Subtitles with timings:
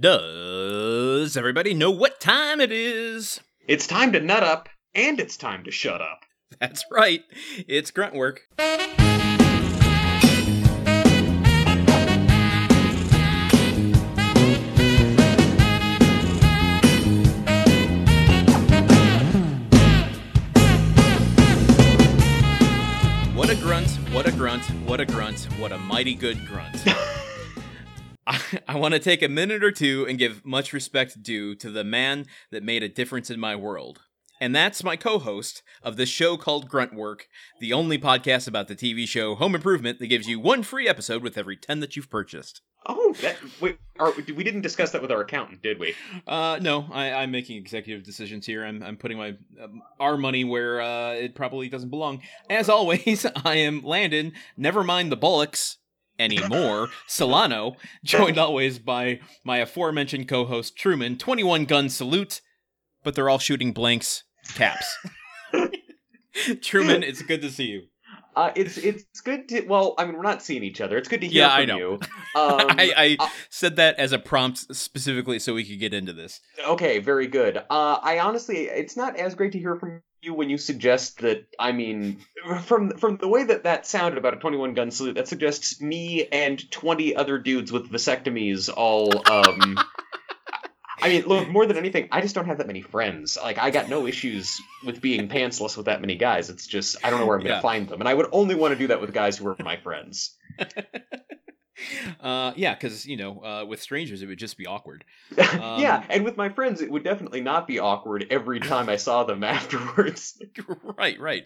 [0.00, 3.38] Does everybody know what time it is?
[3.68, 6.20] It's time to nut up, and it's time to shut up.
[6.58, 7.20] That's right.
[7.68, 8.40] It's grunt work.
[23.34, 26.86] What a grunt, what a grunt, what a grunt, what a mighty good grunt.
[28.32, 31.68] I, I want to take a minute or two and give much respect due to
[31.68, 34.02] the man that made a difference in my world.
[34.40, 37.26] And that's my co host of the show called Grunt Work,
[37.58, 41.24] the only podcast about the TV show Home Improvement that gives you one free episode
[41.24, 42.62] with every 10 that you've purchased.
[42.86, 45.94] Oh, that, wait, our, we didn't discuss that with our accountant, did we?
[46.26, 48.64] Uh, no, I, I'm making executive decisions here.
[48.64, 52.22] I'm, I'm putting my um, our money where uh, it probably doesn't belong.
[52.48, 54.32] As always, I am Landon.
[54.56, 55.76] Never mind the Bollocks
[56.20, 56.88] anymore.
[57.06, 61.16] Solano, joined always by my aforementioned co-host Truman.
[61.18, 62.40] Twenty-one gun salute,
[63.02, 64.22] but they're all shooting blanks.
[64.54, 64.86] Caps.
[66.62, 67.82] Truman, it's good to see you.
[68.36, 69.62] Uh, it's it's good to.
[69.62, 70.96] Well, I mean, we're not seeing each other.
[70.96, 71.78] It's good to hear Yeah, from I know.
[71.78, 71.98] you.
[72.36, 76.12] Um, I, I uh, said that as a prompt specifically so we could get into
[76.12, 76.40] this.
[76.64, 77.56] okay, very good.
[77.56, 81.46] Uh, I honestly, it's not as great to hear from you when you suggest that.
[81.58, 82.18] I mean,
[82.64, 86.26] from from the way that that sounded about a twenty-one gun salute, that suggests me
[86.26, 89.10] and twenty other dudes with vasectomies all.
[89.30, 89.78] Um,
[91.02, 93.38] I mean, look, more than anything, I just don't have that many friends.
[93.42, 96.50] Like, I got no issues with being pantsless with that many guys.
[96.50, 98.00] It's just, I don't know where I'm going to find them.
[98.00, 100.36] And I would only want to do that with guys who are my friends.
[102.20, 105.04] Uh, yeah, because you know, uh, with strangers it would just be awkward.
[105.38, 109.24] yeah, and with my friends, it would definitely not be awkward every time I saw
[109.24, 110.40] them afterwards.
[110.98, 111.44] right, right.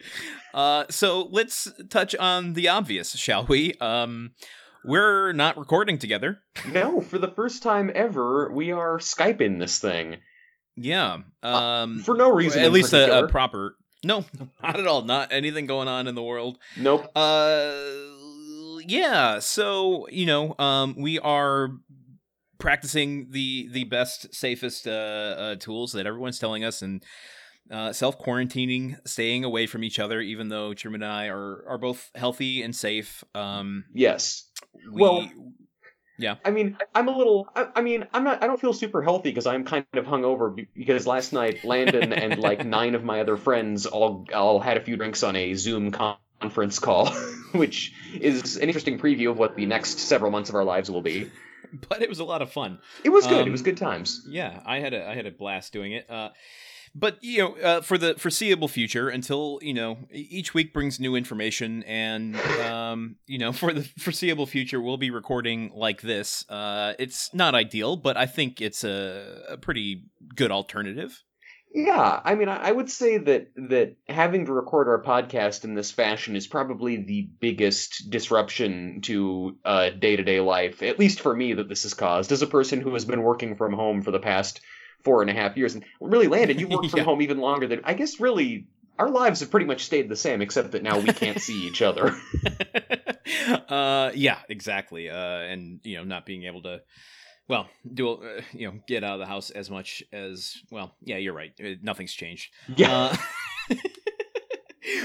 [0.53, 3.75] Uh, so let's touch on the obvious, shall we?
[3.81, 4.33] Um,
[4.85, 6.41] we're not recording together.
[6.71, 10.17] no, for the first time ever, we are Skyping this thing.
[10.77, 11.19] Yeah.
[11.43, 12.63] Um, For no reason.
[12.63, 13.77] at least a, a proper.
[14.05, 14.25] No,
[14.63, 15.03] not at all.
[15.03, 16.59] Not anything going on in the world.
[16.77, 17.11] Nope.
[17.17, 17.73] Uh,
[18.87, 19.39] yeah.
[19.39, 21.71] So you know, um, we are
[22.59, 27.03] practicing the the best, safest uh, uh tools that everyone's telling us, and
[27.71, 30.21] uh, self quarantining, staying away from each other.
[30.21, 33.25] Even though Truman and I are are both healthy and safe.
[33.35, 34.49] Um, Yes.
[34.93, 35.29] we, Well-
[36.17, 36.37] yeah.
[36.45, 37.49] I mean, I'm a little.
[37.57, 38.41] I, I mean, I'm not.
[38.43, 42.13] I don't feel super healthy because I'm kind of hungover be- because last night Landon
[42.13, 45.55] and like nine of my other friends all all had a few drinks on a
[45.55, 47.11] Zoom con- conference call,
[47.53, 51.03] which is an interesting preview of what the next several months of our lives will
[51.03, 51.31] be.
[51.89, 52.79] but it was a lot of fun.
[53.03, 53.43] It was good.
[53.43, 54.23] Um, it was good times.
[54.29, 56.09] Yeah, I had a I had a blast doing it.
[56.11, 56.31] Uh,
[56.95, 61.17] but you know, uh, for the foreseeable future, until you know, each week brings new
[61.17, 66.49] information, and um, you know, for the foreseeable future, we'll be recording like this.
[66.49, 70.05] Uh, it's not ideal, but I think it's a, a pretty
[70.37, 71.23] good alternative.
[71.75, 75.91] Yeah, I mean, I would say that that having to record our podcast in this
[75.91, 81.69] fashion is probably the biggest disruption to uh, day-to-day life, at least for me, that
[81.69, 82.31] this has caused.
[82.31, 84.61] As a person who has been working from home for the past
[85.03, 87.81] four and a half years, and really, Landon, you worked from home even longer than
[87.83, 88.21] I guess.
[88.21, 91.67] Really, our lives have pretty much stayed the same, except that now we can't see
[91.67, 92.17] each other.
[93.69, 95.11] uh, yeah, exactly.
[95.11, 96.83] Uh, and you know, not being able to,
[97.49, 100.95] well, do uh, you know, get out of the house as much as well.
[101.03, 101.53] Yeah, you're right.
[101.63, 102.53] Uh, Nothing's changed.
[102.77, 103.17] Yeah,
[103.71, 103.75] Uh,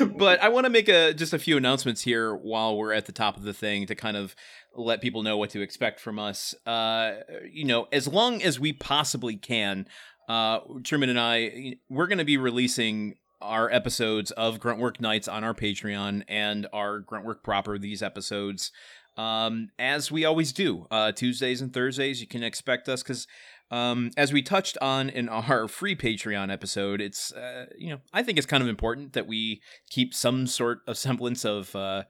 [0.18, 3.12] but I want to make a just a few announcements here while we're at the
[3.12, 4.36] top of the thing to kind of
[4.76, 6.54] let people know what to expect from us.
[6.66, 7.16] Uh,
[7.52, 9.88] you know, as long as we possibly can,
[10.28, 15.44] uh, Truman and I, we're going to be releasing our episodes of Gruntwork Nights on
[15.44, 18.72] our Patreon and our Gruntwork proper these episodes.
[19.20, 23.28] Um, as we always do, uh, Tuesdays and Thursdays, you can expect us because
[23.70, 28.24] um, as we touched on in our free Patreon episode, it's uh, you know I
[28.24, 32.04] think it's kind of important that we keep some sort of semblance of uh,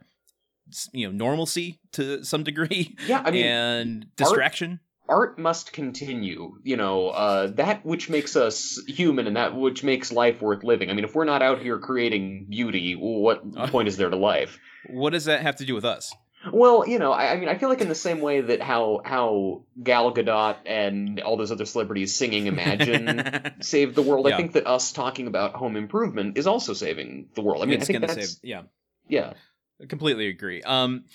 [0.93, 3.23] you know normalcy to some degree yeah.
[3.25, 4.79] I mean, and distraction.
[5.07, 10.11] art must continue you know uh, that which makes us human and that which makes
[10.11, 13.41] life worth living i mean if we're not out here creating beauty what
[13.71, 16.13] point is there to life What does that have to do with us?
[16.53, 19.01] Well you know I, I mean i feel like in the same way that how
[19.03, 24.35] how gal gadot and all those other celebrities singing imagine saved the world Yeah.
[24.35, 27.75] i think that us talking about home improvement is also saving the world i mean
[27.81, 28.39] it's i think that's save.
[28.43, 28.61] Yeah,
[29.07, 29.33] yeah
[29.81, 30.61] I completely agree.
[30.63, 31.05] Um,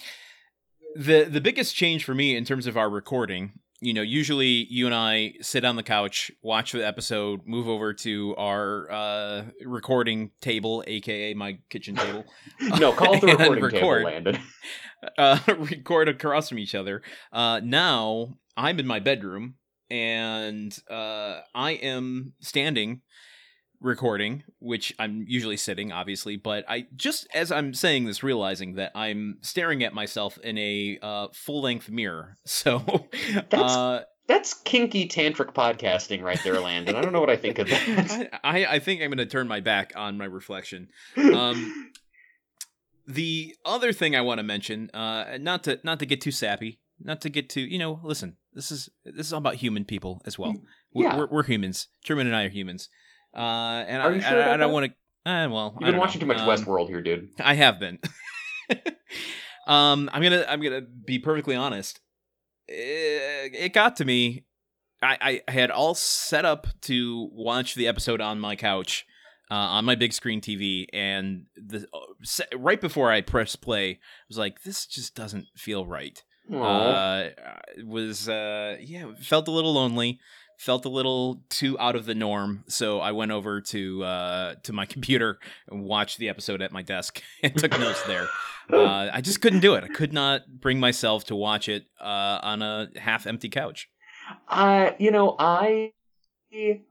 [0.96, 3.52] the the biggest change for me in terms of our recording,
[3.84, 7.92] you know, usually you and I sit on the couch, watch the episode, move over
[7.92, 12.24] to our uh, recording table, aka my kitchen table,
[12.78, 13.72] no call it the recording record.
[13.72, 14.38] table landon
[15.18, 17.02] uh, record across from each other.
[17.32, 19.56] Uh, now I'm in my bedroom
[19.90, 23.02] and uh, I am standing
[23.84, 28.90] recording, which I'm usually sitting, obviously, but I just as I'm saying this, realizing that
[28.94, 32.34] I'm staring at myself in a uh, full length mirror.
[32.46, 32.78] So
[33.50, 36.96] That's- uh, That's kinky tantric podcasting right there, Landon.
[36.96, 38.40] I don't know what I think of that.
[38.44, 40.88] I, I think I'm going to turn my back on my reflection.
[41.16, 41.90] Um,
[43.06, 46.80] the other thing I want to mention, uh, not to not to get too sappy,
[46.98, 50.22] not to get too, you know, listen, this is this is all about human people
[50.24, 50.54] as well.
[50.94, 51.16] We're, Yeah.
[51.18, 51.88] we're, we're humans.
[52.04, 52.88] Truman and I are humans.
[53.34, 55.30] Uh, and Are I, you sure I, I don't want to.
[55.30, 56.34] Uh, well, You've been watching know.
[56.34, 57.30] too much Um, Westworld here, dude.
[57.40, 57.98] I have been.
[59.66, 62.00] um, I'm gonna I'm gonna be perfectly honest.
[62.68, 64.44] It, it got to me.
[65.02, 69.04] I, I had all set up to watch the episode on my couch,
[69.50, 71.86] uh, on my big screen TV, and the
[72.56, 73.98] right before I pressed play, I
[74.28, 76.22] was like, "This just doesn't feel right."
[76.52, 76.56] Aw.
[76.56, 77.30] Uh,
[77.76, 80.20] it was uh, yeah, felt a little lonely,
[80.64, 82.64] felt a little too out of the norm.
[82.68, 85.38] So I went over to uh to my computer
[85.70, 88.26] and watched the episode at my desk and took notes there.
[88.72, 89.84] Uh, I just couldn't do it.
[89.84, 93.90] I could not bring myself to watch it uh, on a half empty couch.
[94.48, 95.92] Uh, you know, I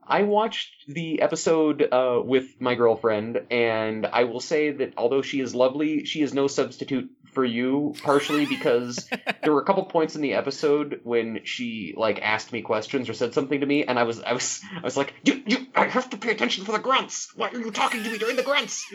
[0.08, 5.40] I watched the episode uh, with my girlfriend, and I will say that although she
[5.40, 7.96] is lovely, she is no substitute for you.
[8.04, 9.10] Partially because
[9.44, 13.14] there were a couple points in the episode when she like asked me questions or
[13.14, 15.86] said something to me, and I was I was I was like, you you I
[15.88, 17.32] have to pay attention for the grunts.
[17.36, 18.86] Why are you talking to me during the grunts?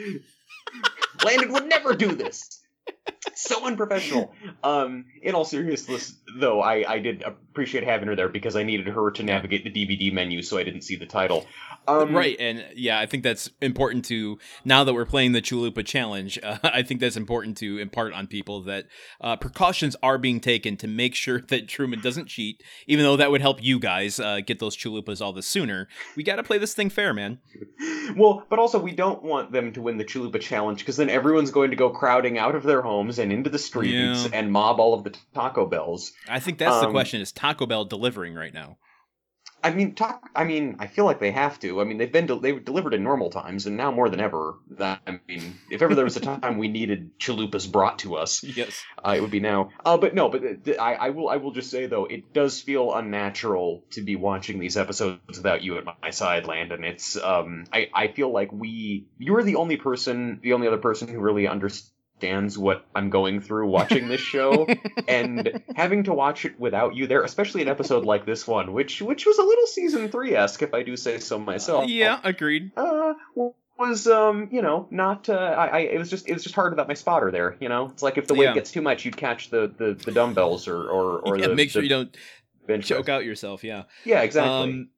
[1.25, 2.61] Landon would never do this.
[3.35, 4.33] So unprofessional.
[4.65, 8.89] Um, in all seriousness, though, I, I did appreciate having her there because I needed
[8.89, 11.47] her to navigate the DVD menu, so I didn't see the title.
[11.87, 15.85] Um, right, and yeah, I think that's important to now that we're playing the Chalupa
[15.85, 16.39] Challenge.
[16.49, 18.87] Uh, I think that's important to impart on people that
[19.21, 23.31] uh, precautions are being taken to make sure that Truman doesn't cheat, even though that
[23.31, 25.89] would help you guys uh, get those Chalupas all the sooner.
[26.17, 27.41] We got to play this thing fair, man.
[28.17, 31.51] Well, but also we don't want them to win the Chalupa Challenge because then everyone's
[31.51, 34.31] going to go crowding out of their homes and into the streets Yeah.
[34.33, 36.13] and mob all of the Taco Bells.
[36.29, 38.79] I think that's the Um, question: Is Taco Bell delivering right now?
[39.61, 40.31] I mean, talk.
[40.37, 41.81] I mean, I feel like they have to.
[41.81, 44.55] I mean, they've been del- they delivered in normal times, and now more than ever.
[44.79, 48.45] That I mean, if ever there was a time we needed chalupas brought to us,
[48.45, 48.85] Yes.
[49.05, 49.71] uh, it would be now.
[49.85, 52.33] Uh, but no, but th- th- I, I will I will just say though, it
[52.33, 56.85] does feel unnatural to be watching these episodes without you at my side, Landon.
[56.85, 61.09] It's um, I I feel like we you're the only person, the only other person
[61.09, 61.93] who really understands
[62.59, 64.67] what I'm going through watching this show
[65.09, 69.01] and having to watch it without you there, especially an episode like this one, which
[69.03, 71.89] which was a little season three esque, if I do say so myself.
[71.89, 72.73] yeah, agreed.
[72.77, 73.15] Uh,
[73.79, 76.73] was um, you know, not uh, I, I it was just it was just hard
[76.73, 77.57] without my spotter there.
[77.61, 78.55] You know, it's like if the weight Yeah.
[78.55, 81.71] gets too much, you'd catch the the, the dumbbells or or or yeah, the make
[81.71, 82.09] sure the you
[82.69, 83.15] don't choke press.
[83.15, 83.63] out yourself.
[83.63, 83.85] Yeah.
[84.05, 84.53] Yeah, exactly.
[84.73, 84.89] Um,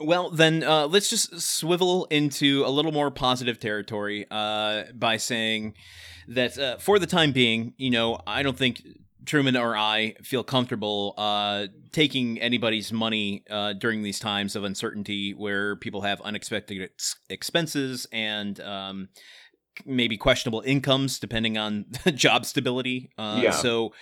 [0.00, 5.74] well, then uh, let's just swivel into a little more positive territory uh, by saying
[6.28, 8.82] that uh, for the time being, you know, I don't think
[9.24, 15.32] Truman or I feel comfortable uh, taking anybody's money uh, during these times of uncertainty
[15.32, 19.08] where people have unexpected ex- expenses and um,
[19.86, 23.10] maybe questionable incomes depending on job stability.
[23.16, 23.50] Uh, Yeah.
[23.52, 23.92] So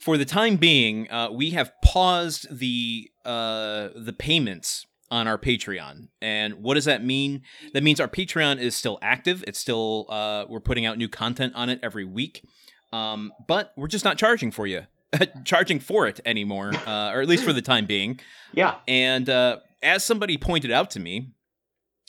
[0.00, 6.08] for the time being, uh, we have paused the uh, the payments on our Patreon.
[6.20, 7.42] And what does that mean?
[7.72, 9.44] That means our Patreon is still active.
[9.46, 12.44] It's still uh, we're putting out new content on it every week.
[12.92, 14.82] Um, but we're just not charging for you,
[15.44, 18.18] charging for it anymore, uh, or at least for the time being.
[18.52, 21.30] yeah, And uh, as somebody pointed out to me,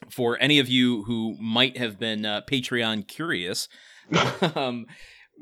[0.09, 3.69] for any of you who might have been uh, Patreon curious,
[4.55, 4.87] um,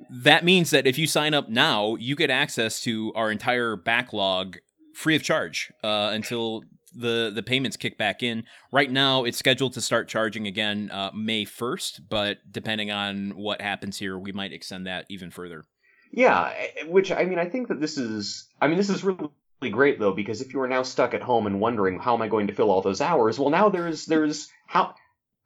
[0.10, 4.58] that means that if you sign up now, you get access to our entire backlog
[4.94, 6.64] free of charge uh, until
[6.96, 8.44] the the payments kick back in.
[8.72, 13.62] Right now, it's scheduled to start charging again uh, May first, but depending on what
[13.62, 15.64] happens here, we might extend that even further.
[16.12, 16.54] yeah.
[16.58, 18.48] eh, Which I mean, I think that this is.
[18.62, 19.30] I mean, this is really
[19.72, 22.28] great though because if you are now stuck at home and wondering how am I
[22.28, 24.96] going to fill all those hours, well, now there's there's how.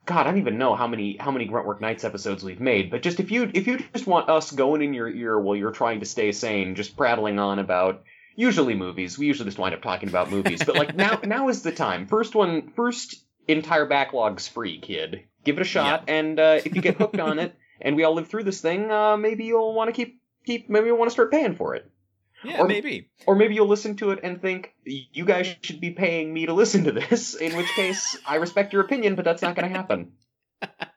[0.05, 3.01] God, I don't even know how many how many Gruntwork Nights episodes we've made, but
[3.01, 5.99] just if you if you just want us going in your ear while you're trying
[5.99, 8.03] to stay sane, just prattling on about
[8.37, 9.17] usually movies.
[9.17, 12.07] We usually just wind up talking about movies, but like now now is the time.
[12.07, 13.15] First one, first
[13.49, 15.25] entire backlog's free, kid.
[15.43, 18.13] Give it a shot, and uh, if you get hooked on it, and we all
[18.13, 20.69] live through this thing, uh, maybe you'll want to keep keep.
[20.69, 21.89] Maybe you'll want to start paying for it.
[22.43, 23.09] Yeah, Or- maybe.
[23.25, 26.53] Or maybe you'll listen to it and think, you guys should be paying me to
[26.53, 29.75] listen to this, in which case, I respect your opinion, but that's not going to
[29.75, 30.11] happen.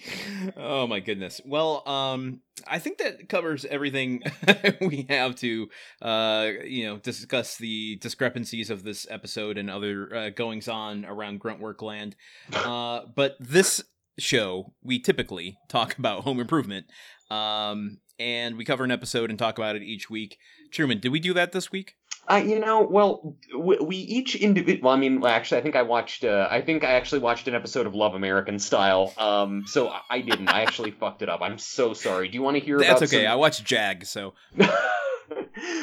[0.56, 1.40] oh my goodness.
[1.44, 4.22] Well, um, I think that covers everything
[4.80, 5.68] we have to,
[6.00, 11.40] uh, you know, discuss the discrepancies of this episode and other uh, goings on around
[11.40, 12.16] Gruntwork Land.
[12.52, 13.82] Uh, but this
[14.18, 16.86] show, we typically talk about home improvement,
[17.30, 20.38] um, and we cover an episode and talk about it each week.
[20.70, 21.94] Truman, did we do that this week?
[22.30, 24.86] Uh, you know, well, we, we each individual.
[24.88, 26.24] Well, I mean, actually, I think I watched.
[26.24, 29.12] Uh, I think I actually watched an episode of Love American Style.
[29.18, 30.48] Um, so I, I didn't.
[30.48, 31.40] I actually fucked it up.
[31.42, 32.28] I'm so sorry.
[32.28, 32.76] Do you want to hear?
[32.76, 33.24] About That's okay.
[33.24, 34.34] some- I watched Jag, so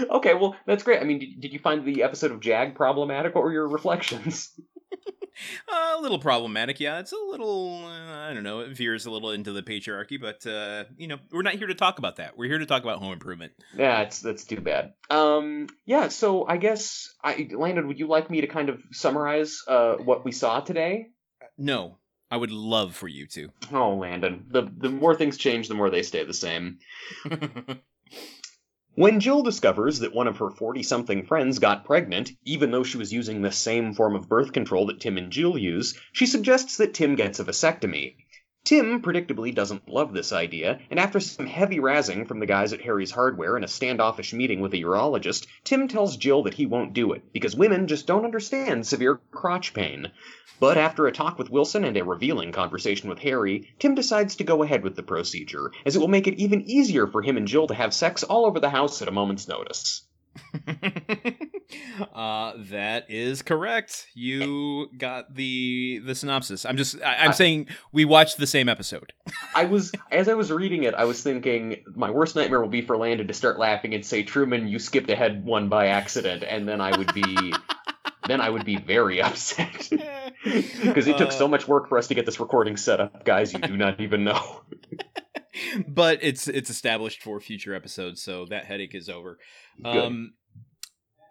[0.09, 1.01] okay, well, that's great.
[1.01, 3.35] I mean, did, did you find the episode of Jag problematic?
[3.35, 4.51] What were your reflections?
[5.71, 6.99] Uh, a little problematic, yeah.
[6.99, 10.45] It's a little, uh, I don't know, it veers a little into the patriarchy, but
[10.45, 12.37] uh, you know, we're not here to talk about that.
[12.37, 13.53] We're here to talk about home improvement.
[13.77, 14.93] Yeah, it's that's too bad.
[15.09, 16.07] Um, yeah.
[16.07, 20.25] So I guess, I Landon, would you like me to kind of summarize uh what
[20.25, 21.07] we saw today?
[21.57, 21.97] No,
[22.31, 23.49] I would love for you to.
[23.71, 26.79] Oh, Landon, the the more things change, the more they stay the same.
[28.99, 32.97] When Jill discovers that one of her 40 something friends got pregnant, even though she
[32.97, 36.75] was using the same form of birth control that Tim and Jill use, she suggests
[36.75, 38.15] that Tim gets a vasectomy.
[38.65, 42.81] Tim predictably doesn't love this idea, and after some heavy razzing from the guys at
[42.81, 46.93] Harry's Hardware and a standoffish meeting with a urologist, Tim tells Jill that he won't
[46.93, 50.11] do it, because women just don't understand severe crotch pain.
[50.59, 54.43] But after a talk with Wilson and a revealing conversation with Harry, Tim decides to
[54.43, 57.47] go ahead with the procedure, as it will make it even easier for him and
[57.47, 60.01] Jill to have sex all over the house at a moment's notice.
[62.13, 64.07] uh, that is correct.
[64.13, 66.65] You got the the synopsis.
[66.65, 69.13] I'm just, I, I'm I- saying we watched the same episode.
[69.55, 72.81] I was, as I was reading it, I was thinking my worst nightmare will be
[72.81, 76.67] for Landon to start laughing and say, "Truman, you skipped ahead one by accident," and
[76.67, 77.53] then I would be,
[78.27, 79.89] then I would be very upset
[80.43, 83.25] because it took Uh, so much work for us to get this recording set up,
[83.25, 83.53] guys.
[83.53, 84.61] You do not even know.
[85.87, 89.37] But it's it's established for future episodes, so that headache is over.
[89.83, 90.33] Um,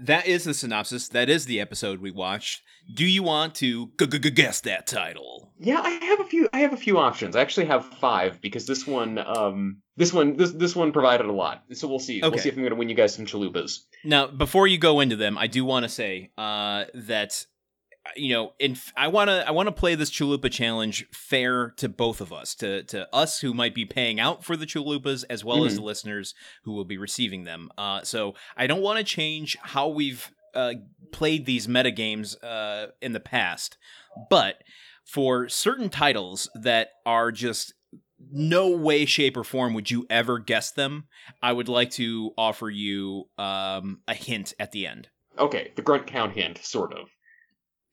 [0.01, 1.09] that is the synopsis.
[1.09, 2.63] That is the episode we watched.
[2.95, 5.53] Do you want to g- g- guess that title?
[5.59, 6.49] Yeah, I have a few.
[6.53, 7.37] I have a few options.
[7.37, 11.33] I actually have five because this one, um, this one, this this one provided a
[11.33, 11.65] lot.
[11.73, 12.21] So we'll see.
[12.23, 13.81] We'll see if I'm going to win you guys some chalupas.
[14.05, 17.45] Now, before you go into them, I do want to say uh, that
[18.17, 21.89] you know, in I want to I want to play this chalupa challenge fair to
[21.89, 25.45] both of us, to to us who might be paying out for the chalupas, as
[25.45, 25.77] well as Mhm.
[25.77, 26.35] the listeners
[26.65, 27.71] who will be receiving them.
[27.79, 30.75] Uh, so I don't want to change how we've uh,
[31.13, 33.77] played these meta games uh, in the past,
[34.31, 34.57] but
[35.05, 37.75] for certain titles that are just
[38.33, 41.07] no way, shape, or form would you ever guess them.
[41.41, 45.09] I would like to offer you um, a hint at the end.
[45.39, 47.09] Okay, the grunt count hint, sort of.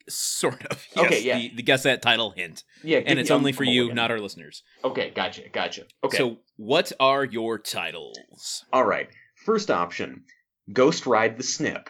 [0.07, 0.85] Sort of.
[0.97, 1.38] Okay, yeah.
[1.39, 2.63] The, the guess that title hint.
[2.83, 3.95] Yeah, And it's only for you, mulligan.
[3.95, 4.63] not our listeners.
[4.83, 5.83] Okay, gotcha, gotcha.
[6.03, 8.63] Okay, So, what are your titles?
[8.71, 9.09] all right.
[9.45, 10.24] First option:
[10.71, 11.89] Ghost Ride the Snip,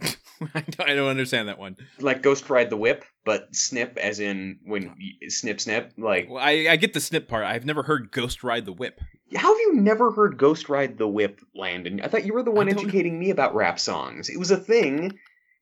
[0.54, 1.76] I don't understand that one.
[2.00, 4.94] like Ghost Ride the Whip, but snip as in when
[5.28, 5.92] snip snip.
[5.96, 7.44] Like, Well, I, I get the snip part.
[7.44, 8.98] I've never heard Ghost Ride the Whip.
[9.36, 12.00] how have you never heard Ghost Ride the Whip, Landon?
[12.00, 14.28] I thought you were the one educating me about rap songs.
[14.28, 15.18] It was a thing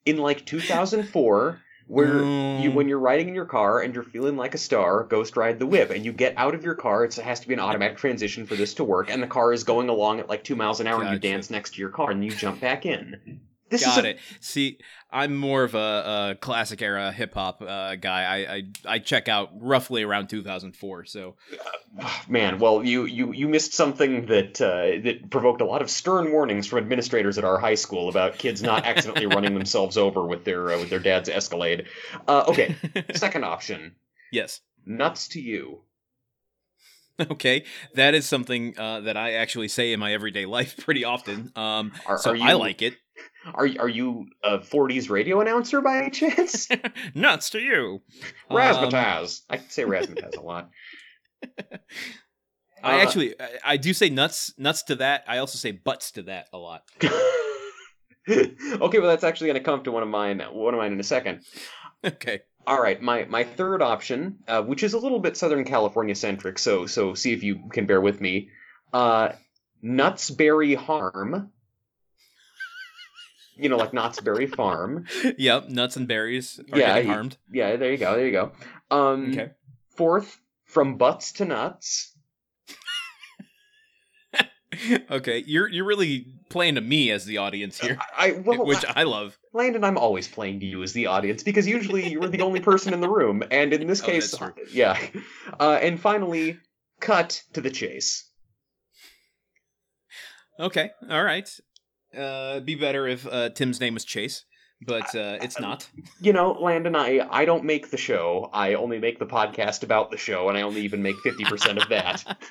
[0.07, 2.63] in like 2004 where Mm.
[2.63, 5.59] you when you're riding in your car and you're feeling like a star, ghost ride
[5.59, 7.05] the whip, and you get out of your car.
[7.05, 9.53] It's, it has to be an automatic transition for this to work, and the car
[9.53, 11.91] is going along at like two miles an hour, and you dance next to your
[11.91, 13.41] car, and you jump back in.
[13.71, 14.19] This Got is a, it.
[14.41, 14.79] See,
[15.13, 18.23] I'm more of a, a classic era hip hop uh, guy.
[18.25, 21.05] I, I I check out roughly around 2004.
[21.05, 21.37] So
[22.29, 22.59] man.
[22.59, 26.67] Well, you you you missed something that uh, that provoked a lot of stern warnings
[26.67, 30.73] from administrators at our high school about kids not accidentally running themselves over with their
[30.73, 31.87] uh, with their dad's Escalade.
[32.27, 32.75] Uh, okay,
[33.15, 33.95] second option,
[34.33, 34.61] yes.
[34.85, 35.83] nuts to you.
[37.21, 41.53] Okay, that is something uh, that I actually say in my everyday life pretty often.
[41.57, 42.95] Um, Are, so are you, I like it.
[43.55, 46.69] Are are you a '40s radio announcer by any chance?
[47.15, 48.03] Nuts to you.
[48.51, 49.43] Um, Razzmatazz.
[49.49, 50.71] I can say razzmatazz a lot.
[52.83, 55.25] I Uh, actually, I, I do say nuts, nuts to that.
[55.29, 56.83] I also say butts to that a lot.
[57.03, 60.41] okay, well that's actually going to come to one of mine.
[60.53, 61.43] One of mine in a second.
[62.05, 62.41] Okay.
[62.67, 66.59] All right, my my third option, uh, which is a little bit Southern California centric,
[66.59, 68.51] so so see if you can bear with me.
[68.93, 69.31] Uh,
[69.83, 71.51] Nutsberry Harm.
[73.61, 75.07] You know, like Knott's Berry Farm.
[75.39, 75.69] Yep.
[75.69, 77.37] Nuts and berries are Yeah, getting harmed.
[77.53, 78.53] Yeah, there you go, there you go.
[78.91, 79.51] Um, Okay.
[79.97, 82.15] Fourth, from butts to nuts.
[85.11, 89.03] okay, you're you're really playing to me as the audience here, I well, which I
[89.03, 89.37] love.
[89.53, 92.95] Landon, I'm always playing to you as the audience because usually you're the only person
[92.95, 94.35] in the room, and in this Oh, case,
[94.73, 94.99] yeah.
[95.59, 96.59] Uh, and finally,
[97.01, 98.31] cut to the chase.
[100.59, 101.49] Okay, all right.
[102.17, 104.45] Uh, it'd be better if uh, Tim's name was Chase,
[104.87, 105.89] but uh, it's not.
[106.21, 108.51] You know, Landon, I I don't make the show.
[108.53, 111.79] I only make the podcast about the show, and I only even make fifty percent
[111.79, 112.37] of that.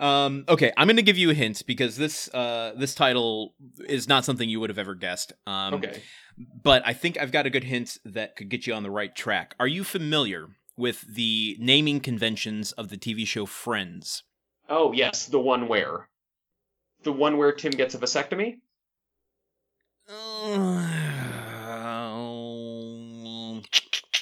[0.00, 3.54] Um, okay, I'm going to give you a hint because this uh, this title
[3.86, 5.34] is not something you would have ever guessed.
[5.46, 6.02] Um, okay.
[6.62, 9.14] but I think I've got a good hint that could get you on the right
[9.14, 9.54] track.
[9.60, 14.22] Are you familiar with the naming conventions of the TV show Friends?
[14.70, 16.08] Oh yes, the one where,
[17.02, 18.56] the one where Tim gets a vasectomy.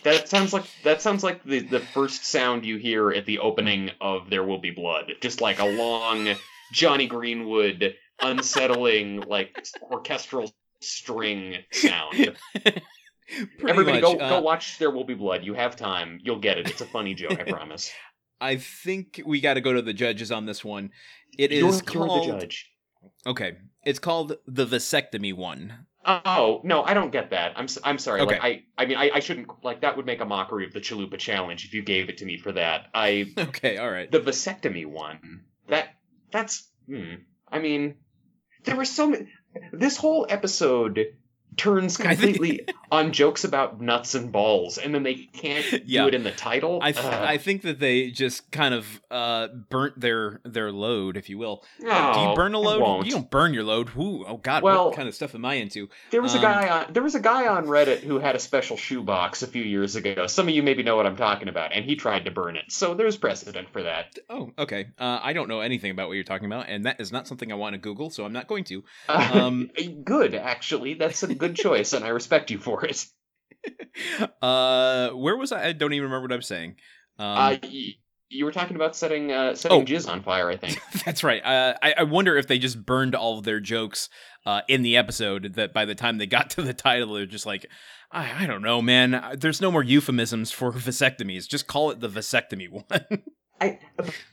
[0.05, 3.91] That sounds like that sounds like the the first sound you hear at the opening
[4.01, 5.13] of There Will Be Blood.
[5.21, 6.35] Just like a long
[6.73, 12.37] Jonny Greenwood unsettling like orchestral string sound.
[13.69, 15.45] Everybody much, go uh, go watch There Will Be Blood.
[15.45, 16.21] You have time.
[16.23, 16.71] You'll get it.
[16.71, 17.91] It's a funny joke, I promise.
[18.41, 20.91] I think we got to go to the judges on this one.
[21.37, 22.71] It you're, is called the judge.
[23.27, 23.57] okay.
[23.85, 25.87] It's called the vasectomy one.
[26.09, 27.53] Oh no, I don't get that.
[27.57, 28.23] I'm I'm sorry.
[28.23, 28.39] Okay.
[28.39, 30.81] Like I I mean I, I shouldn't like that would make a mockery of the
[30.81, 32.87] Chalupa challenge if you gave it to me for that.
[32.95, 34.11] I Okay, all right.
[34.11, 35.89] the vasectomy one that
[36.33, 37.15] that's hmm.
[37.47, 37.97] I mean
[38.65, 39.29] there were so many.
[39.73, 41.17] This whole episode
[41.59, 46.03] turns completely on jokes about nuts and balls, and then they can't Yeah.
[46.03, 46.79] do it in the title.
[46.83, 47.05] I th-.
[47.05, 51.65] I think that they just kind of uh burnt their their load, if you will.
[51.81, 53.05] no, Uh, Do you burn a load?
[53.05, 53.91] You don't burn your load.
[53.91, 54.25] Who?
[54.27, 54.63] Oh God!
[54.63, 55.89] Well- what kind of stuff am I into?
[56.11, 58.39] There was a Um, guy on there was a guy on Reddit who had a
[58.39, 60.27] special shoebox a few years ago.
[60.29, 62.65] Some of you maybe know what I'm talking about, and he tried to burn it.
[62.71, 64.17] So there's precedent for that.
[64.31, 64.87] Oh, okay.
[64.99, 67.51] Uh, I don't know anything about what you're talking about, and that is not something
[67.51, 68.85] I want to Google, so I'm not going to.
[69.09, 69.71] Um,
[70.05, 70.95] good, actually.
[70.95, 73.05] That's a good choice, and I respect you for it.
[74.43, 75.67] uh, where was I?
[75.69, 76.77] I don't even remember what I'm saying.
[77.19, 77.95] Um, uh, y-
[78.31, 79.85] you were talking about setting uh, setting Oh.
[79.85, 80.79] jizz on fire, I think.
[81.05, 81.45] That's right.
[81.45, 84.09] Uh, I, I wonder if they just burned all of their jokes
[84.47, 85.55] uh, in the episode.
[85.55, 87.67] That by the time they got to the title, they're just like,
[88.13, 89.37] I, I don't know, man.
[89.39, 91.49] There's no more euphemisms for vasectomies.
[91.49, 92.85] Just call it the vasectomy one.
[93.61, 93.79] I,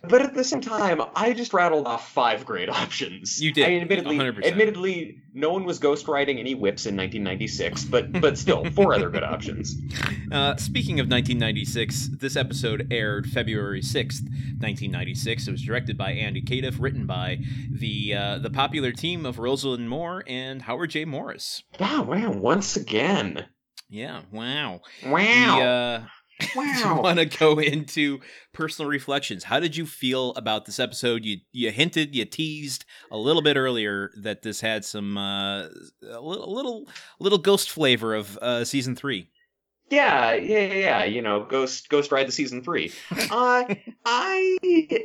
[0.04, 3.42] but at the same time, I just rattled off five great options.
[3.42, 4.46] You did, I mean, admittedly, 100%.
[4.46, 9.10] admittedly, no one was ghost riding any whips in 1996, but but still, four other
[9.10, 9.76] good options.
[10.32, 14.24] Uh, speaking of 1996, this episode aired February 6th,
[14.60, 15.48] 1996.
[15.48, 17.40] It was directed by Andy Cadiff, written by
[17.72, 21.06] the uh, the popular team of Rosalind Moore and Howard J.
[21.06, 21.62] Morris.
[21.80, 22.32] Wow, wow!
[22.32, 23.46] Once again,
[23.88, 24.82] Yeah, wow.
[25.06, 26.06] wow, The, uh,
[26.56, 27.02] wow.
[27.02, 28.20] want to go into
[28.54, 29.44] personal reflections?
[29.46, 31.24] How did you feel about this episode?
[31.26, 35.68] You you hinted, you teased a little bit earlier that this had some uh,
[36.04, 36.88] a little little
[37.20, 39.30] little ghost flavor of uh, season three.
[39.90, 41.04] Yeah, yeah, yeah, yeah.
[41.04, 42.92] You know, Ghost Ghost Ride the season three.
[43.30, 44.58] Uh, I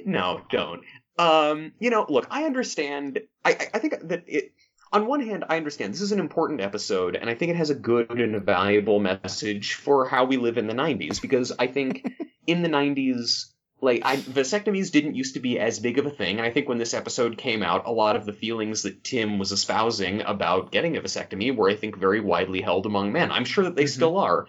[0.07, 0.83] no, don't.
[1.19, 3.21] Um, you know, look, I understand.
[3.45, 4.53] I I- I think that it.
[4.93, 7.71] On one hand, I understand this is an important episode, and I think it has
[7.71, 11.21] a good and a valuable message for how we live in the '90s.
[11.21, 12.11] Because I think
[12.47, 16.39] in the '90s, like I, vasectomies didn't used to be as big of a thing,
[16.39, 19.39] and I think when this episode came out, a lot of the feelings that Tim
[19.39, 23.31] was espousing about getting a vasectomy were, I think, very widely held among men.
[23.31, 23.91] I'm sure that they Mhm.
[23.91, 24.49] still are.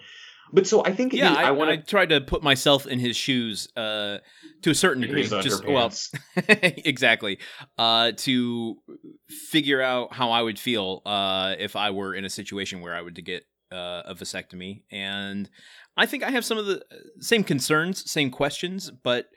[0.54, 3.00] But so I think Yeah, I, I want I to tried to put myself in
[3.00, 4.18] his shoes uh,
[4.62, 5.24] to a certain degree.
[5.24, 5.92] Just well,
[6.48, 7.40] exactly.
[7.78, 8.78] Uh, to
[9.50, 13.02] figure out how I would feel uh, if I were in a situation where I
[13.02, 15.50] would get uh, a vasectomy, and
[15.96, 19.28] I think I have some of the uh, same concerns, same questions, but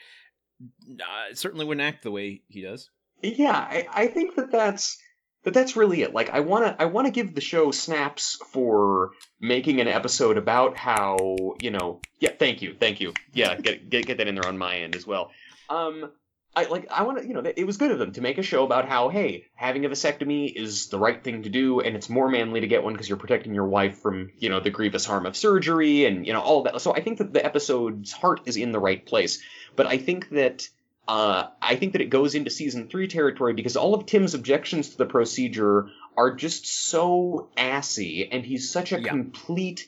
[1.00, 2.90] I certainly wouldn't act the way he does.
[3.22, 4.98] Yeah, I, I think that that's
[5.44, 6.12] that that's really it.
[6.12, 10.36] Like I want to I want to give the show snaps for making an episode
[10.36, 12.74] about how, you know, yeah, thank you.
[12.78, 13.12] Thank you.
[13.32, 15.30] Yeah, get get get that in there on my end as well.
[15.68, 16.10] Um
[16.56, 18.42] I like I want to, you know, it was good of them to make a
[18.42, 22.08] show about how hey, having a vasectomy is the right thing to do and it's
[22.08, 25.04] more manly to get one because you're protecting your wife from, you know, the grievous
[25.04, 26.80] harm of surgery and, you know, all that.
[26.80, 29.42] So I think that the episode's heart is in the right place.
[29.76, 30.68] But I think that
[31.06, 34.90] uh, I think that it goes into season three territory because all of Tim's objections
[34.90, 39.10] to the procedure are just so assy, and he's such a Yeah.
[39.10, 39.86] complete,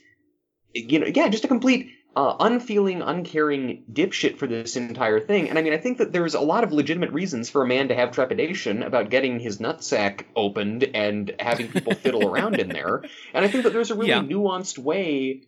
[0.75, 5.51] you know, yeah, just a complete uh, unfeeling, uncaring dipshit for this entire thing.
[5.51, 7.89] And I mean, I think that there's a lot of legitimate reasons for a man
[7.89, 13.03] to have trepidation about getting his nutsack opened and having people fiddle around in there.
[13.35, 14.23] And I think that there's a really Yeah.
[14.23, 15.43] nuanced way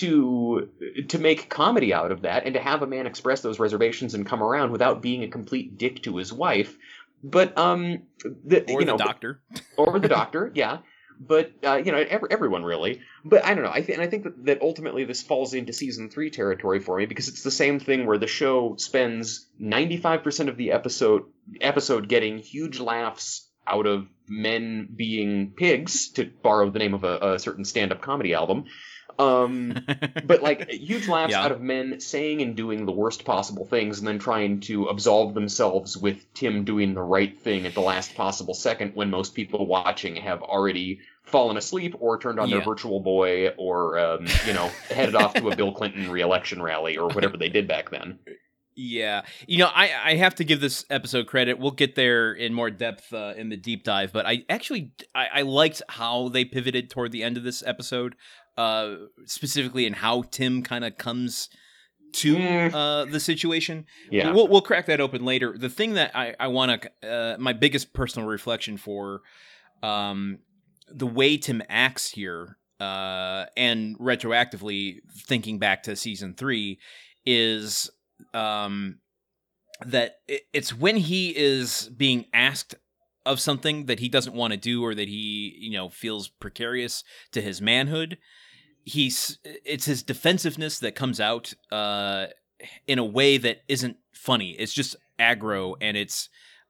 [0.00, 0.68] to
[1.08, 4.26] to make comedy out of that and to have a man express those reservations and
[4.26, 6.76] come around without being a complete dick to his wife
[7.22, 8.02] But um,
[8.44, 9.40] the, or you know, the doctor,
[9.76, 10.78] or the doctor, yeah.
[11.18, 13.00] But uh, you know, every, everyone really.
[13.24, 13.72] But I don't know.
[13.72, 16.98] I th- and I think that, that ultimately this falls into season three territory for
[16.98, 20.72] me because it's the same thing where the show spends ninety five percent of the
[20.72, 21.24] episode
[21.60, 27.34] episode getting huge laughs out of men being pigs, to borrow the name of a,
[27.34, 28.66] a certain stand up comedy album.
[29.18, 29.84] Um,
[30.24, 31.42] but like huge laughs Yeah.
[31.44, 35.34] out of men saying and doing the worst possible things and then trying to absolve
[35.34, 39.66] themselves with Tim doing the right thing at the last possible second when most people
[39.66, 44.70] watching have already fallen asleep or turned on their virtual boy or um, you know
[44.90, 48.18] headed off to a Bill Clinton reelection rally or whatever they did back then.
[48.78, 51.58] Yeah, you know, I I have to give this episode credit.
[51.58, 55.26] We'll get there in more depth uh, in the deep dive, but I actually I,
[55.36, 58.16] I liked how they pivoted toward the end of this episode,
[58.56, 61.48] uh, specifically in how Tim kind of comes
[62.12, 62.72] to Mm.
[62.72, 63.84] uh, the situation.
[64.10, 64.32] Yeah.
[64.32, 65.56] We'll we'll crack that open later.
[65.58, 69.20] The thing that I I want to uh, my biggest personal reflection for,
[69.82, 70.38] um,
[70.88, 76.78] the way Tim acts here, uh, and retroactively thinking back to season three,
[77.26, 77.90] is
[78.32, 78.98] um
[79.84, 82.74] that it, it's when he is being asked
[83.26, 87.04] of something that he doesn't want to do or that he you know feels precarious
[87.32, 88.16] to his manhood
[88.86, 92.26] he's it's his defensiveness that comes out uh
[92.86, 94.52] in a way that isn't funny.
[94.52, 96.28] It's just aggro and it's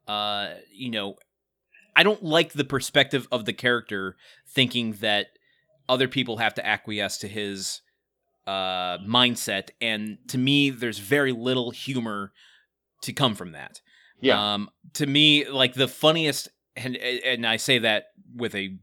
[0.09, 1.17] uh you know
[1.97, 4.17] i don't like the perspective of the character
[4.49, 5.27] thinking that
[5.89, 7.83] other people have to acquiesce to his
[8.47, 9.71] uh mindset.
[9.81, 12.33] And to me there's very little humor
[13.03, 13.81] to come from that.
[14.21, 14.55] Yeah.
[14.55, 18.77] um, to me, like the funniest, and and I say that with a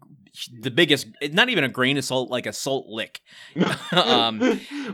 [0.60, 3.22] the biggest, not even a grain of salt, like a salt lick.
[3.92, 4.40] um,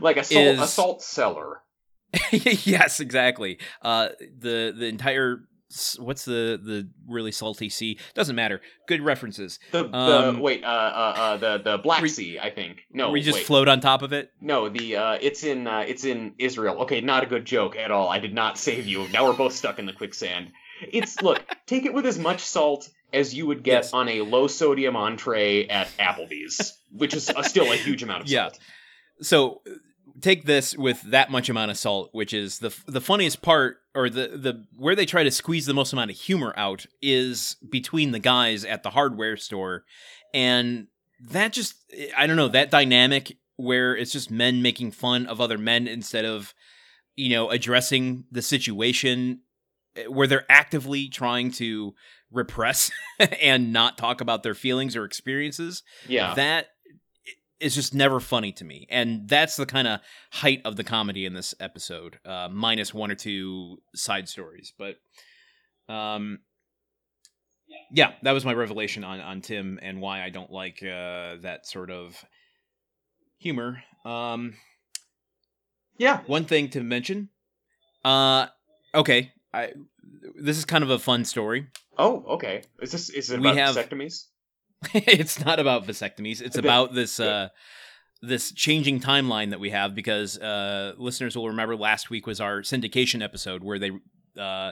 [0.01, 1.61] like a salt, a salt cellar.
[2.31, 3.59] yes, exactly.
[3.81, 5.41] Uh, the the entire
[5.99, 8.59] what's the the really salty sea doesn't matter.
[8.87, 9.59] Good references.
[9.71, 12.81] The, the Um, wait, uh, uh, uh, the the Black we- Sea, I think.
[12.91, 13.45] No, we just wait.
[13.45, 14.31] float on top of it.
[14.41, 16.81] No, the uh, it's in uh, it's in Israel.
[16.83, 18.09] Okay, not a good joke at all.
[18.09, 19.07] I did not save you.
[19.09, 20.51] Now we're both stuck in the quicksand.
[20.81, 23.93] It's look, take it with as much salt as you would get Yes.
[23.93, 28.29] on a low sodium entree at Applebee's, which is uh, still a huge amount of
[28.29, 28.53] salt.
[28.59, 28.65] Yeah.
[29.21, 29.61] so
[30.21, 34.09] take this with that much amount of salt which is the the funniest part or
[34.09, 38.11] the the where they try to squeeze the most amount of humor out is between
[38.11, 39.85] the guys at the hardware store
[40.33, 40.87] and
[41.21, 41.75] that just
[42.17, 46.25] i don't know that dynamic where it's just men making fun of other men instead
[46.25, 46.53] of
[47.15, 49.39] you know addressing the situation
[49.95, 51.93] eh, where they're actively trying to
[52.31, 52.91] repress
[53.41, 56.33] and not talk about their feelings or experiences Yeah.
[56.35, 56.67] that
[57.59, 59.99] is just never funny to me and that's the kind of
[60.31, 64.95] height of the comedy in this episode uh, minus one or two side stories but
[65.93, 66.39] um
[67.91, 71.65] yeah that was my revelation on on tim and why i don't like uh that
[71.65, 72.23] sort of
[73.39, 74.53] humor um
[75.97, 76.21] yeah.
[76.27, 77.29] one thing to mention
[78.05, 78.45] uh
[78.95, 79.71] okay i
[80.41, 81.67] this is kind of a fun story
[81.99, 82.63] Oh, okay.
[82.81, 84.25] Is this is it We about have- vasectomies?
[84.93, 86.41] it's not about vasectomies.
[86.41, 87.49] It's about this uh
[88.21, 92.61] this changing timeline that we have because uh listeners will remember last week was our
[92.61, 93.91] syndication episode where they
[94.39, 94.71] uh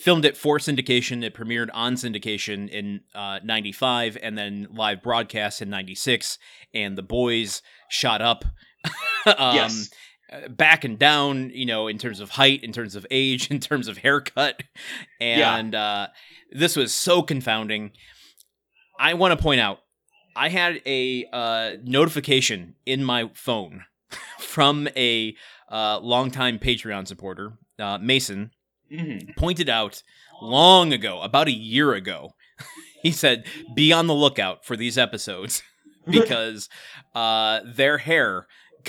[0.00, 1.22] filmed it for syndication.
[1.22, 6.38] It premiered on syndication in uh 95 and then live broadcast in 96
[6.72, 8.46] and the boys shot up
[9.26, 9.90] um yes.
[10.32, 13.60] Uh, back and down, you know, in terms of height, in terms of age, in
[13.60, 14.62] terms of haircut.
[15.20, 16.08] And uh,
[16.50, 17.92] this was so confounding.
[18.98, 19.80] I want to point out,
[20.36, 23.84] I had a uh, notification in my phone
[24.38, 25.34] from a
[25.70, 28.52] uh, longtime Patreon supporter, uh, Mason,
[28.90, 30.02] hmm pointed out
[30.40, 32.34] long ago, about a year ago,
[33.02, 35.62] he said, be on the lookout for these episodes
[36.06, 36.68] because
[37.14, 38.46] uh, their hair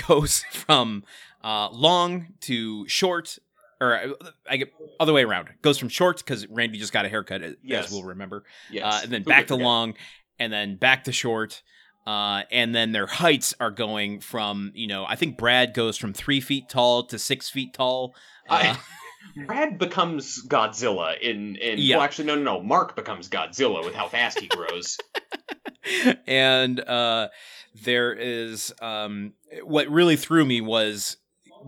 [0.08, 1.04] goes from
[1.44, 3.38] uh, long to short,
[3.82, 4.08] or uh,
[4.50, 5.50] I get other way around.
[5.62, 7.92] Goes from short because Randy just got a haircut, as Yes.
[7.92, 8.84] we'll remember, Yes.
[8.86, 9.94] uh, and then back to long,
[10.38, 11.62] and then back to short.
[12.08, 16.12] Uh, and then their heights are going from, you know, I think Brad goes from
[16.14, 18.16] three feet tall to six feet tall.
[18.50, 18.80] Uh, I,
[19.46, 21.98] Brad becomes Godzilla in in Yeah.
[21.98, 24.98] well actually no no no Mark becomes Godzilla with how fast he grows.
[26.28, 27.30] and uh,
[27.84, 31.18] there is um, what really threw me was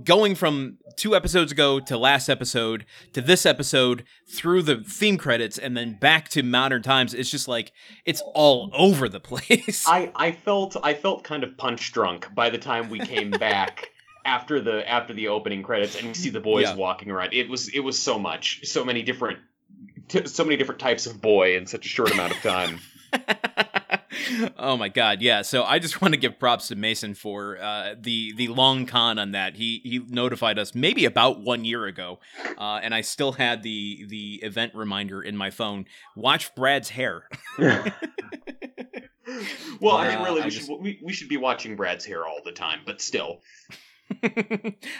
[0.03, 5.57] going from two episodes ago to last episode to this episode through the theme credits
[5.57, 7.71] and then back to modern times it's just like
[8.05, 12.49] it's all over the place I I felt I felt kind of punch drunk by
[12.49, 13.89] the time we came back
[14.25, 16.75] after the after the opening credits and we see the boys Yeah.
[16.75, 17.33] walking around.
[17.33, 19.39] It was it was so much, so many different
[20.25, 22.79] so many different types of boy in such a short amount of time.
[24.57, 25.41] oh my god, yeah.
[25.41, 29.19] So I just want to give props to Mason for uh, the the long con
[29.19, 29.55] on that.
[29.55, 32.19] He he notified us maybe about one year ago,
[32.57, 35.85] uh, and I still had the the event reminder in my phone.
[36.15, 37.23] Watch Brad's hair.
[39.79, 42.05] well, I mean, Uh, really, I we just- should we, we should be watching Brad's
[42.05, 43.41] hair all the time, but still.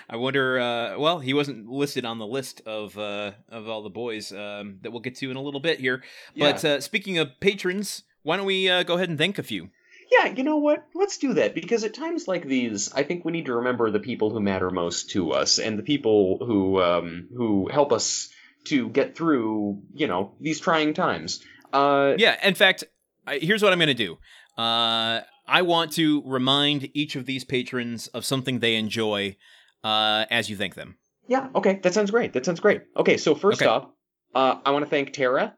[0.10, 0.58] I wonder.
[0.60, 4.78] Uh, well, he wasn't listed on the list of uh, of all the boys um,
[4.84, 6.02] that we'll get to in a little bit here.
[6.38, 9.70] But uh, speaking of patrons, why don't we uh, go ahead and thank a few?
[10.12, 10.86] Yeah, you know what?
[10.94, 14.00] Let's do that because at times like these, I think we need to remember the
[14.00, 18.30] people who matter most to us and the people who um, who help us
[18.66, 21.42] to get through, you know, these trying times.
[21.72, 22.36] Uh, Yeah.
[22.46, 22.84] In fact,
[23.30, 24.18] here's what I'm going to do.
[24.62, 29.38] Uh, I want to remind each of these patrons of something they enjoy
[29.84, 30.98] uh, as you thank them.
[31.28, 31.48] yeah.
[31.56, 32.34] Okay, that sounds great.
[32.34, 32.82] That sounds great.
[32.98, 33.70] Okay, so first Okay.
[33.70, 33.88] off,
[34.36, 35.56] uh, I want to thank Tara.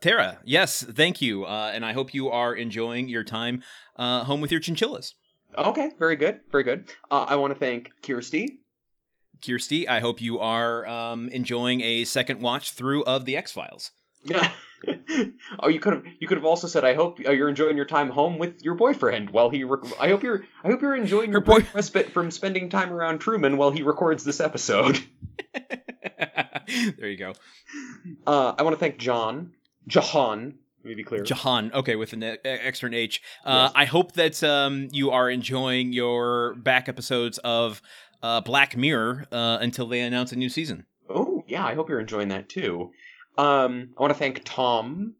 [0.00, 3.62] Tara, yes, thank you, uh, and I hope you are enjoying your time
[3.96, 5.14] uh, home with your chinchillas.
[5.58, 6.90] Okay, very good, very good.
[7.10, 8.60] Uh, I want to thank Kirsty.
[9.44, 13.90] Kirsty, I hope you are um, enjoying a second watch through of the X Files.
[14.24, 14.50] Yeah.
[15.60, 17.86] oh, you could have you could have also said, "I hope uh, you're enjoying your
[17.86, 19.64] time home with your boyfriend while he.
[19.64, 23.18] Rec- I hope you're I hope you're enjoying your boy- respite from spending time around
[23.18, 25.02] Truman while he records this episode."
[26.98, 27.34] there you go.
[28.26, 29.52] Uh, I want to thank John,
[29.86, 30.54] Jahan.
[30.82, 31.22] Let me be clear.
[31.22, 31.70] Jahan.
[31.74, 33.20] Okay, with an extra H.
[33.44, 33.72] Uh, Yes.
[33.74, 37.82] I hope that um, you are enjoying your back episodes of
[38.22, 40.86] uh, Black Mirror uh, until they announce a new season.
[41.08, 42.90] oh yeah, I hope you're enjoying that too.
[43.36, 45.14] Um, I want to thank Tom.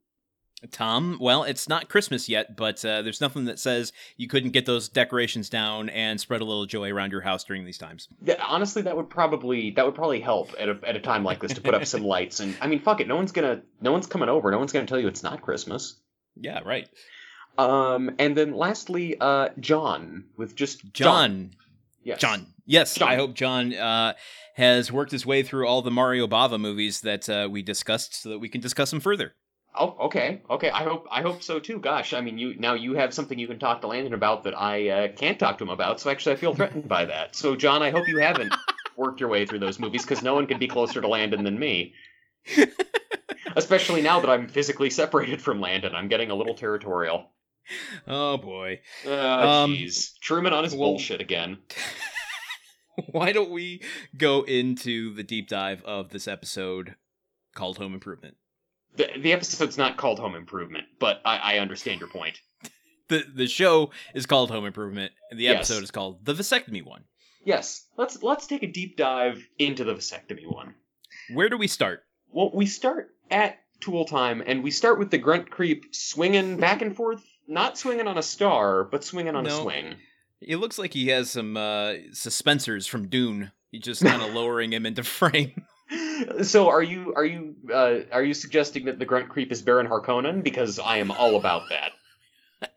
[0.70, 4.66] Tom, well, it's not Christmas yet, but uh, there's nothing that says you couldn't get
[4.66, 8.08] those decorations down and spread a little joy around your house during these times.
[8.24, 11.40] Th- Honestly, that would probably that would probably help at a at a time like
[11.40, 12.40] this to put up some lights.
[12.40, 14.50] And I mean, fuck it, no one's gonna no one's coming over.
[14.50, 15.96] No one's gonna tell you it's not Christmas.
[16.36, 16.88] Yeah, right.
[17.58, 21.52] Um, and then lastly, uh, John with just John.
[22.02, 22.20] Yes.
[22.20, 22.46] John.
[22.66, 23.08] Yes, John.
[23.08, 24.14] I hope John uh,
[24.54, 28.28] has worked his way through all the Mario Bava movies that uh, we discussed so
[28.30, 29.34] that we can discuss them further.
[29.78, 30.68] Oh, okay, okay.
[30.70, 31.78] I hope I hope so too.
[31.78, 34.58] Gosh, I mean, you now you have something you can talk to Landon about that
[34.58, 36.00] I uh, can't talk to him about.
[36.00, 37.36] So actually, I feel threatened by that.
[37.36, 38.52] So John, I hope you haven't
[38.96, 41.58] worked your way through those movies because no one could be closer to Landon than
[41.58, 41.94] me.
[43.56, 47.30] Especially now that I'm physically separated from Landon, I'm getting a little territorial.
[48.08, 48.80] Oh boy.
[49.06, 50.18] Ah, Um, jeez.
[50.20, 51.58] Truman on his well- bullshit again.
[53.12, 53.82] Why don't we
[54.16, 56.96] go into the deep dive of this episode
[57.54, 58.36] called Home Improvement?
[58.96, 62.40] The, the episode's not called Home Improvement, but I, I understand your point.
[63.08, 65.68] The the show is called Home Improvement, and the Yes.
[65.68, 67.02] episode is called The Vasectomy One.
[67.44, 70.74] Yes, let's let's take a deep dive into the vasectomy one.
[71.34, 72.04] Where do we start?
[72.30, 76.82] Well, we start at Tool Time, and we start with the grunt creep swinging back
[76.82, 79.96] and forth, not swinging on a star, but swinging on a swing.
[80.40, 83.50] It looks like he has some uh, suspensors from Dune.
[83.72, 85.66] He's just kind of lowering him into frame.
[86.42, 89.86] So, are you are you uh, are you suggesting that the grunt creep is Baron
[89.86, 90.42] Harkonnen?
[90.42, 91.92] Because I am all about that.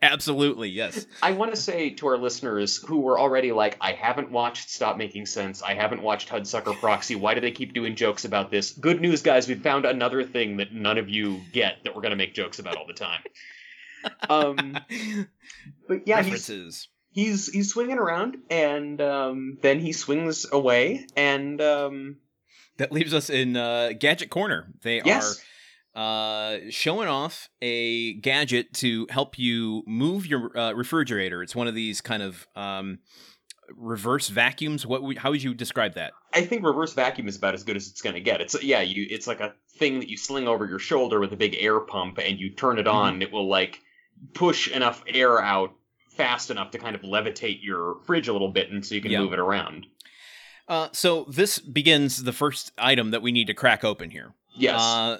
[0.02, 1.06] Absolutely, yes.
[1.22, 4.98] I want to say to our listeners who were already like, I haven't watched Stop
[4.98, 8.72] Making Sense, I haven't watched Hudsucker Proxy, why do they keep doing jokes about this?
[8.72, 12.12] Good news, guys, we found another thing that none of you get that we're going
[12.12, 13.22] to make jokes about all the time.
[14.30, 14.78] Um,
[15.88, 22.18] but yeah, he's, he's he's swinging around, and um, then he swings away, and um,
[22.78, 24.74] That leaves us in uh, Gadget Corner.
[24.82, 25.44] They yes,
[25.96, 31.44] are uh, showing off a gadget to help you move your uh, refrigerator.
[31.44, 33.00] It's one of these kind of um,
[33.76, 34.88] reverse vacuums.
[34.88, 35.04] What?
[35.04, 36.14] Would, how would you describe that?
[36.34, 38.42] I think reverse vacuum is about as good as it's going to get.
[38.42, 41.38] It's yeah, you it's like a thing that you sling over your shoulder with a
[41.38, 43.80] big air pump, and you turn it on, and it will like
[44.34, 45.74] push enough air out
[46.10, 49.12] fast enough to kind of levitate your fridge a little bit, and so you can
[49.12, 49.22] Yeah.
[49.22, 49.88] move it around.
[50.68, 54.34] Uh, so this begins the first item that we need to crack open here.
[54.56, 55.18] Yes, Uh,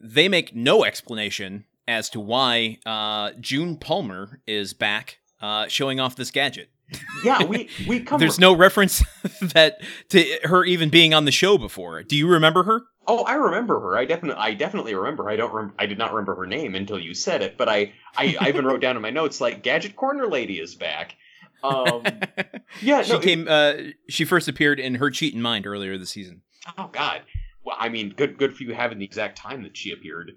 [0.00, 6.16] they make no explanation as to why uh, June Palmer is back uh, showing off
[6.16, 6.70] this gadget.
[7.24, 8.20] yeah, we we come.
[8.20, 9.02] There's no reference
[9.40, 9.80] that
[10.10, 12.02] to her even being on the show before.
[12.04, 12.82] Do you remember her?
[13.08, 13.96] Oh, I remember her.
[13.96, 15.28] I definitely, I definitely remember.
[15.28, 15.52] I don't.
[15.52, 17.56] Rem- I did not remember her name until you said it.
[17.56, 20.74] But I, I, I even wrote down in my notes like Gadget Corner Lady is
[20.76, 21.16] back.
[21.62, 22.02] Um,
[22.82, 23.46] yeah, she no, it- came.
[23.48, 23.74] Uh,
[24.08, 26.42] she first appeared in Her Cheatin' Mind earlier this season.
[26.78, 27.22] Oh God.
[27.64, 30.36] Well, I mean, good good for you having the exact time that she appeared.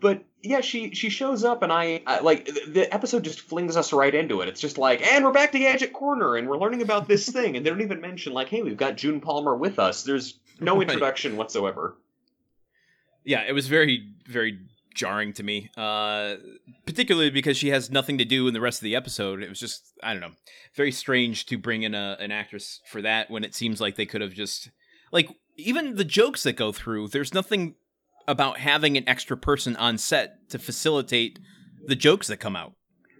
[0.00, 3.76] But yeah, she she shows up, and I, I like the, the episode just flings
[3.76, 4.48] us right into it.
[4.48, 7.54] It's just like, and we're back to Gadget Corner, and we're learning about this thing,
[7.56, 10.04] and they don't even mention like, hey, we've got June Palmer with us.
[10.04, 10.84] There's no Right.
[10.84, 11.96] introduction whatsoever.
[13.24, 14.58] Yeah, it was very, very
[14.94, 16.34] jarring to me, uh,
[16.86, 19.42] particularly because she has nothing to do in the rest of the episode.
[19.42, 20.32] It was just, I don't know,
[20.74, 24.06] very strange to bring in a, an actress for that when it seems like they
[24.06, 24.70] could have just,
[25.12, 27.74] like, even the jokes that go through, there's nothing
[28.26, 31.38] about having an extra person on set to facilitate
[31.86, 32.74] the jokes that come out.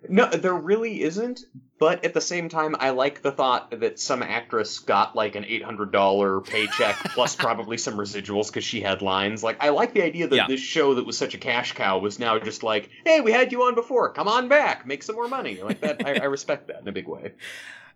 [0.08, 1.40] No, there really isn't.
[1.78, 5.44] But at the same time, I like the thought that some actress got like an
[5.46, 9.42] eight hundred dollar paycheck plus probably some residuals because she had lines.
[9.42, 10.46] Like, I like the idea that Yeah.
[10.46, 13.50] this show that was such a cash cow was now just like, hey, we had
[13.52, 15.62] you on before, come on back, make some more money.
[15.62, 17.32] Like that, I, I respect that in a big way.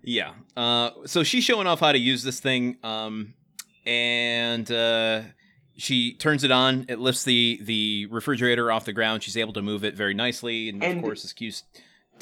[0.02, 0.32] Yeah.
[0.56, 3.34] Uh, so she's showing off how to use this thing, um,
[3.86, 5.22] and uh,
[5.76, 6.86] she turns it on.
[6.88, 9.22] It lifts the the refrigerator off the ground.
[9.22, 11.64] She's able to move it very nicely, and, And- of course, excuse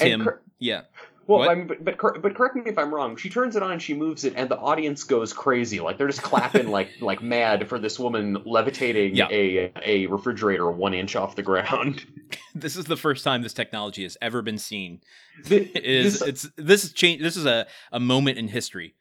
[0.05, 0.23] Tim.
[0.25, 0.83] cor- yeah.
[1.29, 3.17] Well, I mean, but, but cor- but correct me if I'm wrong.
[3.17, 5.79] She turns it on, she moves it, and the audience goes crazy.
[5.81, 9.29] Like they're just clapping like like mad for this woman levitating Yeah.
[9.31, 12.05] a a refrigerator one inch off the ground.
[12.55, 15.01] This is the first time this technology has ever been seen.
[15.47, 17.23] Th- It is this, it's this is change.
[17.23, 18.95] This is a, a moment in history.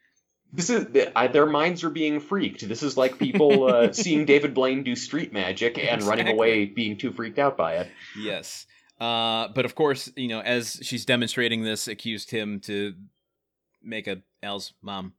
[0.54, 0.86] this is
[1.16, 2.66] I, their minds are being freaked.
[2.68, 6.98] This is like people uh, seeing David Blaine do street magic and running away, being
[6.98, 7.90] too freaked out by it.
[8.18, 8.68] Yes.
[9.02, 12.94] Uh, but of course, you know, as she's demonstrating this, accused him to
[13.84, 15.14] make a Al's mom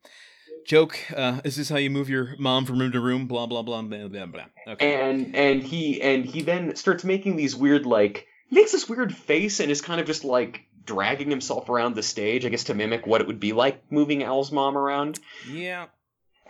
[0.65, 0.97] joke.
[1.13, 3.27] Uh, is this how you move your mom from room to room?
[3.27, 4.45] Blah blah blah blah blah blah.
[4.69, 5.11] Okay.
[5.11, 9.17] and and he and he then starts making these weird like he makes this weird
[9.17, 12.75] face and is kind of just like dragging himself around the stage i guess to
[12.75, 15.87] mimic what it would be like moving al's mom around yeah.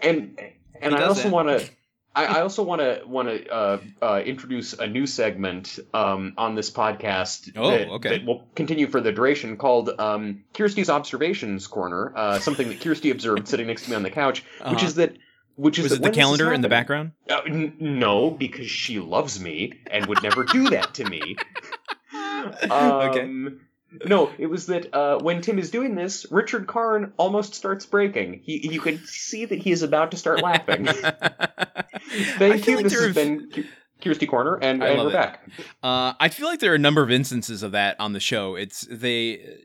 [0.00, 0.40] and
[0.80, 1.68] and i also want to
[2.14, 6.54] I, I also want to want to uh, uh, introduce a new segment um, on
[6.54, 8.08] this podcast Oh, that, okay.
[8.18, 12.12] that will continue for the duration called um, Kirsty's Observations Corner.
[12.14, 14.86] Uh, something that Kirsty observed sitting next to me on the couch, which Uh-huh.
[14.86, 15.16] is that
[15.56, 17.12] which is Was it the when this is calendar in the background?
[17.30, 21.36] uh, n- no, because she loves me and would never do that to me.
[22.64, 23.32] Okay.
[24.04, 28.40] No, it was that uh, when Tim is doing this, Richard Karn almost starts breaking.
[28.44, 30.86] He, you can see that he is about to start laughing.
[32.36, 32.76] Thank you.
[32.76, 33.66] like this has have- been
[34.02, 35.12] Kirsty Corner, and, and we're it.
[35.12, 35.48] back.
[35.82, 38.56] Uh, I feel like there are a number of instances of that on the show.
[38.56, 39.60] It's they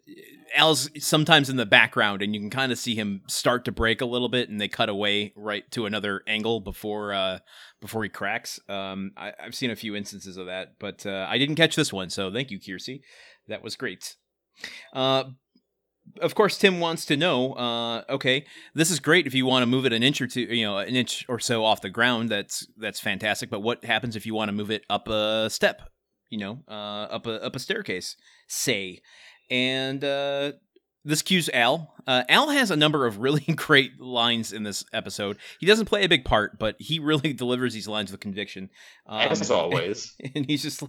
[0.55, 4.01] Al's sometimes in the background, and you can kind of see him start to break
[4.01, 7.39] a little bit, and they cut away right to another angle before uh,
[7.81, 8.59] before he cracks.
[8.69, 11.91] Um, I, I've seen a few instances of that, but uh, I didn't catch this
[11.91, 13.01] one, so thank you, Kirsty.
[13.47, 14.15] That was great.
[14.93, 15.25] Uh,
[16.21, 17.53] of course, Tim wants to know.
[17.53, 20.41] Uh, okay, this is great if you want to move it an inch or two,
[20.41, 22.29] you know, an inch or so off the ground.
[22.29, 23.49] That's that's fantastic.
[23.49, 25.81] But what happens if you want to move it up a step?
[26.29, 26.71] You know, uh,
[27.11, 28.15] up a up a staircase,
[28.47, 29.01] say.
[29.49, 30.53] And uh,
[31.07, 31.93] this cues Al.
[32.05, 35.37] Uh, Al has a number of really great lines in this episode.
[35.59, 38.69] He doesn't play a big part, but he really delivers these lines with conviction.
[39.07, 40.15] Um, As always.
[40.35, 40.83] and he just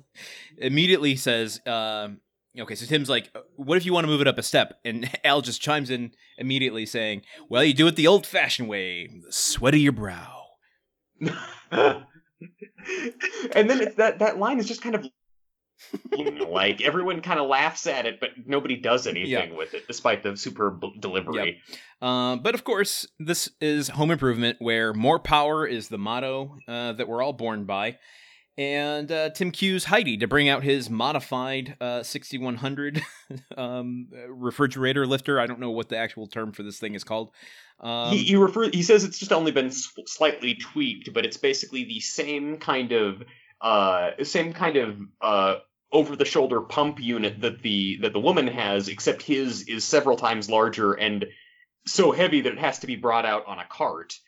[0.59, 2.21] immediately says, um,
[2.59, 5.11] "Okay." So Tim's like, "What if you want to move it up a step?" And
[5.25, 9.75] Al just chimes in immediately, saying, "Well, you do it the old-fashioned way, the sweat
[9.75, 10.45] of your brow."
[11.21, 12.05] and
[13.69, 15.07] then it's that that line is just kind of
[16.49, 20.37] like everyone kind of laughs at it, but nobody does anything with it, despite the
[20.37, 21.61] superb b- delivery.
[22.03, 26.93] Uh, but of course, this is Home Improvement, where more power is the motto uh,
[26.95, 27.99] that we're all born by.
[28.59, 33.01] And uh, Tim cues Heidi to bring out his modified uh, 6100
[33.57, 35.39] um, refrigerator lifter.
[35.39, 37.31] I don't know what the actual term for this thing is called.
[37.79, 41.85] Um, he, he refer he says it's just only been slightly tweaked, but it's basically
[41.85, 43.23] the same kind of
[43.61, 45.57] uh same kind of uh
[45.93, 50.17] over the shoulder pump unit that the that the woman has, except his is several
[50.17, 51.27] times larger and
[51.87, 54.19] so heavy that it has to be brought out on a cart.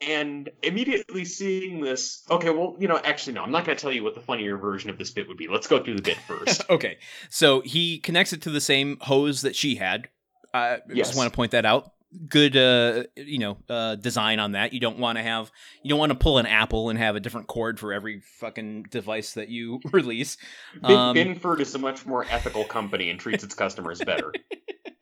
[0.00, 3.90] And immediately seeing this, okay, well, you know, actually, no, I'm not going to tell
[3.92, 5.48] you what the funnier version of this bit would be.
[5.48, 6.62] Let's go through the bit first.
[6.70, 6.98] okay,
[7.30, 10.08] so he connects it to the same hose that she had.
[10.54, 11.08] I Yes.
[11.08, 11.92] just want to point that out.
[12.28, 14.72] Good, uh, you know, uh, design on that.
[14.72, 15.50] You don't want to have,
[15.82, 18.84] you don't want to pull an Apple and have a different cord for every fucking
[18.90, 20.38] device that you release.
[20.84, 24.32] Um, Binford is a much more ethical company and treats its customers better.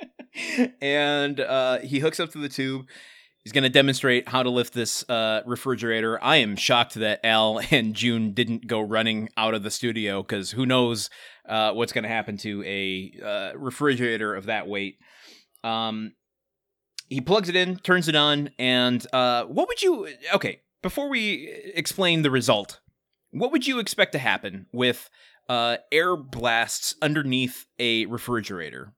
[0.81, 2.87] and uh, he hooks up to the tube.
[3.47, 6.19] He's going to demonstrate how to lift this uh, refrigerator.
[6.21, 10.51] I am shocked that Al and June didn't go running out of the studio because
[10.51, 11.11] who knows
[11.49, 14.99] uh, what's going to happen to a uh, refrigerator of that weight.
[15.63, 16.15] Um,
[17.09, 20.09] he plugs it in, turns it on, and uh, what would you?
[20.35, 22.81] Okay, before we explain the result,
[23.31, 25.09] what would you expect to happen with
[25.49, 28.96] uh, air blasts underneath a refrigerator?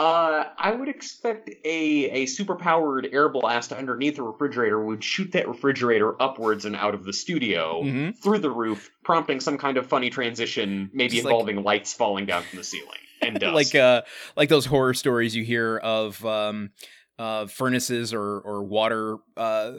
[0.00, 5.46] Uh, I would expect a a superpowered air blast underneath a refrigerator would shoot that
[5.46, 8.16] refrigerator upwards and out of the studio Mhm.
[8.22, 12.24] through the roof, prompting some kind of funny transition, maybe Just like- involving lights falling
[12.24, 13.54] down from the ceiling and dust.
[13.54, 14.00] like uh
[14.38, 16.70] like those horror stories you hear of um
[17.18, 19.72] uh furnaces or or water uh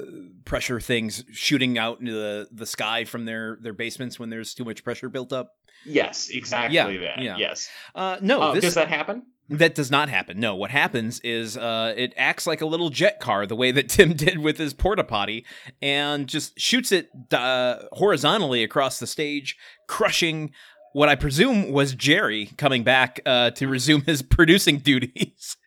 [0.46, 4.66] pressure things shooting out into the the sky from their their basements when there's too
[4.66, 5.54] much pressure built up
[5.84, 7.24] yes, exactly Yeah, that.
[7.24, 7.38] yeah.
[7.38, 7.68] Yes.
[7.96, 9.24] uh no Uh, this does that happen?
[9.52, 13.20] That does not happen no what happens is uh it acts like a little jet
[13.20, 15.46] car the way that tim did with his porta potty
[15.82, 20.52] and just shoots it uh, horizontally across the stage crushing
[20.94, 25.58] what i presume was jerry coming back uh to resume his producing duties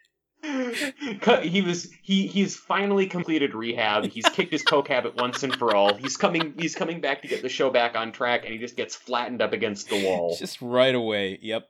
[1.42, 4.04] he was he he's finally completed rehab.
[4.04, 5.94] He's kicked his coke habit once and for all.
[5.94, 8.76] He's coming he's coming back to get the show back on track, and he just
[8.76, 10.36] gets flattened up against the wall.
[10.38, 11.38] Just right away.
[11.40, 11.68] Yep.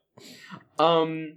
[0.79, 1.35] Um,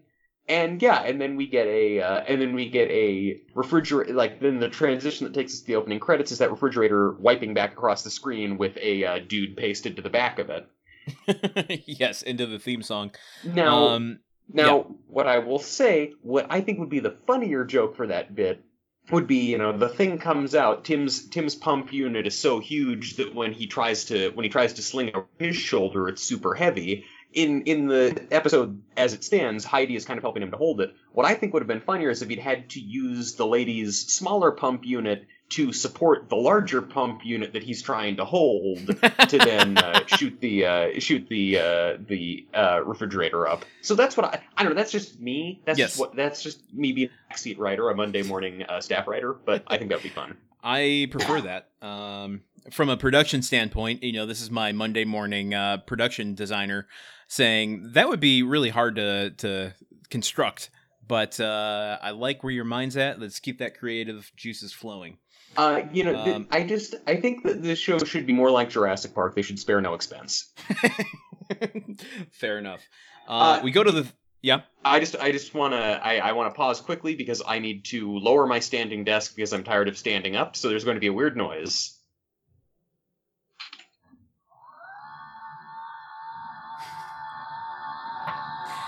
[0.48, 4.14] and yeah, and then we get a uh, and then we get a refrigerator.
[4.14, 7.54] Like then the transition that takes us to the opening credits is that refrigerator wiping
[7.54, 11.84] back across the screen with a uh, dude pasted to the back of it.
[11.86, 13.12] yes, into the theme song.
[13.44, 14.20] Now, um,
[14.52, 18.34] Now, what I will say, what I think would be the funnier joke for that
[18.34, 18.64] bit
[19.12, 20.86] would be, you know, the thing comes out.
[20.86, 24.74] Tim's Tim's pump unit is so huge that when he tries to when he tries
[24.74, 27.06] to sling over his shoulder, it's super heavy.
[27.34, 30.82] In in the episode as it stands, Heidi is kind of helping him to hold
[30.82, 30.96] it.
[31.12, 34.00] What I think would have been funnier is if he'd had to use the lady's
[34.12, 39.38] smaller pump unit to support the larger pump unit that he's trying to hold to
[39.44, 43.66] then uh, shoot the uh, shoot the uh, the uh, refrigerator up.
[43.82, 44.78] So that's what I I don't know.
[44.78, 45.62] That's just me.
[45.66, 45.90] That's Yes.
[45.92, 49.34] just what that's just me being a backseat writer, a Monday morning uh, staff writer.
[49.34, 50.38] But I think that'd be fun.
[50.64, 51.70] I prefer that.
[51.86, 56.88] Um, from a production standpoint, you know, this is my Monday morning uh, production designer
[57.28, 59.74] saying that would be really hard to to
[60.10, 60.70] construct.
[61.08, 63.20] But uh, I like where your mind's at.
[63.20, 65.18] Let's keep that creative juices flowing.
[65.56, 68.52] Uh, you know, th- Um, I just I think that this show should be more
[68.52, 69.34] like Jurassic Park.
[69.36, 70.52] They should spare no expense.
[72.32, 72.82] Fair enough.
[73.28, 74.08] Uh, Uh, we go to the
[74.42, 74.62] yeah.
[74.86, 78.46] I just I just wanna I, I wanna pause quickly because I need to lower
[78.46, 80.56] my standing desk because I'm tired of standing up.
[80.56, 81.97] So there's going to be a weird noise.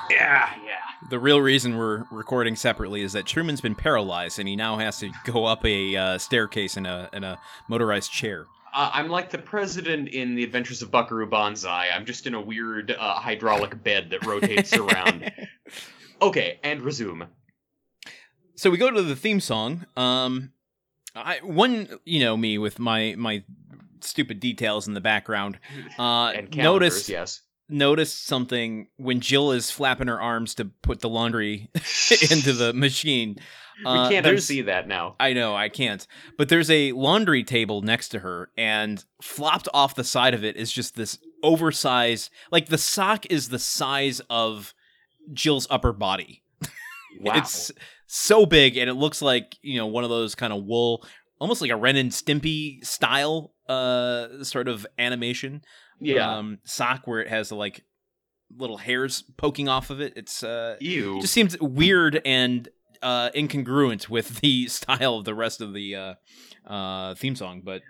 [0.10, 0.78] Yeah, yeah.
[1.10, 5.00] The real reason we're recording separately is that Truman's been paralyzed and he now has
[5.00, 8.46] to go up a uh, staircase in a in a motorized chair.
[8.74, 11.88] Uh, I'm like the president in The Adventures of Buckaroo Banzai.
[11.94, 15.32] I'm just in a weird uh, hydraulic bed that rotates around.
[16.22, 17.28] Okay, and resume.
[18.56, 19.86] So we go to the theme song.
[19.96, 20.52] Um,
[21.16, 23.44] I one you know me with my my
[24.02, 25.60] stupid details in the background.
[25.98, 27.42] Uh, And calendars, noticed yes.
[27.70, 31.70] Noticed something when Jill is flapping her arms to put the laundry
[32.32, 33.36] into the machine.
[33.80, 35.16] we Uh, can't there's- unsee that now.
[35.20, 36.06] I know, I can't.
[36.38, 40.56] But there's a laundry table next to her, and flopped off the side of it
[40.58, 44.74] is just this oversized, like the sock is the size of
[45.34, 46.44] Jill's upper body.
[47.22, 47.34] Wow.
[47.38, 47.72] It's
[48.06, 51.04] so big, and it looks like you know one of those kind of wool,
[51.40, 55.64] almost like a Ren and Stimpy style, uh, sort of animation.
[56.00, 56.38] Yeah.
[56.38, 57.84] Um, sock where it has like
[58.58, 60.14] little hairs poking off of it.
[60.16, 61.18] It's uh, Ew.
[61.18, 62.68] it just seems weird and
[63.02, 66.14] uh, incongruent with the style of the rest of the uh,
[66.72, 67.62] uh, theme song.
[67.64, 67.82] But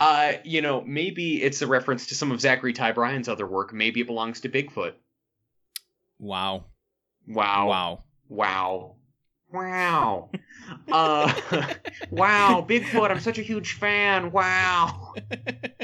[0.00, 3.72] Uh, you know, maybe it's a reference to some of Zachery Ty Bryan's other work.
[3.72, 4.92] Maybe it belongs to Bigfoot.
[6.18, 6.66] wow,
[7.26, 7.66] Wow.
[7.68, 8.04] wow.
[8.28, 8.94] Wow.
[9.50, 10.30] Wow.
[10.92, 11.32] uh,
[12.10, 14.30] wow, Bigfoot, I'm such a huge fan.
[14.30, 15.14] Wow.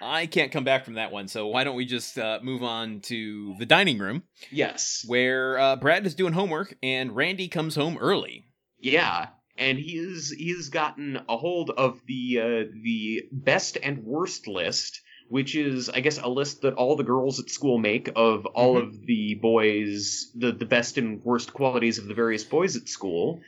[0.00, 3.00] I can't come back from that one, so why don't we just uh, move on
[3.02, 5.04] to the dining room Yes.
[5.06, 8.46] where uh, Brad is doing homework and Randy comes home early.
[8.78, 9.28] Yeah.
[9.58, 14.46] And he is he has gotten a hold of the uh, the best and worst
[14.46, 15.00] list,
[15.30, 18.74] which is I guess a list that all the girls at school make of all
[18.76, 18.82] Mhm.
[18.88, 23.40] of the boys the the best and worst qualities of the various boys at school.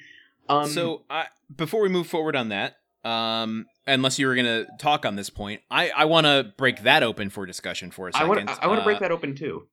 [0.49, 4.67] Um, so I, before we move forward on that, um, unless you were going to
[4.79, 8.11] talk on this point, I, I want to break that open for discussion for a
[8.15, 8.51] I second.
[8.61, 9.67] I want to Uh, break that open too.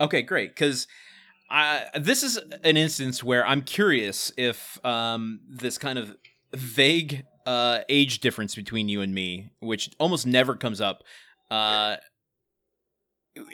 [0.00, 0.50] Okay, great.
[0.50, 0.86] Because
[1.98, 6.16] this is an instance where I'm curious if um, this kind of
[6.54, 11.02] vague uh, age difference between you and me, which almost never comes up,
[11.50, 11.96] uh,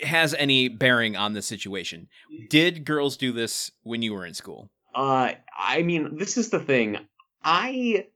[0.02, 2.08] has any bearing on the situation.
[2.48, 4.70] Did girls do this when you were in school?
[4.94, 6.98] Uh, I mean, this is the thing.
[7.42, 8.06] I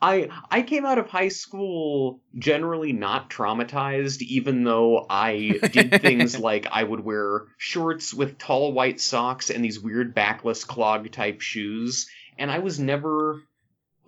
[0.00, 6.38] I I came out of high school generally not traumatized, even though I did things
[6.48, 11.40] like I would wear shorts with tall white socks and these weird backless clog type
[11.40, 12.08] shoes,
[12.38, 13.42] and I was never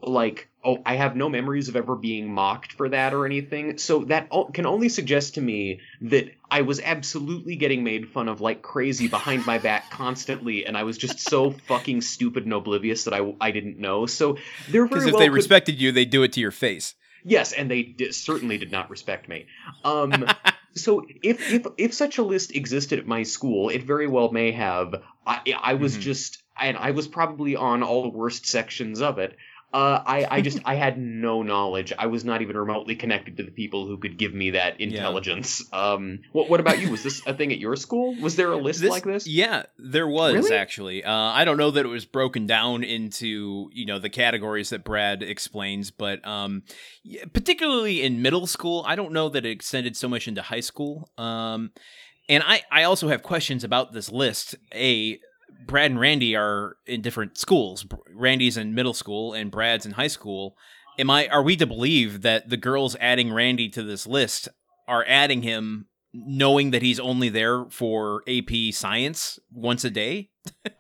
[0.03, 4.05] like oh i have no memories of ever being mocked for that or anything so
[4.05, 8.63] that can only suggest to me that i was absolutely getting made fun of like
[8.63, 13.15] crazy behind my back constantly and i was just so fucking stupid and oblivious that
[13.15, 14.39] i, I didn't know so
[14.69, 15.35] there because if well they could...
[15.35, 16.95] respected you they do it to your face
[17.25, 19.47] yes and they certainly did not respect me
[19.85, 20.27] um
[20.75, 24.53] so if if if such a list existed at my school it very well may
[24.53, 24.95] have
[25.27, 26.03] i i was mm-hmm.
[26.03, 29.37] just and I was probably on all the worst sections of it.
[29.73, 31.93] Uh, I, I just I had no knowledge.
[31.99, 35.63] I was not even remotely connected to the people who could give me that intelligence.
[35.73, 35.93] Yeah.
[35.93, 36.91] Um, what what about you?
[36.91, 38.15] Was this a thing at your school?
[38.21, 39.27] Was there a list this, like this?
[39.27, 40.57] Yeah, there was really?
[40.57, 41.05] actually.
[41.05, 44.85] Uh, I don't know that it was broken down into you know the categories that
[44.85, 46.63] Brad explains, but um,
[47.33, 51.11] particularly in middle school, I don't know that it extended so much into high school.
[51.19, 51.73] Um,
[52.29, 54.55] and I I also have questions about this list.
[54.75, 55.19] A
[55.67, 57.87] Brad and Randy are in different schools.
[58.13, 60.57] Randy's in middle school and Brad's in high school.
[60.99, 64.49] Am I are we to believe that the girls adding Randy to this list
[64.87, 70.31] are adding him knowing that he's only there for AP science once a day?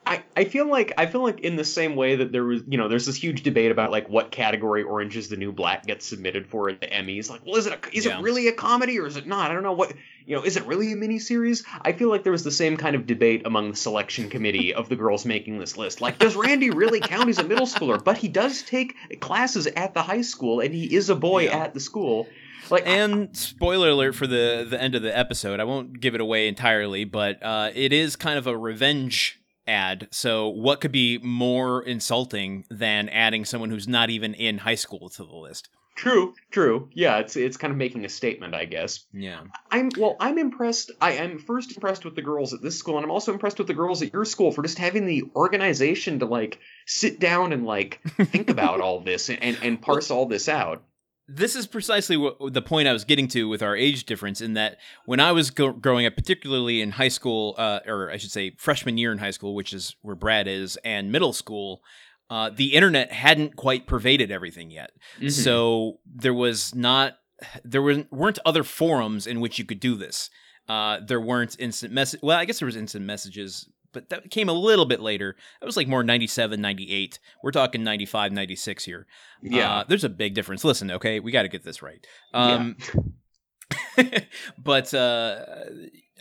[0.07, 2.79] I, I feel like I feel like in the same way that there was you
[2.79, 6.07] know there's this huge debate about like what category Orange is the New Black gets
[6.07, 8.19] submitted for at the Emmys like well is it a, is yeah.
[8.19, 9.93] it really a comedy or is it not I don't know what
[10.27, 12.97] you know is it really a miniseries I feel like there was the same kind
[12.97, 16.71] of debate among the selection committee of the girls making this list like does Randy
[16.71, 20.61] really count as a middle schooler but he does take classes at the high school
[20.61, 21.59] and he is a boy yeah.
[21.59, 22.27] at the school
[22.71, 25.61] like, and spoiler alert for the the end of the episode.
[25.61, 30.09] I won't give it away entirely, but uh, it is kind of a revenge ad.
[30.11, 35.09] So, what could be more insulting than adding someone who's not even in high school
[35.11, 35.69] to the list?
[35.99, 36.89] True, true.
[36.93, 39.05] Yeah, it's it's kind of making a statement, I guess.
[39.13, 39.41] Yeah.
[39.69, 40.93] I'm well, I'm impressed.
[41.01, 43.67] I am first impressed with the girls at this school, and I'm also impressed with
[43.67, 47.67] the girls at your school for just having the organization to like sit down and
[47.67, 50.85] like think about all this and and parse all this out
[51.29, 54.41] this is precisely what the point I was getting to with our age difference.
[54.41, 58.17] In that, when I was go- growing up, particularly in high school, uh, or I
[58.17, 61.83] should say freshman year in high school, which is where Brad is, and middle school,
[62.31, 64.91] uh, the internet hadn't quite pervaded everything yet.
[65.17, 65.29] Mm-hmm.
[65.29, 67.19] So there was not
[67.63, 70.31] there weren't other forums in which you could do this.
[70.69, 72.21] Uh, there weren't instant message.
[72.23, 75.37] Well, I guess there was instant messages but that came a little bit later.
[75.61, 77.19] That was like more 97, 98.
[77.43, 79.07] We're talking 95, 96 here.
[79.43, 79.79] Yeah.
[79.79, 80.65] Uh, there's a big difference.
[80.65, 82.05] Listen, okay, we got to get this right.
[82.35, 84.21] Um, yeah.
[84.59, 85.45] but uh,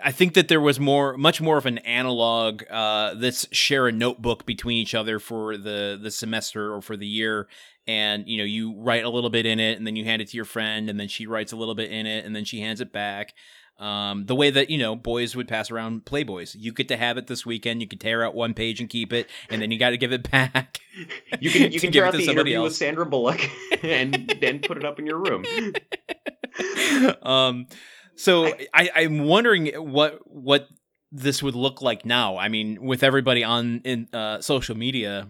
[0.04, 2.64] I think that there was more, much more of an analog.
[2.70, 7.08] Uh, let's share a notebook between each other for the the semester or for the
[7.08, 7.48] year,
[7.88, 10.30] and you know you write a little bit in it, and then you hand it
[10.30, 12.60] to your friend, and then she writes a little bit in it, and then she
[12.62, 13.34] hands it back.
[13.80, 17.18] Um, the way that you know boys would pass around Playboys, you get to have
[17.18, 17.82] it this weekend.
[17.82, 20.12] You can tear out one page and keep it, and then you got to give
[20.12, 20.80] it back.
[21.40, 22.70] You can you can tear out the interview else.
[22.70, 23.40] with Sandra Bullock
[23.84, 25.46] and then put it up in your room.
[27.22, 27.68] Um,
[28.16, 30.68] so I, I I'm wondering what what
[31.12, 32.38] this would look like now.
[32.38, 35.28] I mean, with everybody on in uh, social media,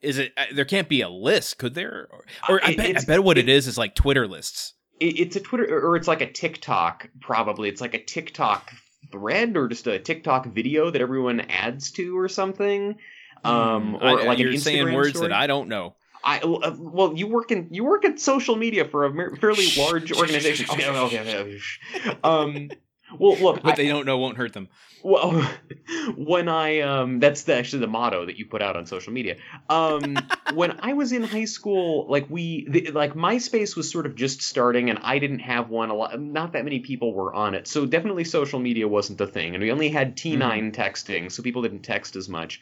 [0.00, 2.08] is it uh, there can't be a list, could there?
[2.10, 5.40] Or, or I, bet, I bet what it is is like Twitter lists it's a
[5.40, 7.68] Twitter or it's like a TikTok probably.
[7.68, 8.72] It's like a TikTok
[9.10, 12.96] thread or just a TikTok video that everyone adds to or something.
[13.44, 13.94] Um, hmm.
[13.96, 15.28] or I, like you're saying words story.
[15.28, 15.94] that I don't know.
[16.24, 20.12] I uh, well, you work in you work in social media for a fairly large
[20.12, 20.66] organization.
[20.70, 21.60] okay, okay,
[21.94, 22.18] okay.
[22.24, 22.70] Um,
[23.18, 24.68] well, look, what I, they don't know won't hurt them.
[25.02, 25.48] Well,
[26.16, 29.36] when I um, that's the, actually the motto that you put out on social media.
[29.68, 30.18] Um,
[30.54, 34.42] when I was in high school, like we, the, like MySpace was sort of just
[34.42, 35.90] starting, and I didn't have one.
[35.90, 39.26] A lot, not that many people were on it, so definitely social media wasn't the
[39.26, 40.68] thing, and we only had T9 mm-hmm.
[40.70, 42.60] texting, so people didn't text as much.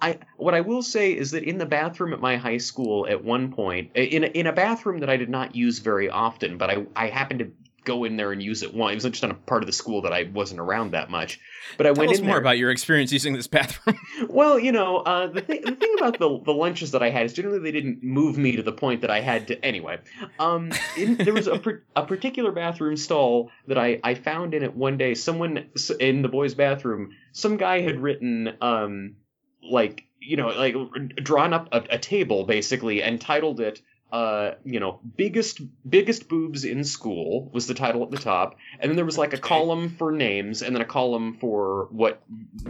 [0.00, 3.24] I what I will say is that in the bathroom at my high school at
[3.24, 6.70] one point in a, in a bathroom that I did not use very often, but
[6.70, 7.50] I I happened to
[7.84, 8.92] go in there and use it once.
[8.92, 11.40] It was just on a part of the school that I wasn't around that much.
[11.76, 12.40] But I Tell went in more there.
[12.40, 13.98] about your experience using this bathroom.
[14.28, 17.26] well, you know, uh, the thing the thing about the the lunches that I had
[17.26, 19.64] is generally they didn't move me to the point that I had to.
[19.64, 19.98] Anyway,
[20.38, 21.60] um, in, there was a
[21.96, 25.14] a particular bathroom stall that I I found in it one day.
[25.14, 29.16] Someone in the boys' bathroom, some guy had written um
[29.62, 30.74] like you know like
[31.16, 33.80] drawn up a, a table basically and titled it
[34.12, 38.88] uh, you know, biggest biggest boobs in school was the title at the top, and
[38.88, 42.22] then there was like a column for names, and then a column for what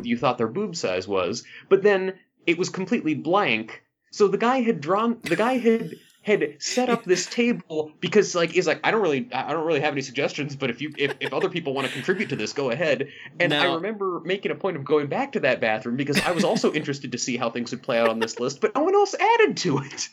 [0.02, 1.44] you thought their boob size was.
[1.68, 2.14] But then
[2.46, 3.82] it was completely blank.
[4.10, 5.94] So the guy had drawn the guy had
[6.30, 9.80] had set up this table because like he's like I don't really I don't really
[9.80, 12.52] have any suggestions, but if you if, if other people want to contribute to this,
[12.52, 13.08] go ahead.
[13.38, 16.44] And I remember making a point of going back to that bathroom because I was
[16.44, 18.94] also interested to see how things would play out on this list, but no one
[18.94, 20.08] else added to it.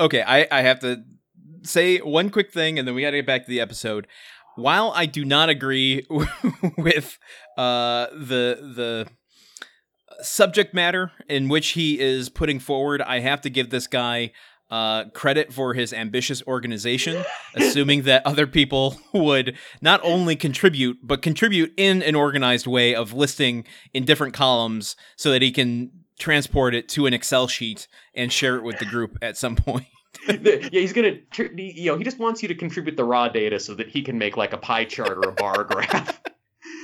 [0.00, 1.02] Okay, I, I have to
[1.62, 4.06] say one quick thing, and then we got to get back to the episode.
[4.56, 6.06] While I do not agree
[6.78, 7.18] with
[7.58, 9.06] uh, the the
[10.22, 14.32] subject matter in which he is putting forward, I have to give this guy
[14.70, 21.22] uh, credit for his ambitious organization, assuming that other people would not only contribute, but
[21.22, 23.64] contribute in an organized way of listing
[23.94, 28.56] in different columns so that he can transport it to an Excel sheet and share
[28.56, 29.86] it with the group at some point.
[30.26, 31.18] Yeah, he's gonna
[31.56, 34.16] you know he just wants you to contribute the raw data so that he can
[34.16, 36.20] make like a pie chart or a bar graph.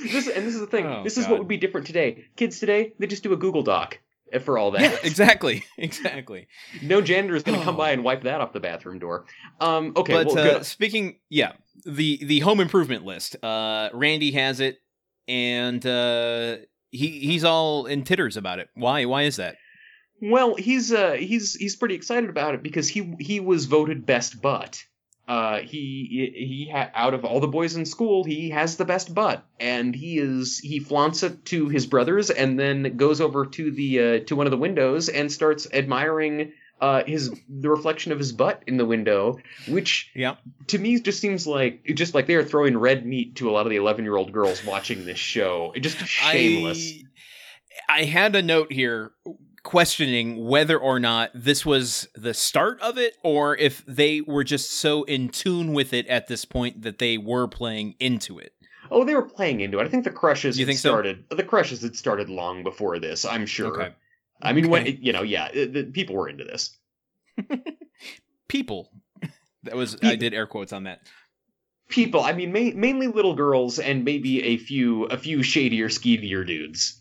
[0.03, 0.85] This and this is the thing.
[0.85, 1.31] Oh, this is God.
[1.31, 2.25] what would be different today.
[2.37, 3.99] Kids today they just do a Google Doc
[4.41, 4.81] for all that.
[4.81, 6.47] Yeah, exactly, exactly.
[6.81, 9.25] No janitor is going to come by and wipe that off the bathroom door.
[9.59, 10.65] Um, okay, but well, uh, good.
[10.65, 11.53] speaking, yeah,
[11.85, 13.35] the the home improvement list.
[13.43, 14.79] Uh, Randy has it,
[15.27, 16.57] and uh,
[16.91, 18.69] he he's all in titters about it.
[18.75, 19.05] Why?
[19.05, 19.55] Why is that?
[20.21, 24.41] Well, he's uh, he's he's pretty excited about it because he he was voted best
[24.41, 24.83] butt.
[25.27, 29.13] Uh, he he ha- out of all the boys in school, he has the best
[29.15, 33.71] butt, and he is he flaunts it to his brothers, and then goes over to
[33.71, 36.51] the uh, to one of the windows and starts admiring
[36.81, 40.35] uh, his the reflection of his butt in the window, which Yeah.
[40.67, 43.65] to me just seems like just like they are throwing red meat to a lot
[43.65, 45.71] of the 11 year old girls watching this show.
[45.73, 46.95] It just shameless.
[47.87, 49.11] I, I had a note here
[49.63, 54.71] questioning whether or not this was the start of it or if they were just
[54.71, 58.53] so in tune with it at this point that they were playing into it.
[58.91, 59.85] Oh, they were playing into it.
[59.85, 60.89] I think the crushes You think so?
[60.89, 61.23] started.
[61.29, 63.25] The crushes had started long before this.
[63.25, 63.81] I'm sure.
[63.81, 63.95] Okay.
[64.41, 66.77] I mean, when you know, yeah, the, the people were into this.
[68.47, 68.91] People.
[69.63, 70.99] That was Pe- I did air quotes on that.
[71.87, 72.19] People.
[72.19, 76.99] I mean, ma- mainly little girls and maybe a few a few shadier, skeevier dudes.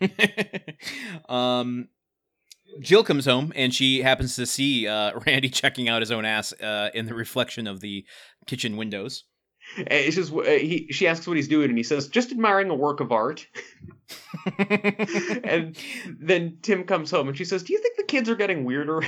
[1.28, 1.88] um,
[2.80, 6.52] Jill comes home and she happens to see uh, Randy checking out his own ass
[6.54, 8.04] uh, in the reflection of the
[8.46, 9.24] kitchen windows.
[9.76, 10.86] And It's just uh, he.
[10.90, 13.46] She asks what he's doing, and he says, "Just admiring a work of art."
[14.58, 15.76] and
[16.18, 19.02] then Tim comes home, and she says, "Do you think the kids are getting weirder?"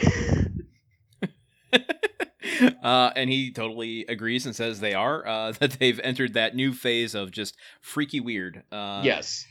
[2.82, 6.72] uh, and he totally agrees and says they are uh, that they've entered that new
[6.72, 8.62] phase of just freaky weird.
[8.70, 9.46] Uh, yes.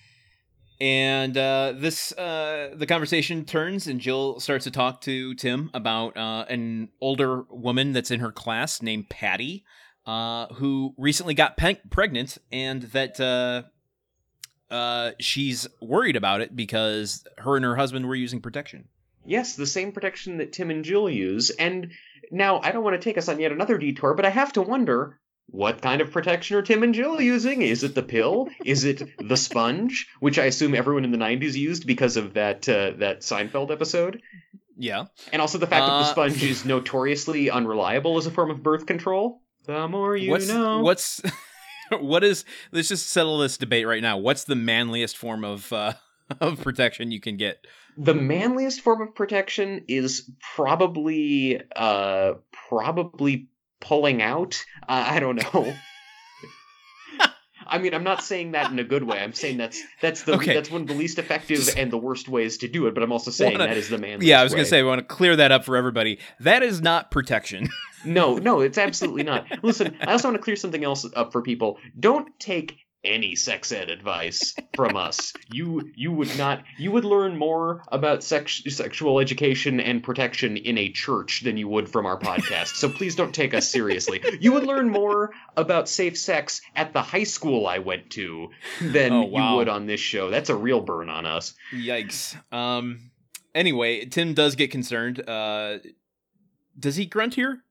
[0.82, 6.16] And uh, this, uh, the conversation turns, and Jill starts to talk to Tim about
[6.16, 9.66] uh, an older woman that's in her class named Patty,
[10.06, 13.64] uh, who recently got pe- pregnant, and that uh,
[14.74, 18.88] uh, she's worried about it because her and her husband were using protection.
[19.26, 21.50] Yes, the same protection that Tim and Jill use.
[21.50, 21.92] And
[22.32, 24.62] now I don't want to take us on yet another detour, but I have to
[24.62, 25.20] wonder
[25.52, 27.62] what kind of protection are Tim and Jill using?
[27.62, 28.50] Is it the pill?
[28.66, 32.68] Is it the sponge, which I assume everyone in the '90s used because of that
[32.70, 34.22] uh, that Seinfeld episode,
[34.78, 35.06] Yeah.
[35.34, 38.62] and also the fact that the Uh, sponge is notoriously unreliable as a form of
[38.64, 39.42] birth control.
[39.66, 40.82] The more you what's know.
[40.82, 41.22] what's
[42.00, 42.46] what is?
[42.72, 44.18] Let's just settle this debate right now.
[44.18, 45.94] What's the manliest form of uh,
[46.40, 47.66] of protection you can get?
[48.02, 52.34] the manliest form of protection is probably uh
[52.70, 53.48] probably
[53.82, 55.74] pulling out uh, i don't know
[57.68, 60.34] i mean i'm not saying that in a good way i'm saying that's that's the
[60.34, 60.54] Okay.
[60.54, 63.12] that's one of the least effective and the worst ways to do it but i'm
[63.12, 64.20] also saying Wanna- that is the man.
[64.22, 64.58] Yeah, I was way.
[64.60, 66.20] gonna say I want to clear that up for everybody.
[66.40, 67.70] That is not protection.
[68.06, 71.42] no no it's absolutely not listen i also want to clear something else up for
[71.42, 77.06] people don't take any sex ed advice from us you you would not you would
[77.06, 82.06] learn more about sex, sexual education and protection in a church than you would from
[82.06, 86.60] our podcast so please don't take us seriously you would learn more about safe sex
[86.76, 88.50] at the high school i went to
[88.82, 89.52] than Oh, wow.
[89.52, 92.36] you would on this show that's a real burn on us Yikes.
[92.54, 93.12] Um.
[93.56, 95.28] Anyway, Tim does get concerned.
[95.28, 95.80] Uh,
[96.78, 97.64] does he grunt here?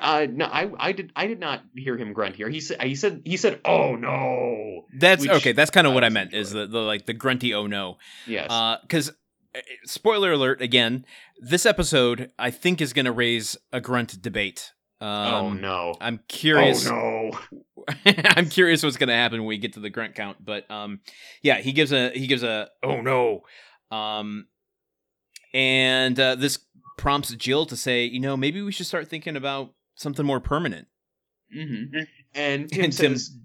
[0.00, 2.94] Uh, no i i did i did not hear him grunt here he said he
[2.94, 5.52] said he said oh no That's Which okay.
[5.52, 6.34] That's kind of what I meant.
[6.34, 7.98] Is the, the like the grunty oh no.
[8.26, 8.48] yes
[8.82, 9.12] Because
[9.84, 11.04] spoiler alert again.
[11.38, 14.72] This episode I think is going to raise a grunt debate.
[15.00, 16.86] Um, oh no I'm curious.
[16.86, 17.30] Oh no
[18.04, 21.00] I'm curious what's going to happen when we get to the grunt count, but um,
[21.42, 23.42] yeah, he gives a he gives a oh no,
[23.90, 24.46] um,
[25.54, 26.58] and uh, this
[27.00, 30.86] prompts Jill to say, you know, maybe we should start thinking about something more permanent.
[31.50, 31.64] no.
[31.64, 31.84] hmm
[32.34, 33.36] And Tim And Tim- says,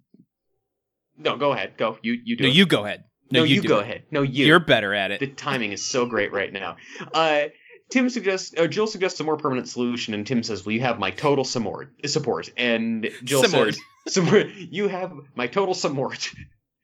[1.17, 1.77] "No, go ahead.
[1.77, 1.97] Go.
[2.03, 2.55] You you do No, it.
[2.55, 3.05] you go ahead.
[3.31, 3.83] No, No, you, you, go it.
[3.83, 4.03] ahead.
[4.11, 4.45] No, you.
[4.45, 5.19] You're better at it.
[5.19, 6.75] the timing is so great right now.
[7.13, 7.45] Uh,
[7.89, 10.99] Tim suggests, uh, Jill suggests a more permanent solution, and Tim says, "Well, you have
[10.99, 13.73] my total support." Support, and Jill Support.
[13.75, 13.81] says,
[14.13, 16.29] "Support, you have my total support."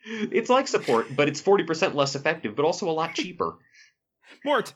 [0.03, 3.57] It's like support, but it's forty percent less effective, but also a lot cheaper.
[4.43, 4.73] Mort.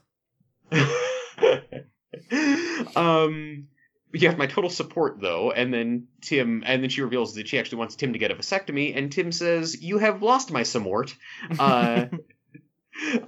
[2.96, 3.68] um,
[4.14, 7.60] you have my total support though, and then Tim, and then she reveals that she
[7.60, 11.16] actually wants Tim to get a vasectomy, and Tim says, "You have lost my support."
[11.60, 12.06] Uh,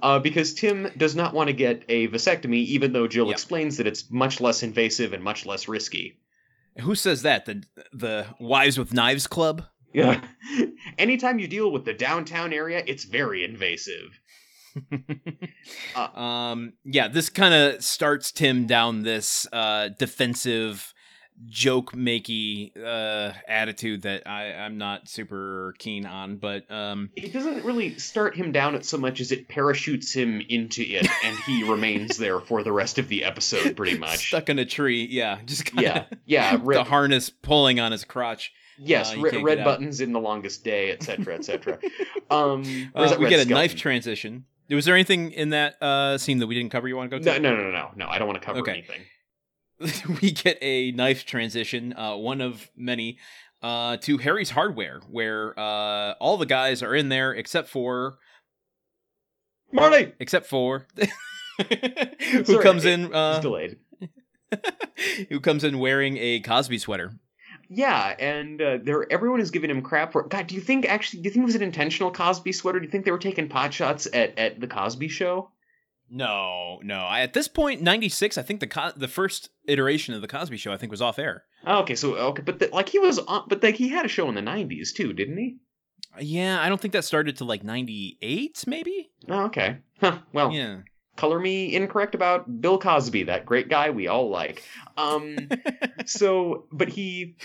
[0.02, 3.34] uh, because Tim does not want to get a vasectomy, even though Jill Yep.
[3.34, 6.18] explains that it's much less invasive and much less risky.
[6.80, 7.44] Who says that?
[7.44, 9.64] The the Wives with Knives Club?
[9.92, 10.22] Yeah.
[10.98, 14.18] Anytime you deal with the downtown area, it's very invasive.
[16.14, 20.92] um yeah, this kind of starts Tim down this uh defensive
[21.46, 27.64] joke makey uh attitude that I I'm not super keen on, but um It doesn't
[27.64, 31.62] really start him down it so much as it parachutes him into it, and he
[31.70, 34.28] remains there for the rest of the episode, pretty much.
[34.28, 36.56] stuck in a tree, yeah, just Yeah, yeah.
[36.56, 38.52] the harness pulling on his crotch.
[38.76, 41.78] yes, uh, re- red buttons in the longest day, etc., etc.
[42.30, 44.44] um, Uh, we Red get a knife transition.
[44.70, 47.24] Was there anything in that uh scene that we didn't cover you want to go
[47.24, 47.40] No, to?
[47.40, 48.08] no, no, no, no, no.
[48.08, 48.72] I don't want to cover Okay.
[48.72, 49.00] anything.
[50.22, 53.18] we get a knife transition, uh, one of many,
[53.62, 58.18] uh, to Harry's Hardware, where uh, all the guys are in there except for
[59.72, 60.86] Marty, except for
[61.68, 63.76] who Sorry, comes in uh, delayed.
[65.28, 67.12] who comes in wearing a Cosby sweater.
[67.68, 70.22] Yeah, and uh, there everyone is giving him crap for.
[70.22, 71.22] God, do you think actually?
[71.22, 72.80] Do you think it was an intentional Cosby sweater?
[72.80, 75.50] Do you think they were taking pot shots at at the Cosby Show?
[76.10, 77.00] No, no.
[77.00, 78.38] I, at this point, ninety six.
[78.38, 81.18] I think the co- the first iteration of the Cosby Show, I think, was off
[81.18, 81.44] air.
[81.66, 84.08] Oh, okay, so okay, but the, like he was on, but like he had a
[84.08, 85.58] show in the '90s too, didn't he?
[86.18, 89.10] Yeah, I don't think that started to like ninety eight, maybe.
[89.28, 89.78] Oh, okay.
[90.00, 90.20] Huh.
[90.32, 90.78] Well, Yeah.
[91.18, 94.62] Color me incorrect about Bill Cosby, that great guy we all like.
[94.96, 95.36] Um,
[96.06, 97.36] so, but he,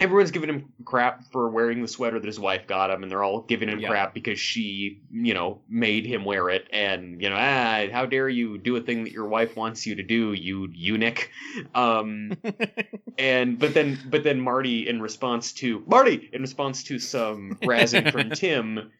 [0.00, 3.24] everyone's giving him crap for wearing the sweater that his wife got him, and they're
[3.24, 3.88] all giving him Yeah.
[3.88, 8.28] crap because she, you know, made him wear it, and you know, ah, how dare
[8.28, 11.30] you do a thing that your wife wants you to do, you eunuch.
[11.74, 12.32] Um,
[13.18, 18.12] and but then, but then Marty, in response to Marty, in response to some razzing
[18.12, 18.92] from Tim.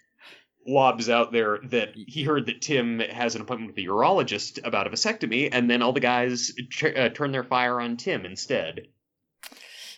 [0.68, 4.86] Lobs out there that he heard that Tim has an appointment with a urologist about
[4.86, 6.52] a vasectomy, and then all the guys
[6.82, 8.88] uh, turn their fire on Tim instead.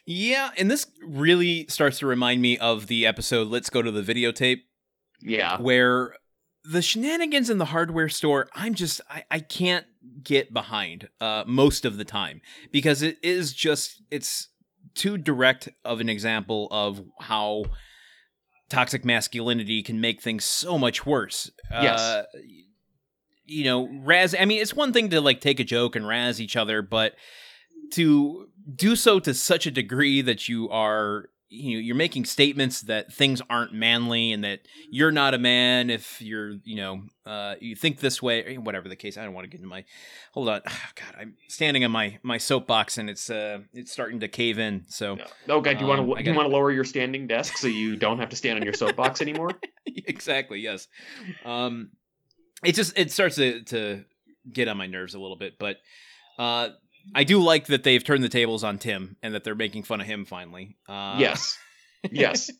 [0.06, 4.02] Yeah, and this really starts to remind me of the episode Let's Go to the
[4.02, 4.60] Videotape,
[5.20, 6.14] Yeah, where
[6.64, 9.86] the shenanigans in the hardware store, I'm just, I, I can't
[10.22, 12.40] get behind uh, most of the time.
[12.70, 14.48] Because it is just, it's
[14.94, 17.64] too direct of an example of how
[18.70, 21.50] toxic masculinity can make things so much worse.
[21.70, 22.00] Yes.
[22.00, 22.24] Uh,
[23.44, 26.40] you know, Raz, I mean, it's one thing to like take a joke and Raz
[26.40, 27.14] each other, but
[27.92, 32.82] to do so to such a degree that you are you know you're making statements
[32.82, 37.56] that things aren't manly and that you're not a man if you're you know uh
[37.60, 39.84] you think this way eh, whatever the case i don't want to get into my
[40.32, 40.60] hold on
[40.94, 44.84] god i'm standing on my my soapbox and it's uh it's starting to cave in
[44.88, 47.26] so Oh god, do you Um, want to do you want to lower your standing
[47.26, 49.50] desk so you don't have to stand on your soapbox anymore?
[49.86, 50.86] exactly yes
[51.44, 51.90] um
[52.64, 54.04] it just it starts to to
[54.52, 55.78] get on my nerves a little bit but
[56.38, 56.68] uh
[57.14, 60.00] i do like that they've turned the tables on tim and that they're making fun
[60.00, 61.56] of him finally uh yes,
[62.10, 62.50] yes.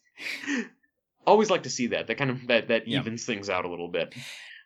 [1.26, 2.06] Always like to see that.
[2.06, 3.00] That kind of that that Yeah.
[3.00, 4.14] evens things out a little bit.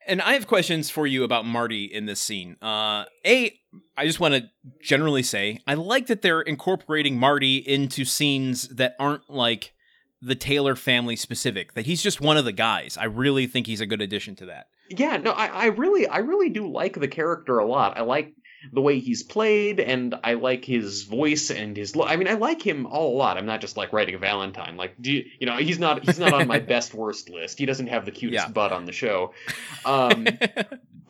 [0.06, 3.52] and i have questions for you about marty in this scene uh a
[3.96, 4.42] i just want to
[4.82, 9.72] generally say i like that they're incorporating marty into scenes that aren't like
[10.20, 13.80] the taylor family specific that he's just one of the guys i really think he's
[13.80, 17.08] a good addition to that Yeah, no, I, I really I really do like the
[17.08, 17.96] character a lot.
[17.96, 18.34] I like
[18.72, 21.94] the way he's played, and I like his voice and his.
[21.96, 23.36] Lo- I mean, I like him all a lot.
[23.36, 24.76] I'm not just like writing a Valentine.
[24.76, 27.58] Like, do you, you know, he's not he's not on my best worst list.
[27.58, 28.52] He doesn't have the cutest Yeah.
[28.52, 29.32] butt on the show.
[29.86, 30.24] Um,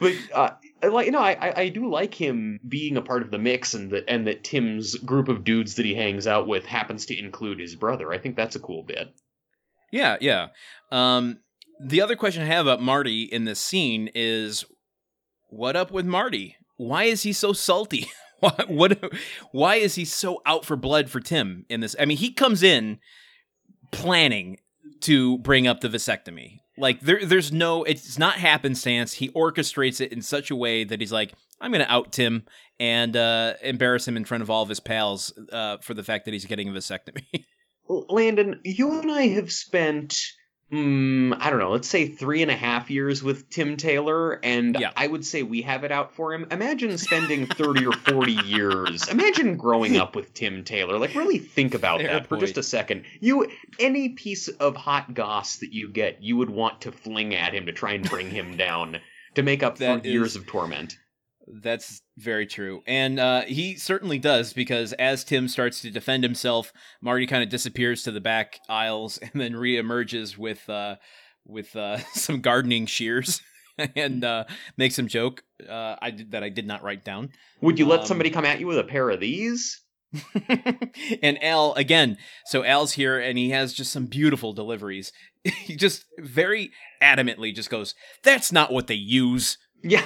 [0.01, 0.51] but uh,
[0.83, 3.75] like you know, I, I I do like him being a part of the mix,
[3.75, 7.19] and that and that Tim's group of dudes that he hangs out with happens to
[7.19, 8.13] include his brother.
[8.13, 9.15] I think that's a cool bit.
[9.93, 10.49] Yeah, yeah.
[10.91, 11.39] Um,
[11.81, 14.65] the other question I have about Marty in this scene is,
[15.51, 16.57] what up with Marty?
[16.77, 18.11] Why is he so salty?
[18.41, 19.13] why, what?
[19.53, 21.97] Why is he so out for blood for Tim in this?
[21.99, 22.99] I mean, he comes in
[23.93, 24.59] planning
[25.03, 26.59] to bring up the vasectomy.
[26.77, 29.13] Like there, there's no, it's not happenstance.
[29.13, 32.45] He orchestrates it in such a way that he's like, I'm going to out Tim
[32.81, 36.25] and uh, embarrass him in front of all of his pals uh, for the fact
[36.25, 37.45] that he's getting a vasectomy.
[37.89, 40.21] Landon, you and I have spent
[40.75, 44.77] mm, I don't know, let's say three and a half years with Tim Taylor, and
[44.79, 44.91] Yeah.
[44.97, 46.47] I would say we have it out for him.
[46.51, 49.09] Imagine spending 30 or 40 years.
[49.09, 50.99] Imagine growing up with Tim Taylor.
[50.99, 53.05] Like, really think about Fair that for just a second.
[53.21, 57.55] You, any piece of hot goss that you get, you would want to fling at
[57.55, 58.99] him to try and bring him down
[59.35, 60.99] to make up for That years of torment.
[61.47, 62.83] That's very true.
[62.87, 66.73] And uh, he certainly does because as Tim starts to defend himself,
[67.03, 70.97] Marty kind of disappears to the back aisles and then reemerges with uh,
[71.45, 73.43] with uh, some gardening shears
[73.97, 74.45] and uh,
[74.79, 77.31] makes some joke uh, I did, that I did not write down.
[77.61, 79.81] Would you let Um, somebody come at you with a pair of these?
[81.23, 82.17] and Al again.
[82.47, 85.13] So Al's here and he has just some beautiful deliveries.
[85.43, 86.71] he just very
[87.03, 90.05] adamantly just goes, "That's not what they use." Yeah.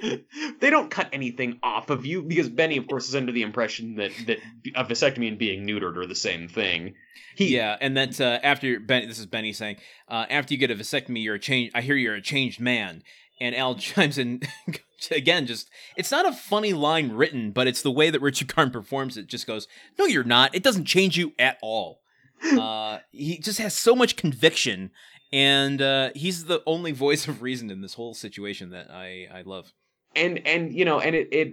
[0.60, 3.96] they don't cut anything off of you because Benny, of course, is under the impression
[3.96, 4.38] that that
[4.74, 6.94] a vasectomy and being neutered are the same thing.
[7.34, 9.76] He, yeah, and that uh, after Ben, this is Benny saying,
[10.08, 11.70] uh, after you get a vasectomy, you're a change.
[11.74, 13.02] I hear you're a changed man.
[13.40, 14.40] And Al chimes in
[15.10, 15.46] again.
[15.46, 19.16] Just it's not a funny line written, but it's the way that Richard Karn performs
[19.16, 19.28] it.
[19.28, 19.68] Just goes,
[19.98, 20.54] no, you're not.
[20.54, 22.00] It doesn't change you at all.
[22.42, 24.90] Uh, he just has so much conviction,
[25.32, 29.42] and uh, he's the only voice of reason in this whole situation that I I
[29.42, 29.72] love.
[30.14, 31.52] And and you know, and it it.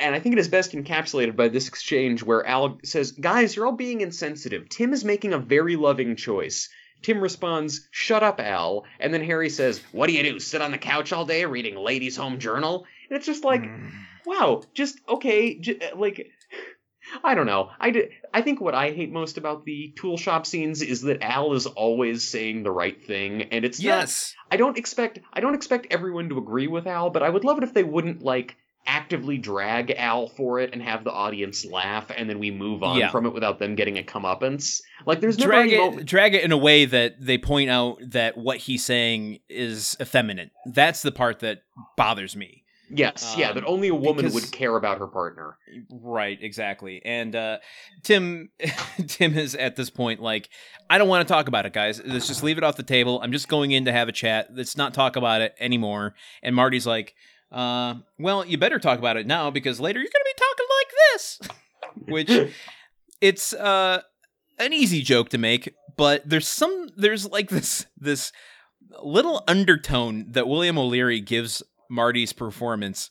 [0.00, 3.66] And I think it is best encapsulated by this exchange where Al says, Guys, you're
[3.66, 4.70] all being insensitive.
[4.70, 6.70] Tim is making a very loving choice.
[7.02, 8.84] Tim responds, Shut up, Al.
[8.98, 10.38] And then Harry says, What do you do?
[10.38, 12.86] Sit on the couch all day reading Ladies' Home Journal?
[13.10, 13.90] And it's just like, mm.
[14.24, 16.30] wow, just okay, j- like
[17.22, 17.70] I don't know.
[17.78, 21.22] I did, I think what I hate most about the tool shop scenes is that
[21.22, 23.84] Al is always saying the right thing, and it's not.
[23.84, 27.44] yes, I don't expect I don't expect everyone to agree with Al, but I would
[27.44, 28.56] love it if they wouldn't like
[28.86, 32.98] actively drag Al for it and have the audience laugh, and then we move on
[32.98, 33.10] Yeah.
[33.10, 34.82] from it without them getting a comeuppance.
[35.06, 36.06] Like there's drag it moment.
[36.06, 40.50] drag it in a way that they point out that what he's saying is effeminate.
[40.66, 41.62] That's the part that
[41.96, 42.63] bothers me.
[42.90, 45.56] Yes, yeah, um, that only a woman because- would care about her partner.
[45.90, 47.00] Right, exactly.
[47.04, 47.58] And uh
[48.02, 48.50] Tim
[49.08, 50.48] Tim is at this point like
[50.90, 52.00] I don't want to talk about it, guys.
[52.04, 53.20] Let's just leave it off the table.
[53.22, 54.48] I'm just going in to have a chat.
[54.54, 56.14] Let's not talk about it anymore.
[56.42, 57.14] And Marty's like,
[57.50, 60.66] uh, well, you better talk about it now because later you're going to be talking
[60.78, 61.40] like this.
[62.38, 62.54] Which
[63.20, 64.02] it's uh
[64.58, 68.30] an easy joke to make, but there's some there's like this this
[69.02, 73.10] little undertone that William O'Leary gives Marty's performance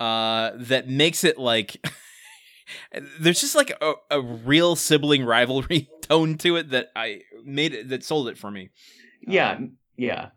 [0.00, 1.76] uh that makes it like
[3.20, 7.88] there's just like a, a real sibling rivalry tone to it that I made it
[7.90, 8.70] that sold it for me.
[9.26, 10.30] Yeah, Um, yeah.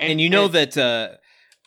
[0.00, 1.16] And, you know that uh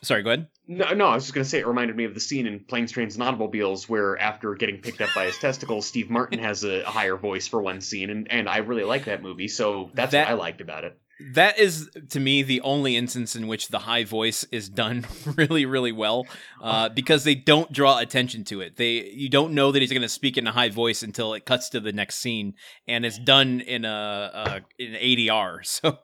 [0.04, 0.48] sorry, go ahead.
[0.68, 2.92] No, no, I was just gonna say it reminded me of the scene in Planes,
[2.94, 6.82] Trains, and Automobiles where after getting picked up by his testicles, Steve Martin has a,
[6.84, 10.14] a higher voice for one scene, and, and I really like that movie, so that's
[10.14, 10.98] That- what I liked about it.
[11.34, 15.06] That is to me the only instance in which the high voice is done
[15.36, 16.28] really, really well,
[16.62, 18.78] uh, because they don't draw attention to it.
[18.78, 21.46] They you don't know that he's going to speak in a high voice until it
[21.46, 22.56] cuts to the next scene,
[22.88, 25.60] and it's done in a, a in ADR.
[25.82, 26.00] So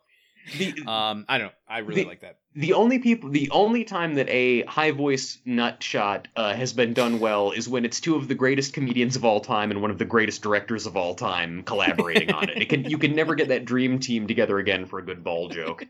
[0.58, 1.54] The, um, I don't know.
[1.68, 2.38] I really The- like that.
[2.56, 6.94] the only people the only time that a high voice nut shot uh, has been
[6.94, 9.92] done well is when it's two of the greatest comedians of all time and one
[9.92, 12.62] of the greatest directors of all time collaborating on it.
[12.62, 15.50] It can you can never get that dream team together again for a good ball
[15.50, 15.86] joke.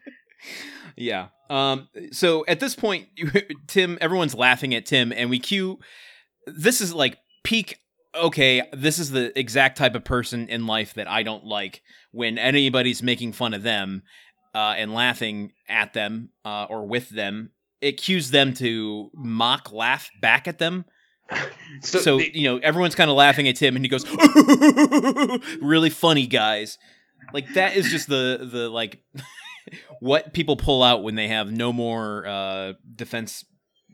[0.95, 1.27] Yeah.
[1.49, 1.87] Um.
[2.11, 3.07] So at this point,
[3.67, 5.79] Tim, everyone's laughing at Tim, and we cue.
[6.45, 7.77] This is like peak.
[8.15, 11.81] Okay, this is the exact type of person in life that I don't like.
[12.11, 14.01] When anybody's making fun of them,
[14.55, 20.09] uh, and laughing at them, uh, or with them, it cues them to mock laugh
[20.21, 20.85] back at them.
[21.81, 24.05] So, So, the- you know, everyone's kind of laughing at Tim, and he goes,
[25.61, 26.77] "Really funny, guys."
[27.33, 29.03] Like that is just the the like
[29.99, 33.43] what people pull out when they have no more uh, defense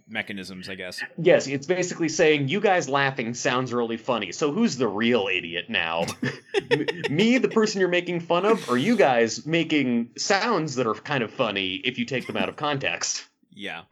[0.08, 1.02] mechanisms, I guess.
[1.18, 4.32] yes, it's basically saying you guys laughing sounds really funny.
[4.32, 6.06] So who's the real idiot now?
[7.10, 11.24] Me, the person you're making fun of, or you guys making sounds that are kind
[11.24, 13.26] of funny if you take them out of context?
[13.52, 13.84] Yeah.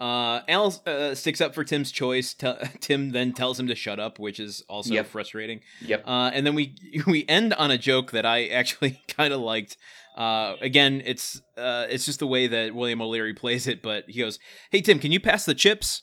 [0.00, 2.34] Uh, Al uh, sticks up for Tim's choice.
[2.34, 5.06] T- Tim then tells him to shut up, which is also Yep.
[5.06, 5.60] frustrating.
[5.80, 6.02] Yep.
[6.06, 6.74] Uh, and then we
[7.06, 9.76] we end on a joke that I actually kind of liked.
[10.16, 13.80] Uh, again, it's uh, it's just the way that William O'Leary plays it.
[13.82, 14.38] But he goes,
[14.70, 16.02] "Hey Tim, can you pass the chips?"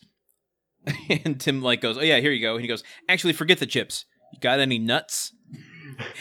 [1.09, 3.65] and Tim like goes, "Oh yeah, here you go." And he goes, "Actually, forget the
[3.67, 4.05] chips.
[4.33, 5.33] You got any nuts?"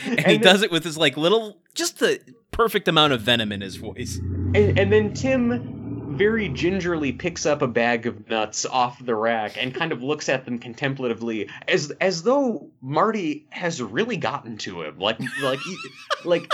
[0.05, 2.21] And, he And- does it with his like little, just the
[2.51, 4.19] perfect amount of venom in his voice.
[4.19, 9.57] And, and then Tim very gingerly picks up a bag of nuts off the rack
[9.63, 14.83] and kind of looks at them contemplatively, as as though Marty has really gotten to
[14.83, 14.99] him.
[14.99, 15.61] Like like
[16.25, 16.53] like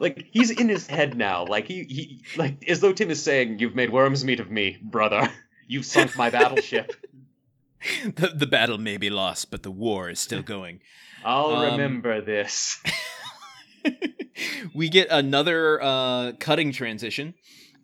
[0.00, 1.44] like he's in his head now.
[1.46, 4.78] Like he, he like as though Tim is saying, "You've made worms meat of me,
[4.82, 5.30] brother.
[5.68, 6.92] You've sunk my battleship."
[8.04, 10.80] the, the battle may be lost, but the war is still going.
[11.24, 12.82] I'll Um, remember this.
[14.74, 17.34] we get another uh, cutting transition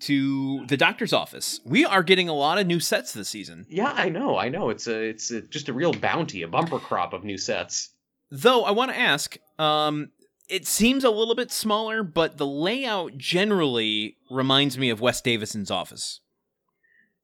[0.01, 1.61] to the doctor's office.
[1.65, 3.67] We are getting a lot of new sets this season.
[3.69, 4.71] Yeah, I know, I know.
[4.71, 7.91] It's a, it's a, just a real bounty, a bumper crop of new sets.
[8.31, 10.11] Though I want to ask, um,
[10.49, 15.71] it seems a little bit smaller, but the layout generally reminds me of Wes Davison's
[15.71, 16.21] office.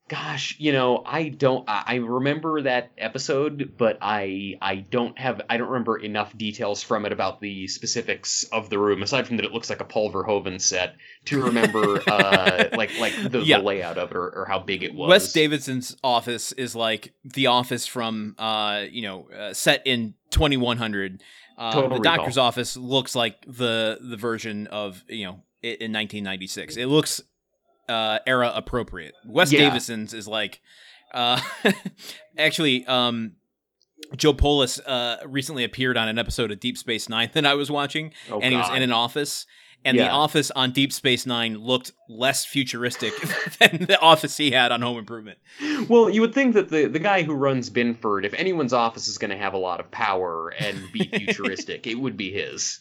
[0.09, 1.65] Gosh, you know, I don't.
[1.67, 5.41] I remember that episode, but I I don't have.
[5.49, 9.37] I don't remember enough details from it about the specifics of the room, aside from
[9.39, 10.97] that it looks like a Paul Verhoeven set,
[11.27, 13.59] to remember uh like like the, Yeah.
[13.59, 15.09] the layout of it or, or how big it was.
[15.09, 21.23] Wes Davidson's office is like the office from, uh, you know, uh, set in 2100.
[21.59, 22.17] Uh, Total the Recall.
[22.17, 26.77] doctor's office looks like the the version of you know in 1996.
[26.77, 27.21] It looks
[27.89, 29.15] uh, era appropriate.
[29.27, 29.61] Wes Yeah.
[29.61, 30.61] Davison's is like,
[31.13, 31.41] uh,
[32.39, 33.33] actually, um,
[34.17, 37.71] Joe Polis uh, recently appeared on an episode of Deep Space Nine that I was
[37.71, 39.47] watching, Oh, and he was in an office.
[39.85, 43.13] And the office on Deep Space Nine looked less futuristic
[43.59, 45.39] than the office he had on Home Improvement.
[45.89, 49.19] Well, you would think that the, the guy who runs Binford, if anyone's office is
[49.19, 52.81] going to have a lot of power and be futuristic, it would be his.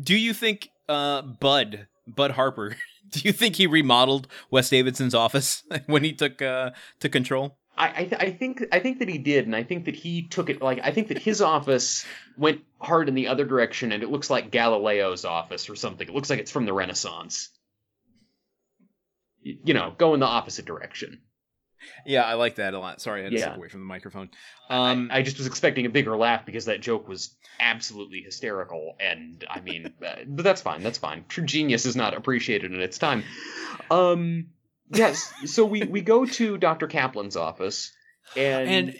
[0.00, 2.76] Do you think uh, Bud Bud Harper?
[3.10, 6.70] Do you think he remodeled Wes Davidson's office when he took uh,
[7.00, 7.56] took control?
[7.76, 10.22] I I, th- I think I think that he did, and I think that he
[10.22, 14.02] took it like I think that his office went hard in the other direction, and
[14.02, 16.08] it looks like Galileo's office or something.
[16.08, 17.50] It looks like it's from the Renaissance.
[19.42, 21.22] You know, go in the opposite direction.
[22.04, 23.00] Yeah, I like that a lot.
[23.00, 23.44] Sorry, I had to Yeah.
[23.46, 24.28] step away from the microphone.
[24.68, 28.20] Um, Um, I, I just was expecting a bigger laugh because that joke was absolutely
[28.20, 30.82] hysterical, and I mean, uh, but that's fine.
[30.82, 31.24] That's fine.
[31.28, 33.24] True genius is not appreciated in its time.
[33.90, 34.48] Um,
[34.90, 35.32] yes.
[35.46, 36.86] So we we go to Dr.
[36.86, 37.92] Kaplan's office,
[38.36, 38.94] and, and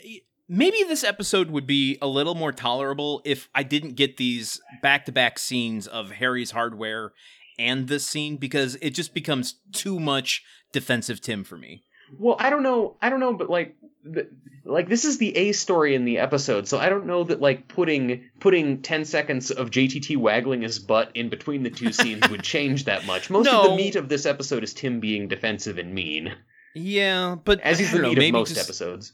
[0.50, 5.06] maybe this episode would be a little more tolerable if I didn't get these back
[5.06, 7.12] to back scenes of Harry's hardware
[7.58, 10.42] and this scene because it just becomes too much
[10.72, 11.84] defensive Tim for me.
[12.18, 12.96] well, I don't know.
[13.00, 13.76] I don't know, but like.
[14.02, 14.30] The,
[14.64, 17.68] like this is the A story in the episode, so I don't know that like
[17.68, 22.42] putting putting ten seconds of JTT waggling his butt in between the two scenes would
[22.54, 23.28] change that much.
[23.28, 26.32] Most of the meat of this episode is Tim being defensive and mean,
[26.74, 29.12] Yeah, but as he's I the know, meat of most just- episodes.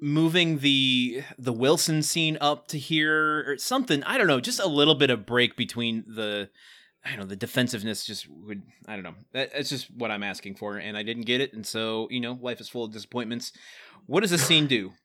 [0.00, 4.02] Moving the the Wilson scene up to here or something.
[4.04, 6.50] I don't know, just a little bit of break between the
[7.04, 9.14] I don't know, the defensiveness just would I don't know.
[9.32, 12.20] That, that's just what I'm asking for and I didn't get it and so, you
[12.20, 13.52] know, life is full of disappointments.
[14.06, 14.92] What does this scene do?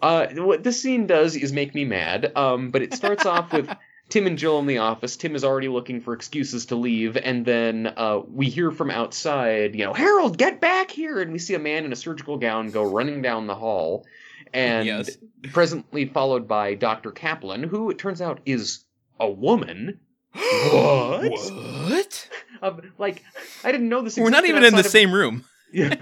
[0.00, 2.32] Uh, what this scene does is make me mad.
[2.36, 3.68] Um, but it starts off with
[4.10, 5.16] Tim and Jill in the office.
[5.16, 9.74] Tim is already looking for excuses to leave, and then uh, we hear from outside,
[9.74, 11.20] you know, Harold, get back here!
[11.20, 14.06] And we see a man in a surgical gown go running down the hall,
[14.52, 15.16] and Yes.
[15.52, 18.84] presently followed by Doctor Kaplan, who it turns out is
[19.18, 20.00] a woman.
[20.72, 21.50] What?
[21.90, 22.28] What?
[22.62, 23.22] Um, like,
[23.62, 24.16] I didn't know this.
[24.16, 25.44] We're not even in the of- same room.
[25.72, 25.94] Yeah.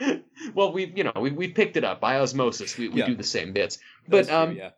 [0.54, 2.76] well, we you know we we picked it up by osmosis.
[2.76, 3.06] We we Yeah.
[3.06, 4.70] do the same bits, but true, um, yeah.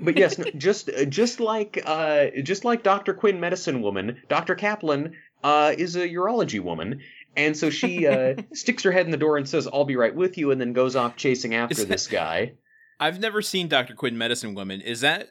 [0.00, 5.14] But yes, no, just just like uh just like Doctor Quinn, medicine woman, Doctor Kaplan
[5.44, 7.00] uh is a urology woman.
[7.36, 10.14] And so she uh, sticks her head in the door and says, "I'll be right
[10.14, 12.54] with you," and then goes off chasing after that- this guy.
[13.00, 13.94] I've never seen Dr.
[13.94, 14.80] Quinn Medicine Woman.
[14.80, 15.28] Is that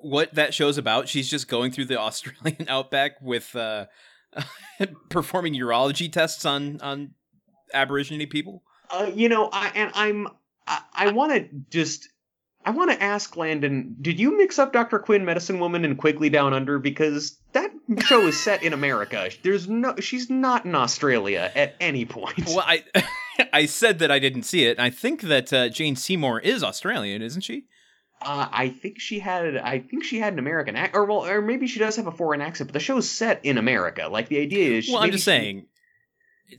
[0.00, 1.08] what that show's about?
[1.08, 3.86] She's just going through the Australian outback with uh
[5.08, 7.14] performing urology tests on on
[7.74, 8.62] aborigine people?
[8.90, 10.28] Uh, you know, I and I'm
[10.66, 12.08] I, I want to just
[12.64, 14.98] I want to ask Landon, did you mix up Dr.
[14.98, 17.70] Quinn, Medicine Woman, and Quigley Down Under because that
[18.04, 19.30] show is set in America.
[19.42, 22.46] There's no, she's not in Australia at any point.
[22.46, 22.84] Well, I
[23.52, 24.78] I said that I didn't see it.
[24.78, 27.64] I think that uh, Jane Seymour is Australian, isn't she?
[28.22, 31.40] Uh, I think she had, I think she had an American accent, or well, or
[31.40, 34.08] maybe she does have a foreign accent, but the show's set in America.
[34.12, 35.66] Like the idea is, she- Well, I'm just she- saying.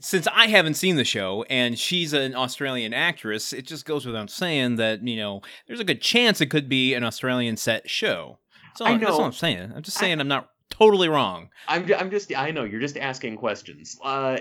[0.00, 4.30] Since I haven't seen the show and she's an Australian actress, it just goes without
[4.30, 8.38] saying that you know there's a good chance it could be an Australian set show.
[8.76, 9.24] So I that's all.
[9.24, 9.72] I'm saying.
[9.74, 11.50] I'm just saying I'm not totally wrong.
[11.68, 13.98] I'm, ju- I'm just, I know you're just asking questions.
[14.02, 14.38] Uh,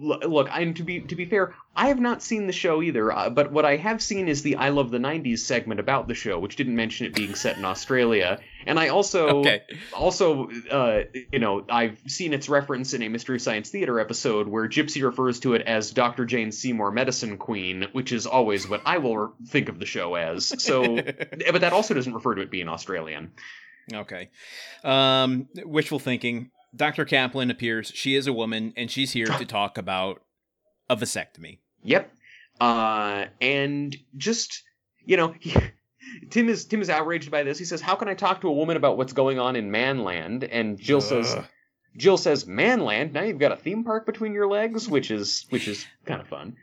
[0.00, 3.12] look, I'm to be to be fair, I have not seen the show either.
[3.12, 6.14] Uh, but what I have seen is the I Love the '90s segment about the
[6.14, 8.40] show, which didn't mention it being set in Australia.
[8.66, 9.62] And I also, Okay.
[9.94, 14.68] also, uh, you know, I've seen its reference in a Mystery Science Theater episode where
[14.68, 16.24] Gypsy refers to it as Dr.
[16.24, 20.52] Jane Seymour Medicine Queen, which is always what I will think of the show as.
[20.62, 23.30] So, but that also doesn't refer to it being Australian.
[23.92, 24.30] Okay.
[24.84, 26.50] Um, wishful thinking.
[26.74, 27.04] Dr.
[27.04, 27.92] Kaplan appears.
[27.94, 30.22] She is a woman, and she's here to talk about
[30.90, 31.58] a vasectomy.
[31.82, 32.12] Yep.
[32.60, 34.62] Uh, and just
[35.06, 35.56] you know, he,
[36.30, 37.58] Tim is Tim is outraged by this.
[37.58, 40.46] He says, "How can I talk to a woman about what's going on in Manland?"
[40.50, 41.36] And Jill says,
[41.96, 43.12] "Jill says, Manland.
[43.12, 46.28] Now you've got a theme park between your legs, which is which is kind of
[46.28, 46.56] fun."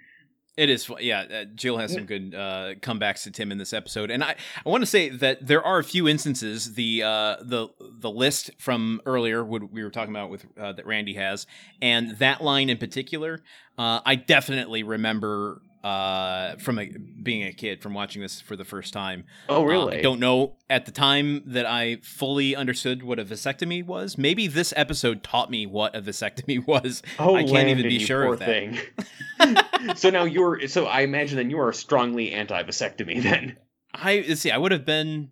[0.56, 1.22] It is, yeah.
[1.22, 4.70] Uh, Jill has some good uh, comebacks to Tim in this episode, and I, I
[4.70, 6.76] want to say that there are a few instances.
[6.76, 10.86] The uh, the the list from earlier, what we were talking about with uh, that
[10.86, 11.48] Randy has,
[11.82, 13.42] and that line in particular,
[13.80, 16.90] uh, I definitely remember uh, from a,
[17.22, 19.26] being a kid from watching this for the first time.
[19.50, 19.98] Oh, Uh, really?
[19.98, 24.18] I don't know at the time that I fully understood what a vasectomy was.
[24.18, 27.02] Maybe this episode taught me what a vasectomy was.
[27.20, 29.70] Oh, I can't even Landon, be you sure poor of that.
[29.88, 29.96] thing.
[29.96, 33.58] so now you're so I imagine then you are strongly anti-vasectomy then.
[33.94, 34.50] I see.
[34.52, 35.30] I would have been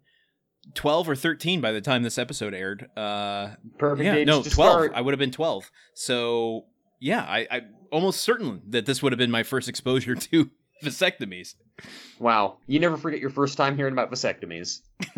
[0.76, 2.90] twelve or thirteen by the time this episode aired.
[2.96, 4.72] Uh, Perfect yeah, age no, to twelve.
[4.72, 4.92] start.
[4.96, 5.72] I would have been twelve.
[5.96, 6.66] So
[7.00, 10.52] yeah, I, I almost certain that this would have been my first exposure to
[10.84, 11.56] vasectomies.
[12.20, 14.82] Wow, you never forget your first time hearing about vasectomies.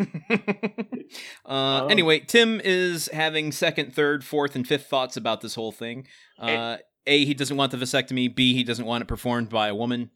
[1.44, 1.86] uh, Oh.
[1.88, 6.06] Anyway, Tim is having second, third, fourth, and fifth thoughts about this whole thing.
[6.38, 8.34] Uh, a, he doesn't want the vasectomy.
[8.34, 10.10] B, he doesn't want it performed by a woman.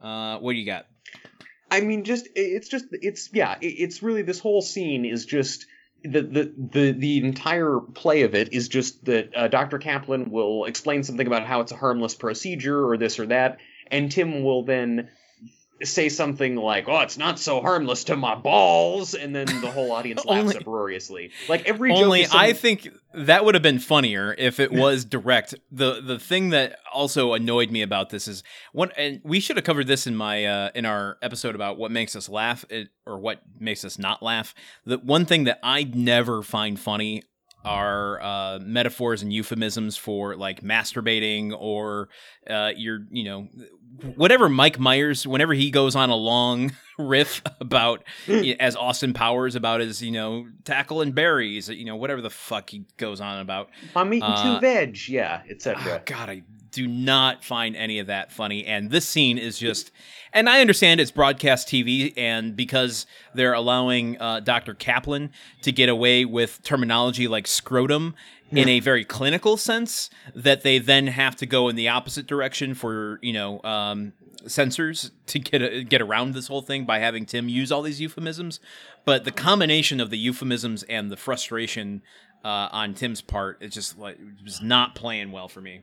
[0.00, 0.86] Uh, what do you got?
[1.70, 5.66] I mean, just it's just it's yeah, it's really this whole scene is just
[6.04, 9.78] the the the the entire play of it is just that uh, Dr.
[9.78, 13.58] Kaplan will explain something about how it's a harmless procedure or this or that,
[13.90, 15.08] and Tim will then
[15.84, 19.92] say something like, "Oh, it's not so harmless to my balls," and then the whole
[19.92, 21.30] audience laughs Only- uproariously.
[21.48, 25.54] Like every Only some- I think that would have been funnier if it was direct.
[25.70, 29.64] the The thing that also annoyed me about this is what, and we should have
[29.64, 33.18] covered this in my uh, in our episode about what makes us laugh it, or
[33.18, 34.54] what makes us not laugh.
[34.86, 37.22] The one thing that I never find funny
[37.64, 42.08] are uh, metaphors and euphemisms for like masturbating or
[42.50, 43.48] uh, your you know
[44.16, 48.04] whatever Mike Myers whenever he goes on a long riff about
[48.60, 52.70] as Austin Powers about his, you know, tackle and berries, you know, whatever the fuck
[52.70, 53.68] he goes on about.
[53.94, 56.02] I'm eating uh, two veg, yeah, Oh, etc.
[56.04, 58.64] God, I do not find any of that funny.
[58.64, 59.90] And this scene is just,
[60.32, 64.72] and I understand it's broadcast TV, and because they're allowing uh, Dr.
[64.74, 65.32] Kaplan
[65.62, 68.14] to get away with terminology like scrotum
[68.52, 72.74] in a very clinical sense, that they then have to go in the opposite direction
[72.74, 74.12] for, you know, um,
[74.46, 78.60] censors to get get around this whole thing by having Tim use all these euphemisms.
[79.04, 82.02] But the combination of the euphemisms and the frustration
[82.44, 85.82] uh, on Tim's part, it's just like it was not playing well for me.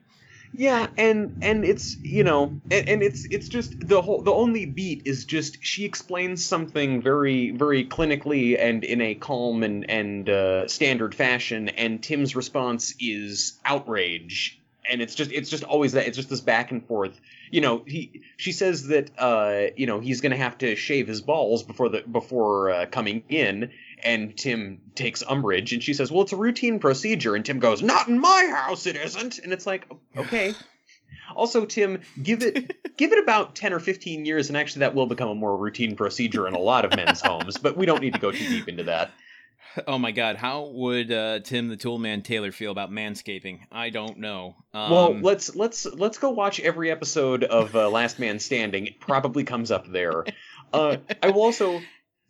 [0.52, 4.66] Yeah, and and it's you know, and, and it's it's just the whole the only
[4.66, 10.28] beat is just she explains something very very clinically and in a calm and and
[10.28, 16.08] uh, standard fashion, and Tim's response is outrage, and it's just it's just always that
[16.08, 17.22] it's just this back and forth.
[17.52, 21.22] You know, he she says that uh you know he's gonna have to shave his
[21.22, 23.70] balls before the before uh, coming in,
[24.04, 27.82] and Tim takes umbrage, and she says, "Well, it's a routine procedure," and Tim goes,
[27.82, 29.88] "Not in my house, it isn't." And it's like,
[30.18, 30.54] okay.
[31.36, 35.06] Also, Tim, give it give it about ten or fifteen years, and actually, that will
[35.06, 37.58] become a more routine procedure in a lot of men's homes.
[37.58, 39.12] But we don't need to go too deep into that.
[39.88, 43.60] Oh my God, how would uh, Tim the Toolman Taylor feel about manscaping?
[43.72, 44.56] I don't know.
[44.74, 48.88] Um, well, let's let's let's go watch every episode of uh, Last Man Standing.
[48.88, 50.26] It probably comes up there.
[50.74, 51.82] Uh, I will also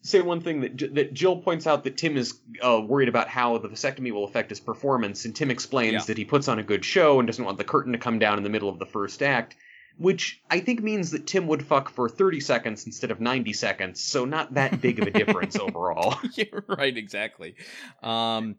[0.01, 3.57] say one thing that that Jill points out that Tim is uh, worried about how
[3.57, 6.01] the vasectomy will affect his performance, and Tim explains Yeah.
[6.07, 8.37] that he puts on a good show and doesn't want the curtain to come down
[8.37, 9.55] in the middle of the first act.
[9.97, 14.01] Which I think means that Tim would fuck for 30 seconds instead of 90 seconds,
[14.01, 16.15] so not that big of a difference overall.
[16.35, 17.55] You're right, exactly.
[18.01, 18.55] Um,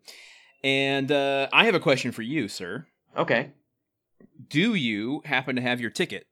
[0.63, 2.87] and uh, I have a question for you, sir.
[3.17, 3.53] Okay.
[4.51, 6.27] Do you happen to have your ticket?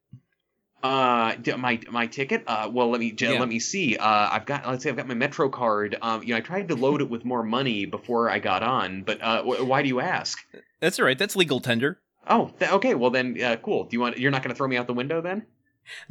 [0.82, 2.44] Uh, my my ticket.
[2.46, 3.40] Uh, well, let me j- Yeah.
[3.40, 3.96] let me see.
[3.96, 5.96] Uh, I've got let's say I've got my Metro card.
[6.00, 9.02] Um, you know, I tried to load it with more money before I got on,
[9.02, 10.38] but uh, wh- why do you ask?
[10.80, 11.18] That's all right.
[11.18, 11.98] That's legal tender.
[12.28, 12.94] Oh, th- okay.
[12.94, 13.84] Well then, uh, cool.
[13.84, 14.18] Do you want?
[14.18, 15.46] You're not going to throw me out the window then?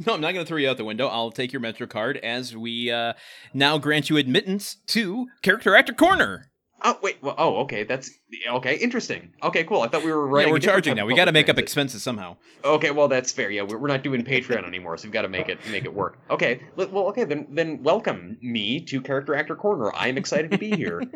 [0.04, 1.06] No, I'm not going to throw you out the window.
[1.06, 3.12] I'll take your Metro card as we uh,
[3.54, 6.50] now grant you admittance to Character Actor Corner.
[6.82, 7.18] Oh wait.
[7.22, 7.84] Well, oh, okay.
[7.84, 8.10] That's
[8.48, 8.76] okay.
[8.76, 9.32] Interesting.
[9.42, 9.82] Okay, cool.
[9.82, 11.06] I thought we were Yeah, we're charging now.
[11.06, 12.36] We got to public make up expenses somehow.
[12.64, 13.50] Okay, well that's fair.
[13.50, 15.92] Yeah, we're we're not doing Patreon anymore, so we've got to make it make it
[15.92, 16.18] work.
[16.30, 19.92] Okay, well, okay then then welcome me to Character Actor Corner.
[19.94, 21.02] I'm excited to be here.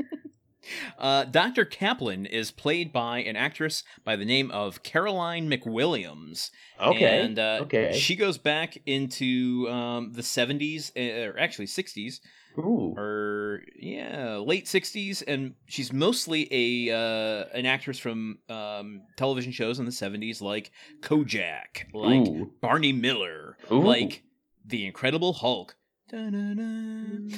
[0.99, 1.65] Uh, Dr.
[1.65, 6.51] Kaplan is played by an actress by the name of Caroline McWilliams.
[6.81, 7.21] Okay.
[7.21, 7.93] And uh, okay.
[7.99, 12.21] she goes back into um, the 70s, uh, or actually 60s,
[12.59, 12.95] Ooh.
[12.97, 15.23] or yeah, late 60s.
[15.27, 20.71] And she's mostly a uh, an actress from um, television shows in the 70s like
[21.01, 22.53] Kojak, like Ooh.
[22.61, 23.83] Barney Miller, Ooh.
[23.83, 24.23] like
[24.65, 25.77] The Incredible Hulk.
[26.13, 27.29] Um,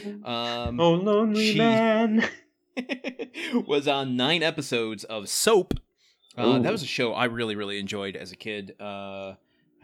[0.81, 2.29] Oh, lonely she- man.
[3.69, 5.75] was on nine episodes of Soap.
[6.37, 8.75] Uh, that was a show I really, really enjoyed as a kid.
[8.81, 9.35] Uh,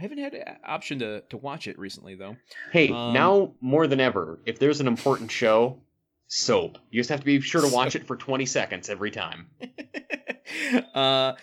[0.00, 2.36] I haven't had an option to, to watch it recently, though.
[2.72, 5.82] Hey, Um, now more than ever, if there's an important show,
[6.26, 6.78] soap.
[6.90, 8.02] You just have to be sure to watch Soap.
[8.02, 9.48] it for 20 seconds every time.
[10.94, 11.34] uh,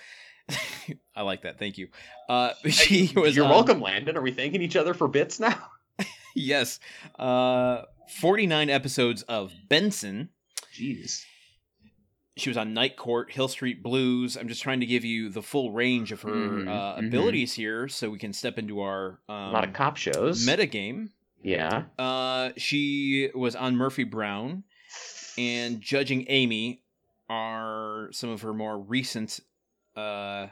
[1.15, 1.59] I like that.
[1.59, 1.89] Thank you.
[2.27, 4.17] Uh, she was You're on- welcome, Landon.
[4.17, 5.57] Are we thanking each other for bits now?
[6.35, 6.79] Yes.
[7.19, 7.83] Uh,
[8.19, 10.29] 49 episodes of Benson.
[10.73, 11.21] Jeez.
[12.39, 14.37] She was on Night Court, Hill Street Blues.
[14.37, 17.07] I'm just trying to give you the full range of her Mhm, uh, mhm.
[17.07, 20.45] abilities here so we can step into our um, a lot of cop shows.
[20.45, 21.11] meta game.
[21.41, 21.83] yeah.
[21.99, 24.63] Uh, she was on Murphy Brown,
[25.37, 26.83] and Judging Amy
[27.29, 29.39] are some of her more recent
[29.95, 30.47] uh,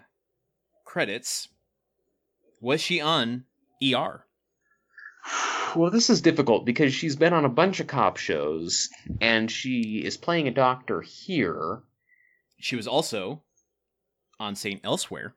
[0.83, 1.47] credits.
[2.61, 3.45] Was she on
[3.83, 4.25] ER?
[5.75, 8.89] Well, this is difficult because she's been on a bunch of cop shows,
[9.21, 11.81] and she is playing a doctor here.
[12.59, 13.43] She was also
[14.39, 14.81] on St.
[14.83, 15.35] Elsewhere.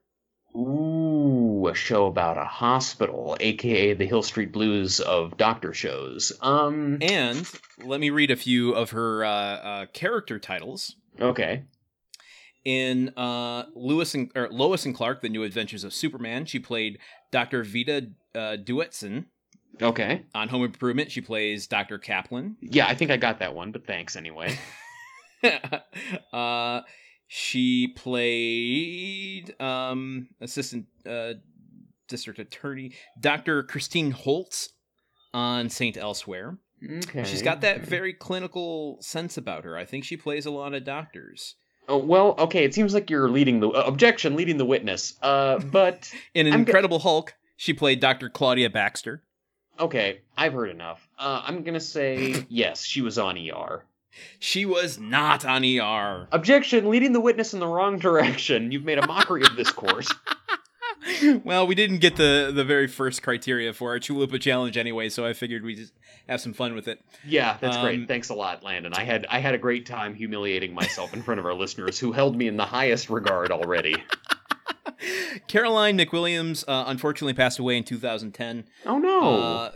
[0.57, 6.33] Ooh, a show about a hospital, aka the Hill Street Blues of doctor shows.
[6.41, 7.49] Um, And
[7.85, 10.97] let me read a few of her uh, uh, character titles.
[11.21, 11.65] okay.
[12.65, 16.99] In uh, Lewis and or Lois and Clark: The New Adventures of Superman, she played
[17.31, 17.63] Dr.
[17.63, 19.27] Vita uh, Duetson.
[19.83, 20.25] Okay.
[20.35, 21.99] On Home Improvement, she plays Dr.
[21.99, 22.57] Kaplan.
[22.61, 24.59] Yeah, I think I got that one, but thanks anyway.
[26.33, 26.81] uh,
[27.27, 31.35] she played um, assistant uh,
[32.09, 33.63] district attorney Dr.
[33.63, 34.71] Christine Holtz
[35.35, 36.59] on Saint Elsewhere.
[36.83, 37.25] Okay.
[37.25, 39.77] She's got that very clinical sense about her.
[39.77, 41.57] I think she plays a lot of doctors.
[41.89, 45.15] Oh, well, okay, it seems like you're leading the uh, objection, leading the witness.
[45.23, 48.29] Uh, but In I'm go- Incredible Hulk, she played Dr.
[48.29, 49.23] Claudia Baxter.
[49.79, 51.07] Okay, I've heard enough.
[51.19, 53.85] Uh, I'm gonna say yes, she was on ER.
[54.41, 56.27] She was not on ER.
[56.33, 58.73] Objection, leading the witness in the wrong direction.
[58.73, 60.13] You've made a mockery of this course.
[61.45, 65.25] well, we didn't get the the very first criteria for our Chalupa challenge anyway, so
[65.25, 65.93] I figured we'd just
[66.29, 67.01] have some fun with it.
[67.25, 68.09] Yeah, that's Um, great.
[68.09, 68.93] Thanks a lot, Landon.
[68.95, 72.11] I had I had a great time humiliating myself in front of our listeners who
[72.13, 73.95] held me in the highest regard already.
[75.49, 78.65] Caroline McWilliams uh, unfortunately passed away in 2010.
[78.87, 79.37] Oh no.
[79.41, 79.71] Uh,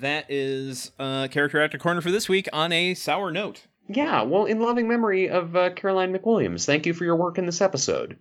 [0.00, 3.66] that is uh, character actor corner for this week on a sour note.
[3.88, 7.46] yeah, well, in loving memory of uh, Caroline McWilliams, thank you for your work in
[7.46, 8.18] this episode.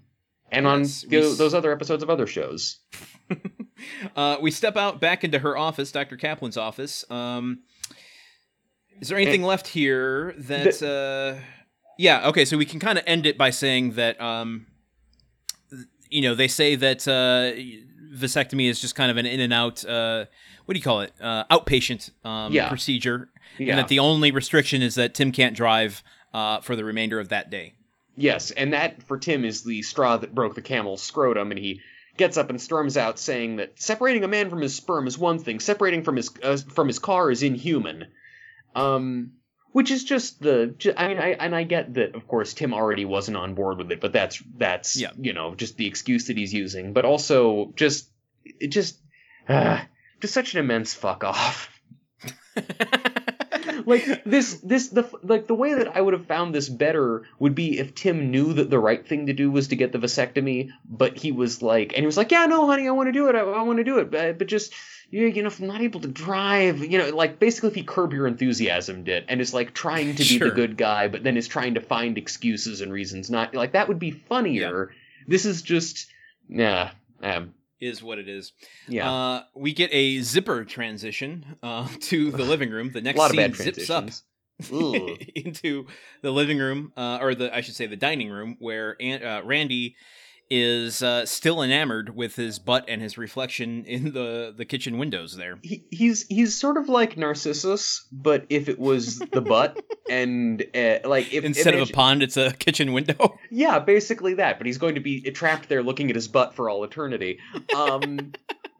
[0.51, 2.79] And on Yes, we tho- those other episodes of other shows.
[4.15, 6.17] Uh, we step out back into her office, Dr.
[6.17, 7.05] Kaplan's office.
[7.11, 7.59] Um,
[8.99, 10.81] is there anything left here that?
[10.81, 11.39] uh,
[11.99, 12.27] yeah.
[12.29, 12.43] Okay.
[12.43, 14.19] So we can kind of end it by saying that.
[14.19, 14.65] Um,
[16.09, 17.53] you know, they say that uh,
[18.15, 19.83] vasectomy is just kind of an in and out.
[19.85, 20.25] Uh,
[20.65, 21.13] what do you call it?
[21.21, 22.69] Uh, outpatient um, Yeah.
[22.69, 23.71] procedure, Yeah.
[23.71, 26.03] and that the only restriction is that Tim can't drive
[26.33, 27.73] uh, for the remainder of that day.
[28.15, 31.81] Yes, and that for Tim is the straw that broke the camel's scrotum, and he
[32.17, 35.37] gets up and storms out saying that separating a man from his sperm is one
[35.39, 38.07] thing, separating from his uh, from his car is inhuman.
[38.75, 39.33] Um,
[39.77, 40.73] which is just the.
[40.97, 43.91] I mean, I and I get that, of course, Tim already wasn't on board with
[43.91, 45.11] it, but that's that's Yeah.
[45.21, 48.09] you know just the excuse that he's using, but also just
[48.43, 48.97] it just
[49.47, 49.79] uh,
[50.19, 51.69] just such an immense fuck off.
[53.85, 57.53] like this this the like the way that I would have found this better would
[57.53, 60.71] be if Tim knew that the right thing to do was to get the vasectomy,
[60.89, 63.27] but he was like, and he was like, yeah, no, honey, I want to do
[63.29, 64.73] it, I, I want to do it, but, but just
[65.09, 67.83] you, you know, if I'm not able to drive, you know, like basically if he
[67.83, 70.49] curb your enthusiasm did, and is like trying to be Sure.
[70.49, 73.87] the good guy, but then is trying to find excuses and reasons not like that
[73.87, 74.91] would be funnier.
[75.27, 76.07] This is just,
[76.49, 78.53] yeah, um, is what it is.
[78.87, 79.11] yeah.
[79.11, 82.91] Uh, we get a zipper transition uh, to the living room.
[82.91, 84.09] The next scene zips up
[85.35, 85.85] into
[86.21, 89.41] the living room, uh, or the I should say the dining room, where An- uh,
[89.43, 89.95] Randy
[90.49, 95.35] is uh, still enamored with his butt and his reflection in the the kitchen windows.
[95.35, 100.63] There, he, he's he's sort of like Narcissus, but if it was the butt and
[100.75, 103.37] uh, like if instead of a pond, it's a kitchen window.
[103.51, 104.57] yeah, basically that.
[104.57, 107.39] But he's going to be trapped there looking at his butt for all eternity.
[107.75, 108.33] Um,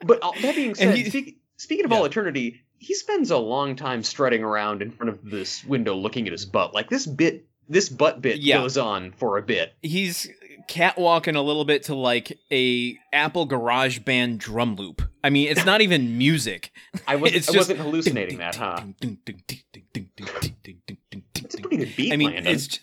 [0.06, 1.98] but all, that being said, he- speak, speaking of Yeah.
[1.98, 6.28] all eternity, he spends a long time strutting around in front of this window looking
[6.28, 6.74] at his butt.
[6.74, 8.60] Like this bit this butt bit Yeah.
[8.60, 9.74] goes on for a bit.
[9.82, 10.30] He's
[10.68, 15.02] catwalking a little bit to like a Apple Garage Band drum loop.
[15.24, 16.72] I mean, it's not even music.
[17.08, 18.82] I wasn't, It's I just- wasn't hallucinating that, huh?
[19.02, 19.16] It's
[21.56, 22.54] a pretty good beat, I mean, Landon.
[22.54, 22.80] it's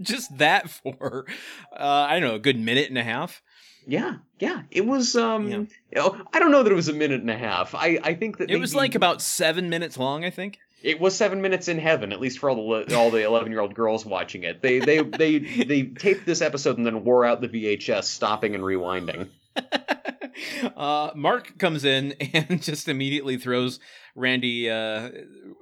[0.00, 1.26] just that for
[1.72, 3.42] uh, I don't know, a good minute and a half.
[3.86, 4.62] Yeah, yeah.
[4.70, 5.16] It was.
[5.16, 5.56] Um, Yeah.
[5.58, 7.74] you know, I don't know that it was a minute and a half.
[7.74, 10.58] I, I think that It was like about seven minutes long, I think.
[10.82, 13.60] It was seven minutes in heaven, at least for all the all the eleven year
[13.60, 14.62] old girls watching it.
[14.62, 18.62] They they they they taped this episode and then wore out the VHS, stopping and
[18.62, 19.28] rewinding.
[20.76, 23.80] uh, Mark comes in and just immediately throws
[24.14, 25.10] Randy uh,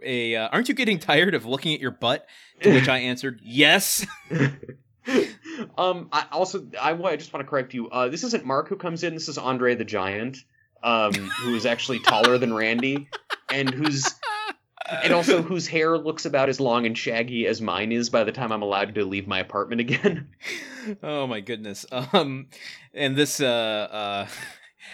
[0.02, 0.36] a.
[0.36, 2.26] Uh, Aren't you getting tired of looking at your butt?
[2.62, 4.06] To which I answered, yes.
[5.76, 7.88] um, I also I, I just want to correct you.
[7.90, 9.14] Uh, this isn't Mark who comes in.
[9.14, 10.38] This is Andre the Giant,
[10.82, 13.08] um, who is actually taller than Randy,
[13.50, 14.14] and who's
[14.88, 18.32] and also whose hair looks about as long and shaggy as mine is by the
[18.32, 20.28] time I'm allowed to leave my apartment again.
[21.02, 21.84] oh my goodness.
[21.90, 22.48] Um,
[22.94, 23.46] and this, uh,
[23.90, 24.26] uh,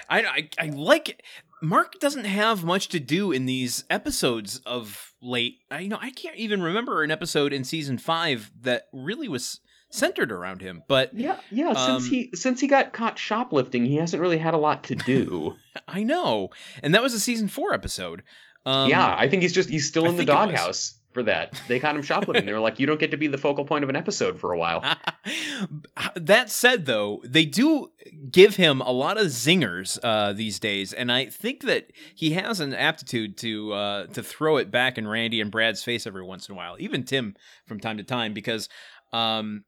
[0.08, 1.22] I, I, I like.
[1.60, 5.58] Mark doesn't have much to do in these episodes of late.
[5.70, 9.60] I, you know, I can't even remember an episode in season five that really was
[9.90, 10.82] centered around him.
[10.88, 11.72] But Yeah, yeah.
[11.74, 14.96] Since Um, he since he got caught shoplifting, he hasn't really had a lot to
[14.96, 15.54] do.
[15.88, 16.50] I know,
[16.82, 18.22] and that was a season four episode.
[18.64, 20.48] Um, yeah, I think he's just he's still I in the think it was.
[20.48, 21.60] doghouse for that.
[21.68, 22.46] They caught him shoplifting.
[22.46, 24.52] they were like, "You don't get to be the focal point of an episode for
[24.52, 24.82] a while."
[26.16, 27.90] that said, though, they do
[28.30, 32.60] give him a lot of zingers uh, these days, and I think that he has
[32.60, 36.48] an aptitude to uh, to throw it back in Randy and Brad's face every once
[36.48, 37.34] in a while, even Tim
[37.66, 38.68] from time to time, because.
[39.12, 39.64] Um,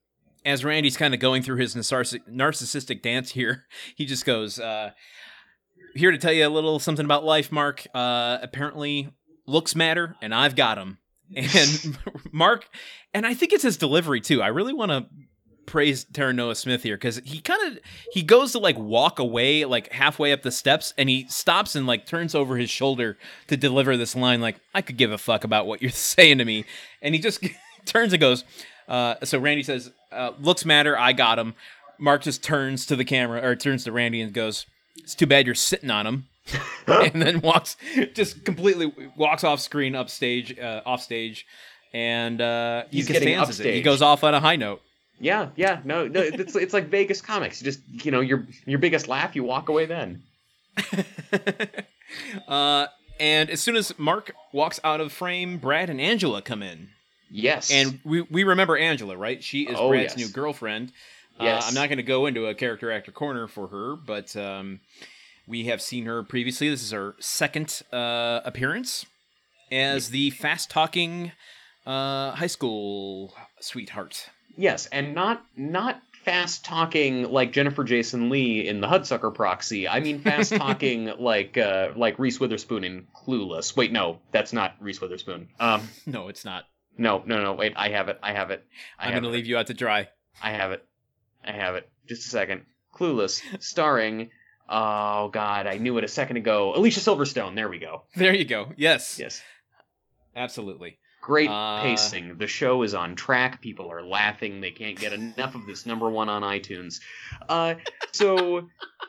[0.46, 3.64] as Randy's kind of going through his narciss- narcissistic dance here,
[3.96, 4.90] he just goes, uh,
[5.94, 7.86] "Here to tell you a little something about life, Mark.
[7.94, 9.10] Uh, apparently,
[9.46, 10.98] looks matter, and I've got them."
[11.36, 11.98] And
[12.32, 12.68] Mark,
[13.14, 14.42] and I think it's his delivery too.
[14.42, 15.06] I really want to
[15.66, 17.78] praise Taran Noah Smith here because he kind of
[18.12, 21.86] he goes to like walk away like halfway up the steps and he stops and
[21.86, 23.16] like turns over his shoulder
[23.48, 26.44] to deliver this line like I could give a fuck about what you're saying to
[26.44, 26.64] me
[27.02, 27.44] and he just
[27.86, 28.44] turns and goes
[28.88, 31.54] uh, so Randy says uh, looks matter I got him
[31.98, 34.66] Mark just turns to the camera or turns to Randy and goes
[34.96, 36.26] it's too bad you're sitting on him
[36.86, 37.76] and then walks
[38.14, 41.46] just completely walks off screen upstage uh, off stage
[41.92, 43.74] and uh, He's he getting stanzas it.
[43.74, 44.82] He goes off on a high note.
[45.20, 45.80] yeah, yeah.
[45.84, 46.20] No, no.
[46.20, 47.60] It's it's like Vegas comics.
[47.62, 50.22] You just you know your your biggest laugh, you walk away then.
[52.48, 52.86] uh,
[53.20, 56.88] and as soon as Mark walks out of frame, Brad and Angela come in,
[57.30, 57.70] Yes.
[57.70, 59.42] and we we remember Angela, right?
[59.42, 60.26] She is Oh, Brad's yes.
[60.26, 60.92] new girlfriend.
[61.40, 61.64] Yes.
[61.64, 64.80] Uh, I'm not going to go into a character actor corner for her, but um,
[65.46, 66.68] we have seen her previously.
[66.68, 69.04] This is her second uh, appearance
[69.72, 71.32] as the fast talking
[71.86, 74.28] uh, high school sweetheart.
[74.56, 79.86] yes, and not not fast talking like Jennifer Jason Lee in the Hudsucker Proxy.
[79.86, 83.76] I mean fast talking like uh like Reese Witherspoon in Clueless.
[83.76, 85.48] Wait, no, that's not Reese Witherspoon.
[85.60, 86.64] Um, No, it's not.
[86.96, 87.52] no, no, no.
[87.54, 88.18] Wait, I have it.
[88.22, 88.64] I have it.
[88.98, 89.32] I I'm going to it.
[89.32, 90.08] leave you out to dry.
[90.42, 90.82] I have it.
[91.46, 91.88] I have it.
[92.08, 92.62] Just a second.
[92.94, 94.30] Clueless, starring.
[94.68, 96.74] Oh God, I knew it a second ago.
[96.74, 97.54] Alicia Silverstone.
[97.54, 98.04] There we go.
[98.16, 98.72] There you go.
[98.76, 99.42] Yes, Yes.
[100.36, 100.98] absolutely.
[101.20, 102.36] Great Uh, pacing.
[102.36, 103.62] The show is on track.
[103.62, 104.60] People are laughing.
[104.60, 107.00] They can't get enough of this number one on iTunes.
[107.48, 107.76] Uh,
[108.12, 108.68] so,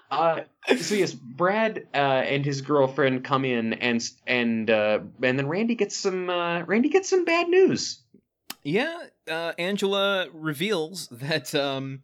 [0.10, 0.42] uh,
[0.80, 5.76] so yes, Brad uh, and his girlfriend come in, and and uh, and then Randy
[5.76, 8.00] gets some uh, Randy gets some bad news.
[8.66, 8.98] Yeah,
[9.30, 12.02] uh, Angela reveals that um,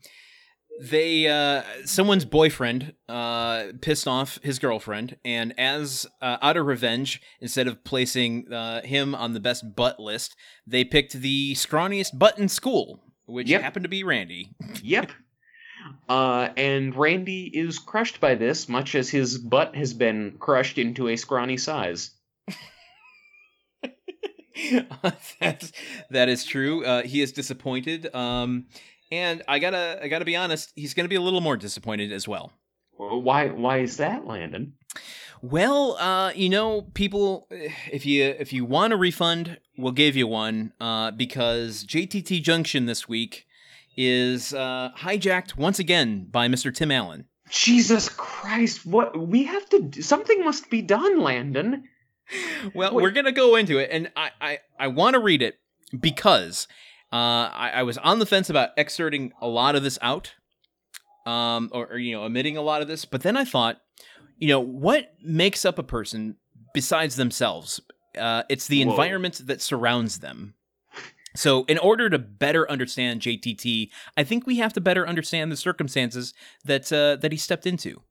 [0.80, 7.20] they uh, someone's boyfriend uh, pissed off his girlfriend, and as uh, out of revenge,
[7.40, 10.36] instead of placing uh, him on the best butt list,
[10.68, 13.62] they picked the scrawniest butt in school, which Yep.
[13.62, 14.52] happened to be Randy.
[14.84, 15.12] Yep.
[16.08, 21.08] Uh, and Randy is crushed by this, much as his butt has been crushed into
[21.08, 22.12] a scrawny size.
[25.40, 25.72] That's
[26.10, 26.86] that is true.
[26.86, 28.66] Uh, he is disappointed, um,
[29.12, 30.72] and I gotta I gotta be honest.
[30.76, 32.52] He's gonna be a little more disappointed as well.
[32.98, 33.48] Why?
[33.48, 34.74] Why is that, Landon?
[35.42, 40.28] Well, uh, you know, people, if you if you want a refund, we'll give you
[40.28, 40.74] one.
[40.80, 43.48] Uh, because JTT Junction this week
[43.98, 46.74] is uh, hijacked once again by Mr.
[46.74, 47.26] Tim Allen.
[47.50, 48.86] Jesus Christ!
[48.86, 49.80] What we have to?
[49.82, 51.86] do- Something must be done, Landon.
[52.76, 53.02] Well, Wait.
[53.02, 55.60] we're gonna go into it, and I I, I want to read it
[56.00, 56.68] because
[57.12, 60.34] uh, I, I was on the fence about excerpting a lot of this out,
[61.26, 63.82] um, or, or you know, omitting a lot of this, but then I thought,
[64.38, 66.38] you know, what makes up a person
[66.74, 67.82] besides themselves?
[68.18, 68.92] Uh, it's the Whoa.
[68.92, 70.56] environment that surrounds them.
[71.36, 75.58] So, in order to better understand JTT, I think we have to better understand the
[75.58, 76.34] circumstances
[76.66, 78.02] that uh, that he stepped into.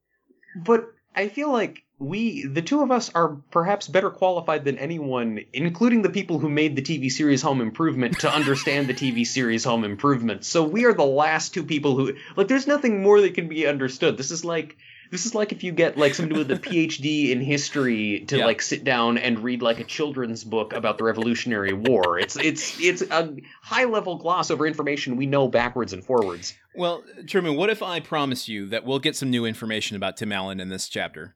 [0.56, 5.40] But I feel like we, the two of us, are perhaps better qualified than anyone,
[5.52, 9.64] including the people who made the TV series Home Improvement, to understand the TV series
[9.64, 10.44] Home Improvement.
[10.44, 13.66] So we are the last two people who, like, there's nothing more that can be
[13.66, 14.16] understood.
[14.16, 14.76] This is like
[15.10, 18.46] this is like if you get like somebody with a PhD in history to Yeah.
[18.46, 22.18] like sit down and read like a children's book about the Revolutionary War.
[22.18, 26.54] It's it's it's a high level gloss over information we know backwards and forwards.
[26.74, 30.30] Well, Truman, what if I promise you that we'll get some new information about Tim
[30.32, 31.34] Allen in this chapter?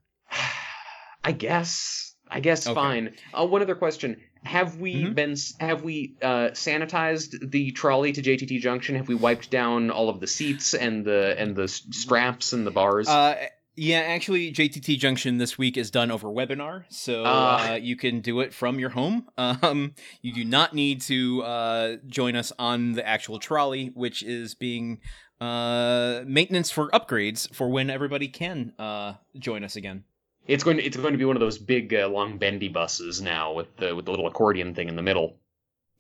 [1.25, 2.15] I guess.
[2.31, 2.75] I guess Okay.
[2.75, 3.15] fine.
[3.33, 5.15] Uh, one other question: Have we Mhm.
[5.15, 5.37] been?
[5.61, 8.95] Have we uh, sanitized the trolley to JTT Junction?
[8.97, 12.71] Have we wiped down all of the seats and the and the straps and the
[12.71, 13.09] bars?
[13.09, 13.37] Uh,
[13.77, 17.73] yeah, actually, JTT Junction this week is done over webinar, so Ah.
[17.73, 19.29] uh, you can do it from your home.
[19.39, 24.55] Um, you do not need to uh, join us on the actual trolley, which is
[24.55, 25.01] being
[25.41, 30.05] uh, maintenance for upgrades for when everybody can uh, join us again.
[30.47, 33.23] It's going to it's going to be one of those big uh, long bendy buses
[33.23, 35.39] now with the with the little accordion thing in the middle.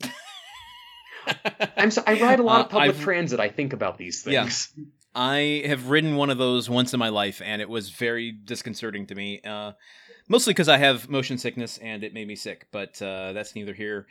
[1.76, 3.40] I'm so, I ride a lot of Uh, public I've- transit.
[3.40, 4.72] I think about these things.
[4.76, 4.84] Yeah.
[5.16, 9.06] I have ridden one of those once in my life, and it was very disconcerting
[9.06, 9.40] to me.
[9.42, 9.72] Uh,
[10.28, 13.72] mostly because I have motion sickness and it made me sick, but uh, that's neither
[13.74, 14.06] here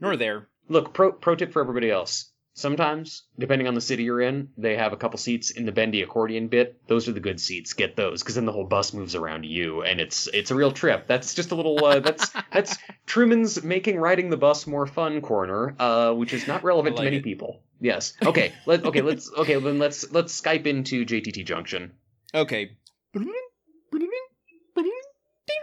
[0.00, 0.48] nor there.
[0.68, 2.29] Look, pro pro tip for everybody else.
[2.54, 6.02] Sometimes, depending on the city you're in, they have a couple seats in the bendy
[6.02, 6.86] accordion bit.
[6.88, 7.72] Those are the good seats.
[7.72, 10.72] Get those, because then the whole bus moves around you, and it's it's a real
[10.72, 11.06] trip.
[11.06, 11.82] That's just a little.
[11.84, 16.64] Uh, that's that's Truman's making riding the bus more fun corner, uh, which is not
[16.64, 17.24] relevant I to many it.
[17.24, 17.62] people.
[17.80, 18.14] Yes.
[18.22, 18.52] Okay.
[18.66, 19.00] Let okay.
[19.00, 19.58] Let's okay.
[19.58, 21.92] Then let's let's Skype into JTT Junction.
[22.34, 22.76] Okay.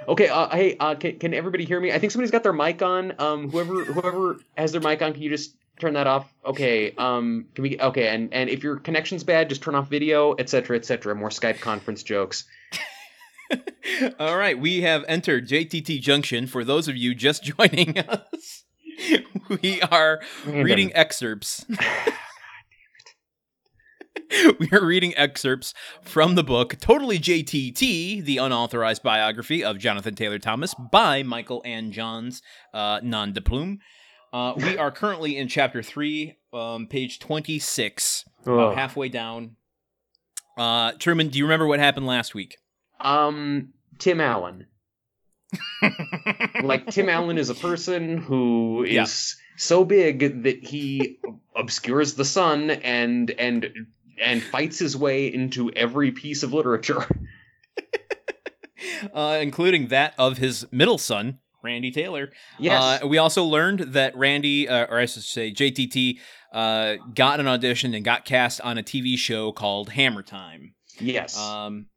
[0.08, 0.30] Okay.
[0.30, 0.78] Uh, hey.
[0.80, 1.92] Uh, can, can everybody hear me?
[1.92, 3.14] I think somebody's got their mic on.
[3.20, 3.52] Um.
[3.52, 6.34] Whoever whoever has their mic on, can you just turn that off?
[6.46, 6.94] Okay.
[6.98, 7.46] Um.
[7.56, 7.80] Can we?
[7.80, 8.08] Okay.
[8.08, 10.78] And and if your connection's bad, just turn off video, etc.
[10.78, 11.16] etc.
[11.16, 12.46] More Skype conference jokes.
[14.20, 16.48] All right, we have entered JTT Junction.
[16.48, 18.64] For those of you just joining us,
[19.62, 21.66] we are reading excerpts.
[24.60, 30.40] we are reading excerpts from the book Totally JTT, the unauthorized biography of Jonathan Taylor
[30.40, 32.42] Thomas by Michael Ann Johns
[32.74, 33.80] uh, non de plume.
[34.34, 39.56] Uh, we are currently in chapter three, um, page 26, about halfway down.
[40.58, 42.58] Uh, Truman, do you remember what happened last week?
[43.00, 43.74] Um.
[44.00, 44.68] Tim Allen.
[46.62, 49.06] like Tim Allen is a person who is Yeah.
[49.58, 51.18] so big that he
[51.56, 53.88] obscures the sun and and
[54.22, 57.06] and fights his way into every piece of literature.
[59.14, 62.30] uh, including that of his middle son, Randy Taylor.
[62.60, 63.02] Yes.
[63.04, 66.20] Uh, we also learned that Randy, uh, or I should say JTT,
[66.54, 70.74] uh, got an audition and got cast on a TV show called Hammer Time.
[71.00, 71.38] yes.
[71.38, 71.88] Um,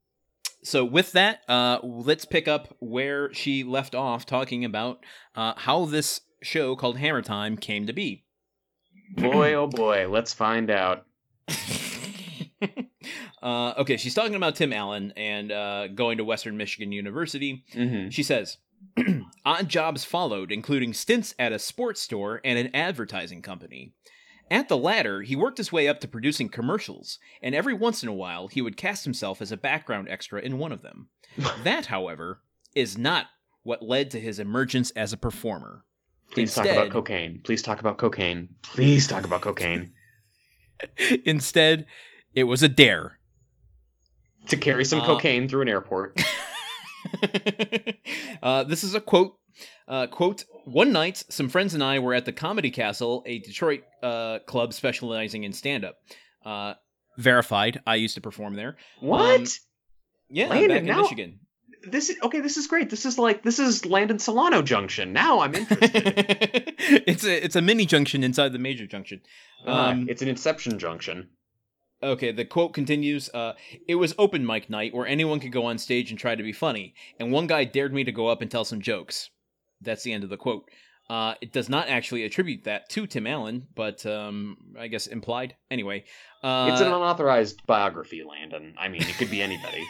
[0.63, 5.05] so with that, uh, let's pick up where she left off, talking about
[5.35, 8.25] uh, how this show called Hammer Time came to be.
[9.17, 11.07] boy, oh boy, let's find out.
[13.43, 17.65] uh, okay, she's talking about Tim Allen and uh, going to Western Michigan University.
[17.75, 18.11] Mm-hmm.
[18.11, 18.59] She says,
[19.45, 23.93] Odd jobs followed, including stints at a sports store and an advertising company.
[24.51, 28.09] At the latter, he worked his way up to producing commercials, and every once in
[28.09, 31.09] a while he would cast himself as a background extra in one of them.
[31.65, 32.41] that, however,
[32.75, 33.27] is not
[33.63, 35.85] what led to his emergence as a performer.
[36.33, 37.41] Please talk about cocaine.
[37.45, 38.49] Please talk about cocaine.
[38.63, 39.93] Please talk about cocaine.
[41.25, 41.87] Instead,
[42.35, 43.19] it was a dare.
[44.49, 46.21] To carry some Uh, cocaine through an airport.
[48.43, 49.35] uh, this is a quote.
[49.89, 53.83] Uh, quote: One night, some friends and I were at the Comedy Castle, a Detroit
[54.03, 55.97] uh, club specializing in stand-up.
[56.45, 56.75] Uh,
[57.19, 57.81] verified.
[57.87, 58.77] I used to perform there.
[59.01, 59.59] What?
[60.29, 61.41] Yeah, Landon, back in now- Michigan.
[61.91, 62.41] this is okay.
[62.41, 62.89] This is great.
[62.91, 65.13] This is like this is Landon Solano Junction.
[65.13, 65.93] Now I'm interested.
[66.79, 69.21] it's a it's a mini junction inside the major junction.
[69.67, 71.29] Ah, Um, it's an Inception Junction.
[72.03, 73.53] Okay, the quote continues uh,
[73.87, 76.53] It was open mic night where anyone could go on stage and try to be
[76.53, 79.31] funny, and one guy dared me to go up and tell some jokes.
[79.83, 80.65] That's the end of the quote.
[81.11, 85.57] Uh, it does not actually attribute that to Tim Allen, but um, I guess implied.
[85.71, 86.05] Anyway.
[86.43, 88.75] Uh, it's an unauthorized biography, Landon.
[88.79, 89.85] I mean, it could be anybody.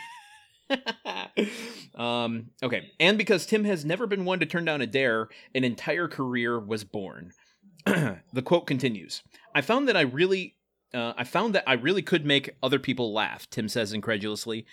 [1.95, 5.63] um, okay, and because Tim has never been one to turn down a dare, an
[5.63, 7.33] entire career was born.
[7.85, 9.23] the quote continues:
[9.55, 10.57] "I found that I really,
[10.95, 14.67] uh, I found that I really could make other people laugh." Tim says incredulously,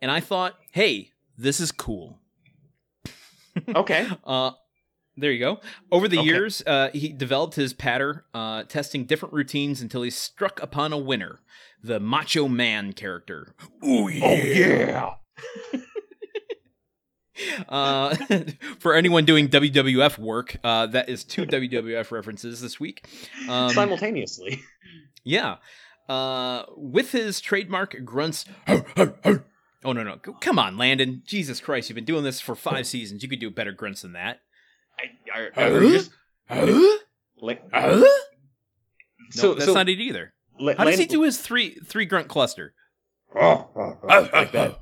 [0.00, 2.18] and I thought, "Hey, this is cool."
[3.74, 4.08] Okay.
[4.24, 4.52] Uh,
[5.16, 5.60] There you go.
[5.90, 6.26] Over the Okay.
[6.26, 10.96] years, uh, he developed his patter, uh, testing different routines until he struck upon a
[10.98, 11.40] winner,
[11.82, 13.54] the Macho Man character.
[13.84, 15.14] Ooh Oh yeah.
[17.68, 18.14] Uh,
[18.78, 23.06] for anyone doing WWF work, uh, that is two WWF references this week.
[23.48, 24.60] Um, Simultaneously.
[25.24, 25.56] Yeah.
[26.08, 28.44] Uh, with his trademark grunts.
[29.84, 30.16] Oh no no!
[30.40, 31.22] Come on, Landon!
[31.26, 31.88] Jesus Christ!
[31.88, 33.22] You've been doing this for five seasons.
[33.22, 34.40] You could do better grunts than that.
[35.34, 36.10] I, I, I just,
[37.40, 38.04] like, no,
[39.30, 40.34] so that's so not it either.
[40.60, 42.74] La- How does he do his three three grunt cluster?
[43.34, 44.78] like that?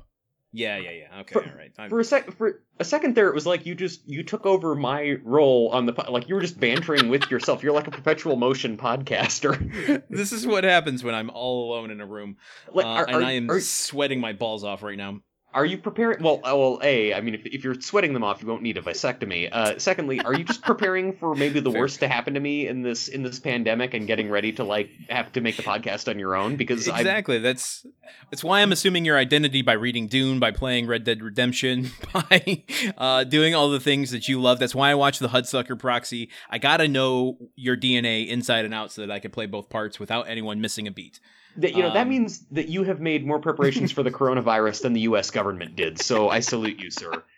[0.53, 1.19] Yeah, yeah, yeah.
[1.21, 1.71] Okay, For- all right.
[1.79, 4.45] I'm- For a sec, for a second there, it was like you just you took
[4.45, 7.63] over my role on the like you were just bantering with yourself.
[7.63, 10.03] You're like a perpetual motion podcaster.
[10.09, 12.37] this is what happens when I'm all alone in a room,
[12.73, 15.21] Like, uh, and are- I am are- sweating my balls off right now.
[15.53, 16.23] Are you preparing?
[16.23, 17.13] Well, uh, well, a.
[17.13, 19.49] I mean, if, if you're sweating them off, you won't need a vasectomy.
[19.51, 21.81] Uh, secondly, are you just preparing for maybe the Fair.
[21.81, 24.89] worst to happen to me in this in this pandemic and getting ready to like
[25.09, 26.55] have to make the podcast on your own?
[26.55, 27.39] Because I Exactly.
[27.39, 27.85] That's
[28.29, 32.63] that's why I'm assuming your identity by reading Dune, by playing Red Dead Redemption, by
[32.97, 34.59] uh, doing all the things that you love.
[34.59, 36.29] That's why I watch the Hudsucker proxy.
[36.49, 39.99] I gotta know your DNA inside and out so that I can play both parts
[39.99, 41.19] without anyone missing a beat.
[41.57, 44.81] That you know that um, means that you have made more preparations for the coronavirus
[44.83, 45.31] than the U.S.
[45.31, 45.99] government did.
[46.01, 47.23] So I salute you, sir.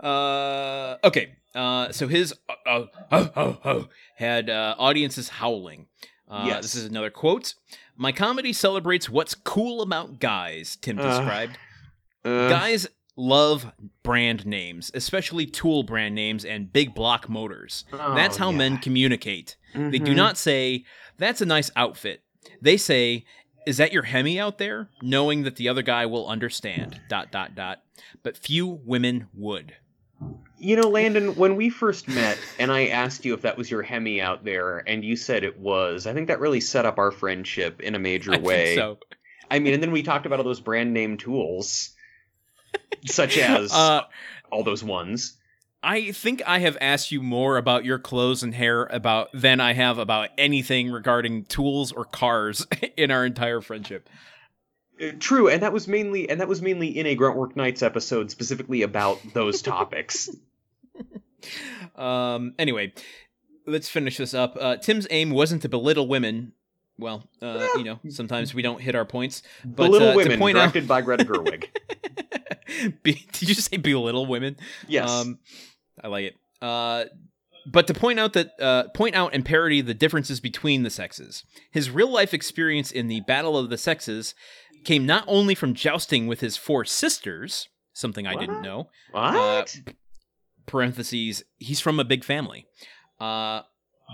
[0.00, 1.32] Uh, okay.
[1.54, 2.88] Uh, so his uh, oh,
[3.36, 5.86] oh, oh, had uh, audiences howling.
[6.28, 6.62] Uh, Yes.
[6.62, 7.54] This is another quote.
[7.96, 11.58] My comedy celebrates what's cool about guys, Tim Uh, described.
[12.24, 12.86] Uh, Guys
[13.16, 13.72] love
[14.04, 17.84] brand names, especially tool brand names and big block motors.
[17.92, 18.56] oh, That's how yeah.
[18.58, 19.56] men communicate.
[19.74, 20.16] They do Mhm.
[20.16, 20.84] not say,
[21.16, 22.22] That's a nice outfit.
[22.60, 23.24] They say,
[23.66, 24.88] Is that your Hemi out there?
[25.02, 27.00] Knowing that the other guy will understand.
[27.08, 27.82] Dot, dot, dot.
[28.22, 29.74] But few women would.
[30.58, 33.82] You know, Landon, when we first met and I asked you if that was your
[33.82, 37.12] Hemi out there, and you said it was, I think that really set up our
[37.12, 38.74] friendship in a major I think way.
[38.74, 38.98] so.
[39.50, 41.90] I mean, and then we talked about all those brand name tools,
[43.06, 44.02] such as Uh,
[44.50, 45.36] all those ones.
[45.82, 49.74] I think I have asked you more about your clothes and hair about than I
[49.74, 54.08] have about anything regarding tools or cars in our entire friendship.
[55.00, 58.30] Uh, True, and that was mainly and that was mainly in a Gruntwork Nights episode
[58.30, 60.28] specifically about those topics.
[61.94, 62.54] Um.
[62.58, 62.92] Anyway,
[63.66, 64.56] let's finish this up.
[64.60, 66.52] Uh, Tim's aim wasn't to belittle women.
[66.98, 69.42] Well, uh, you know, sometimes we don't hit our points.
[69.64, 71.66] But the Little uh, to Women, point out- directed by Greta Gerwig.
[73.02, 74.56] Be- did you say belittle women?
[74.86, 75.10] Yes.
[75.10, 75.38] Um,
[76.02, 76.36] I like it.
[76.60, 77.04] Uh,
[77.66, 81.44] but to point out that uh, point out and parody the differences between the sexes.
[81.70, 84.34] His real life experience in the Battle of the Sexes
[84.84, 88.88] came not only from jousting with his four sisters, something I didn't know.
[89.10, 89.76] what?
[90.66, 91.44] Parentheses.
[91.58, 92.66] He's from a big family.
[93.20, 93.62] Uh,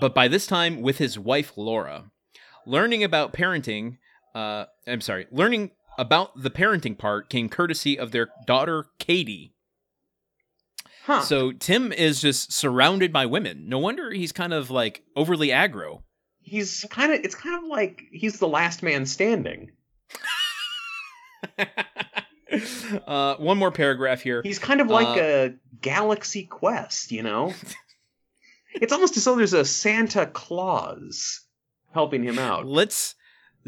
[0.01, 2.11] but by this time, with his wife Laura,
[2.67, 3.99] learning about parenting.
[4.35, 9.53] Uh, I'm sorry, learning about the parenting part came courtesy of their daughter Katie.
[11.05, 11.21] huh.
[11.23, 13.69] So Tim is just surrounded by women.
[13.69, 16.03] No wonder he's kind of like overly aggro.
[16.41, 19.71] he's kind of it's kind of like he's the last man standing.
[23.07, 24.43] uh, one more paragraph here.
[24.43, 27.53] He's kind of like Uh, a galaxy quest, you know?
[28.75, 31.41] it's almost as though there's a Santa Claus
[31.93, 32.67] helping him out.
[32.67, 33.15] Let's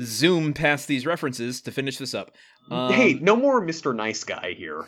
[0.01, 2.33] zoom past these references to finish this up.
[2.71, 3.95] Um, hey, no more Mr.
[3.95, 4.87] Nice Guy here.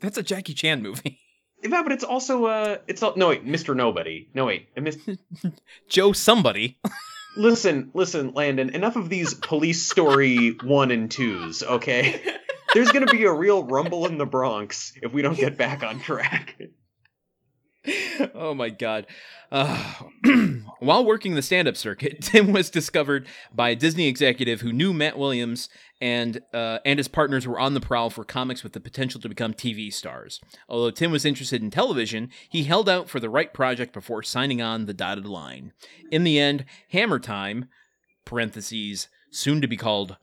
[0.00, 1.20] that's a Jackie Chan movie.
[1.62, 3.74] Yeah, but it's also uh it's al- no wait, Mr.
[3.74, 4.28] Nobody.
[4.34, 5.00] No wait, I missed
[5.88, 6.78] Joe somebody.
[7.38, 12.22] Listen, listen, Landon, enough of these police story one and twos, okay?
[12.74, 15.98] There's gonna be a real rumble in the Bronx if we don't get back on
[16.00, 16.56] track.
[18.34, 19.06] Oh my god.
[19.50, 19.92] Uh,
[20.80, 24.92] while working the stand up circuit, Tim was discovered by a Disney executive who knew
[24.92, 25.68] Matt Williams
[26.00, 29.28] and uh, and his partners were on the prowl for comics with the potential to
[29.28, 30.40] become TV stars.
[30.68, 34.60] Although Tim was interested in television, he held out for the right project before signing
[34.60, 35.72] on the dotted line.
[36.10, 37.68] In the end, Hammer Time,
[38.24, 40.16] parentheses, soon to be called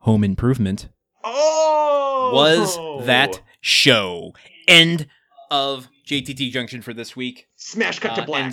[0.00, 0.88] Home Improvement,
[1.22, 4.32] Oh was that show.
[4.68, 5.06] End
[5.50, 7.48] of JTT Junction for this week.
[7.56, 8.52] smash cut to Uh, black?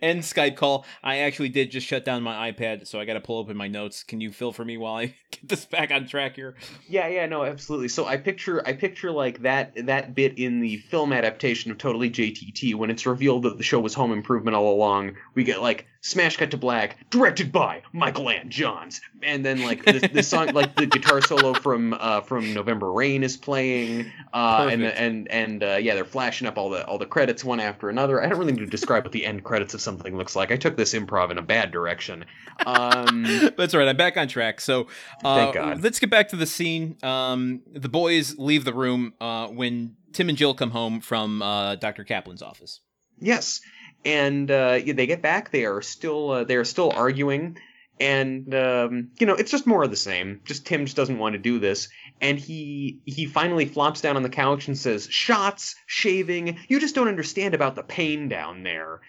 [0.00, 0.86] End Skype call.
[1.02, 3.68] I actually did just shut down my iPad, so I got to pull open my
[3.68, 4.02] notes.
[4.02, 6.54] Can you fill for me while I get this back on track here?
[6.88, 7.88] Yeah, yeah, no, absolutely.
[7.88, 12.10] So I picture, I picture like that that bit in the film adaptation of Totally
[12.10, 15.16] JTT when it's revealed that the show was Home Improvement all along.
[15.34, 19.84] We get like smash cut to black, directed by Michael Ann Johns, and then like
[19.84, 24.68] the, this song, like the guitar solo from uh, from November Rain is playing, uh,
[24.70, 27.88] and and and uh, yeah, they're flashing up all the all the credits one after
[27.88, 28.22] another.
[28.22, 30.52] I don't really need to describe what the end credits of something looks like.
[30.52, 32.24] I took this improv in a bad direction.
[32.64, 33.24] Um,
[33.56, 33.88] That's all right.
[33.88, 34.60] I'm back on track.
[34.60, 34.88] So,
[35.24, 35.82] uh, Thank God.
[35.82, 36.96] let's get back to the scene.
[37.02, 41.76] Um, the boys leave the room uh, when Tim and Jill come home from uh,
[41.76, 42.04] Dr.
[42.04, 42.80] Kaplan's office.
[43.20, 43.60] Yes,
[44.04, 45.50] and uh, yeah, they get back.
[45.50, 47.58] They are still uh, they are still arguing,
[48.00, 50.40] and um, you know it's just more of the same.
[50.44, 51.88] Just Tim just doesn't want to do this,
[52.20, 56.58] and he he finally flops down on the couch and says, "Shots, shaving.
[56.68, 59.00] You just don't understand about the pain down there."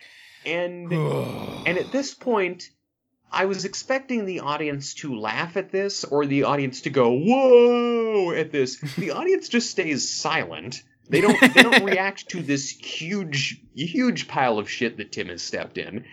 [0.46, 0.92] And
[1.68, 2.70] and at this point.
[3.32, 8.32] I was expecting the audience to laugh at this or the audience to go whoa
[8.32, 8.80] at this.
[8.98, 10.82] The audience just stays silent.
[11.10, 15.42] They don't they don't react to this huge huge pile of shit that Tim has
[15.42, 16.06] stepped in.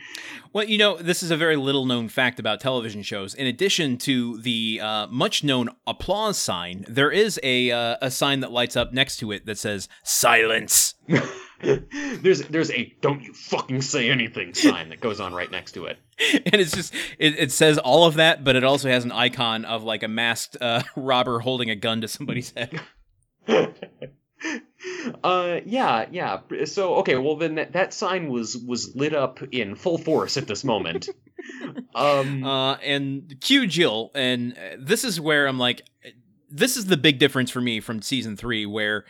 [0.52, 3.34] Well, you know, this is a very little known fact about television shows.
[3.34, 8.40] In addition to the uh, much known applause sign, there is a uh, a sign
[8.40, 10.94] that lights up next to it that says "Silence."
[11.60, 15.84] there's there's a don't you fucking say anything sign that goes on right next to
[15.84, 15.98] it.
[16.46, 19.66] and it's just it, it says all of that, but it also has an icon
[19.66, 22.80] of like a masked uh, robber holding a gun to somebody's head.
[25.24, 29.74] uh yeah yeah so okay well then that, that sign was was lit up in
[29.74, 31.08] full force at this moment
[31.94, 35.82] um Uh, and cue Jill, and uh, this is where I'm like,
[36.50, 39.04] this is the big difference for me from season three, where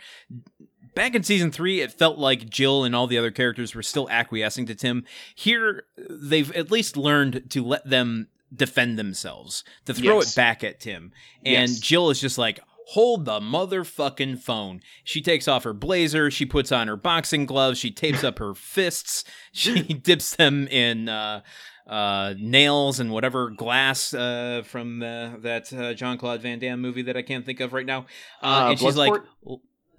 [0.95, 4.09] back in season three, it felt like Jill and all the other characters were still
[4.09, 5.05] acquiescing to Tim.
[5.35, 10.33] Here, they've at least learned to let them defend themselves, to throw Yes.
[10.33, 11.11] it back at Tim.
[11.45, 11.79] And Yes.
[11.79, 12.59] Jill is just like,
[12.91, 14.79] hold the motherfucking phone.
[15.03, 18.53] She takes off her blazer, she puts on her boxing gloves, she tapes up her
[18.53, 21.41] fists, she dips them in uh,
[21.85, 27.17] uh, nails and whatever glass uh, from uh, that uh, Jean-Claude Van Damme movie that
[27.17, 28.05] I can't think of right now.
[28.41, 29.13] Uh, Uh, and she's like,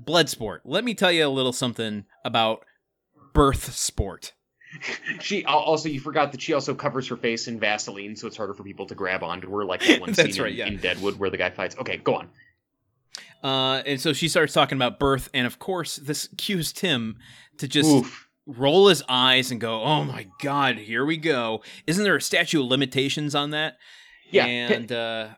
[0.03, 0.57] Bloodsport?
[0.65, 2.65] "L- Let me tell you a little something about
[3.35, 4.33] birth sport.
[5.21, 8.53] she also you forgot that she also covers her face in vaseline so it's harder
[8.53, 10.67] for people to grab onto her like that one That's scene right, in, yeah.
[10.67, 12.29] in deadwood where the guy fights okay go on
[13.43, 17.17] Uh, and so she starts talking about birth, and of course, this cues Tim
[17.59, 18.29] to just Oof.
[18.47, 22.61] roll his eyes and go, "Oh my god, here we go!" Isn't there a statute
[22.61, 23.79] of limitations on that?
[24.31, 25.29] Yeah, and uh,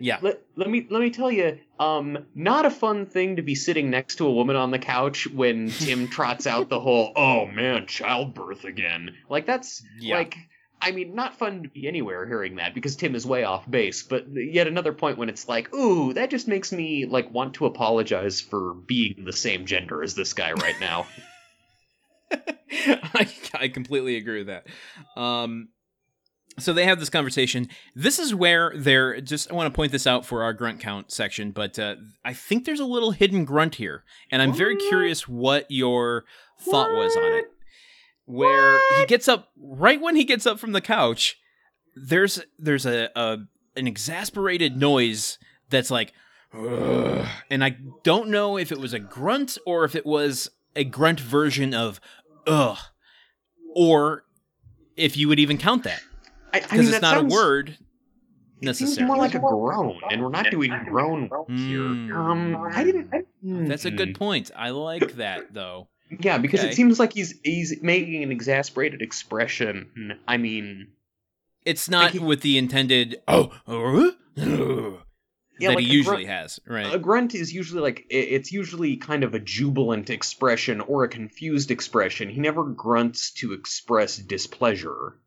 [0.00, 3.54] yeah, let, let me let me tell you um not a fun thing to be
[3.54, 7.44] sitting next to a woman on the couch when tim trots out the whole oh
[7.46, 10.16] man childbirth again like that's Yeah.
[10.16, 10.36] like
[10.82, 14.02] I mean, not fun to be anywhere hearing that because Tim is way off base.
[14.02, 17.66] But yet another point when it's like, ooh, that just makes me like want to
[17.66, 21.06] apologize for being the same gender as this guy right now.
[22.72, 24.66] I, I completely agree with that.
[25.20, 25.68] Um,
[26.58, 27.68] so they have this conversation.
[27.94, 29.50] This is where they're just.
[29.50, 32.64] I want to point this out for our grunt count section, but uh, I think
[32.64, 36.24] there's a little hidden grunt here, and I'm very curious what your
[36.60, 37.44] thought was on it.
[38.32, 41.38] Where he gets up right when he gets up from the couch,
[41.94, 43.38] there's there's a, a
[43.76, 45.38] an exasperated noise
[45.70, 46.12] that's like,
[46.54, 50.84] "Ugh," and I don't know if it was a grunt or if it was a
[50.84, 52.00] grunt version of
[52.46, 52.78] ugh,
[53.74, 54.24] or
[54.96, 56.00] if you would even count that
[56.52, 57.74] I, I because mean, it's that not sounds- a word It
[58.76, 59.06] seems necessarily.
[59.06, 61.80] more like a groan, and we're not doing groan here.
[61.80, 62.14] Mm.
[62.14, 63.10] Um, I didn't.
[63.68, 63.96] That's a Hmm.
[63.96, 64.50] good point.
[64.56, 65.88] I like that though.
[66.20, 66.70] Yeah, because Okay.
[66.70, 70.18] it seems like he's he's making an exasperated expression.
[70.28, 70.88] I mean,
[71.64, 73.52] It's not Like he- with the intended oh,
[75.58, 76.92] Yeah, that like he usually grunt- has, right?
[76.92, 81.70] a grunt is usually like it's usually kind of a jubilant expression or a confused
[81.70, 82.28] expression.
[82.28, 85.18] He never grunts to express displeasure.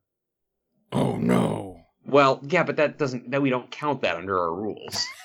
[0.91, 1.81] oh no.
[2.05, 5.05] Well, yeah, but that doesn't that we don't count that under our rules.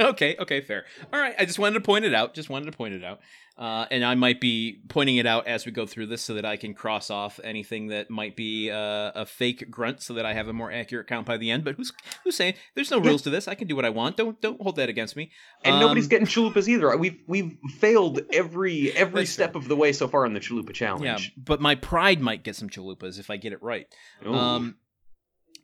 [0.00, 0.84] Okay, okay, fair.
[1.12, 2.34] All right, I just wanted to point it out.
[2.34, 3.20] Just wanted to point it out.
[3.58, 6.44] Uh, and I might be pointing it out as we go through this so that
[6.46, 10.32] I can cross off anything that might be uh, a fake grunt so that I
[10.32, 11.62] have a more accurate count by the end.
[11.62, 11.92] But who's
[12.24, 13.48] who's saying there's no rules to this?
[13.48, 14.16] I can do what I want.
[14.16, 15.30] Don't don't hold that against me.
[15.64, 16.96] And Um, nobody's getting chalupas either.
[16.96, 21.04] We've we've failed every every step of the way so far in the chalupa challenge.
[21.04, 23.86] Yeah, but my pride might get some chalupas if I get it right.
[24.26, 24.34] Ooh.
[24.34, 24.76] Um.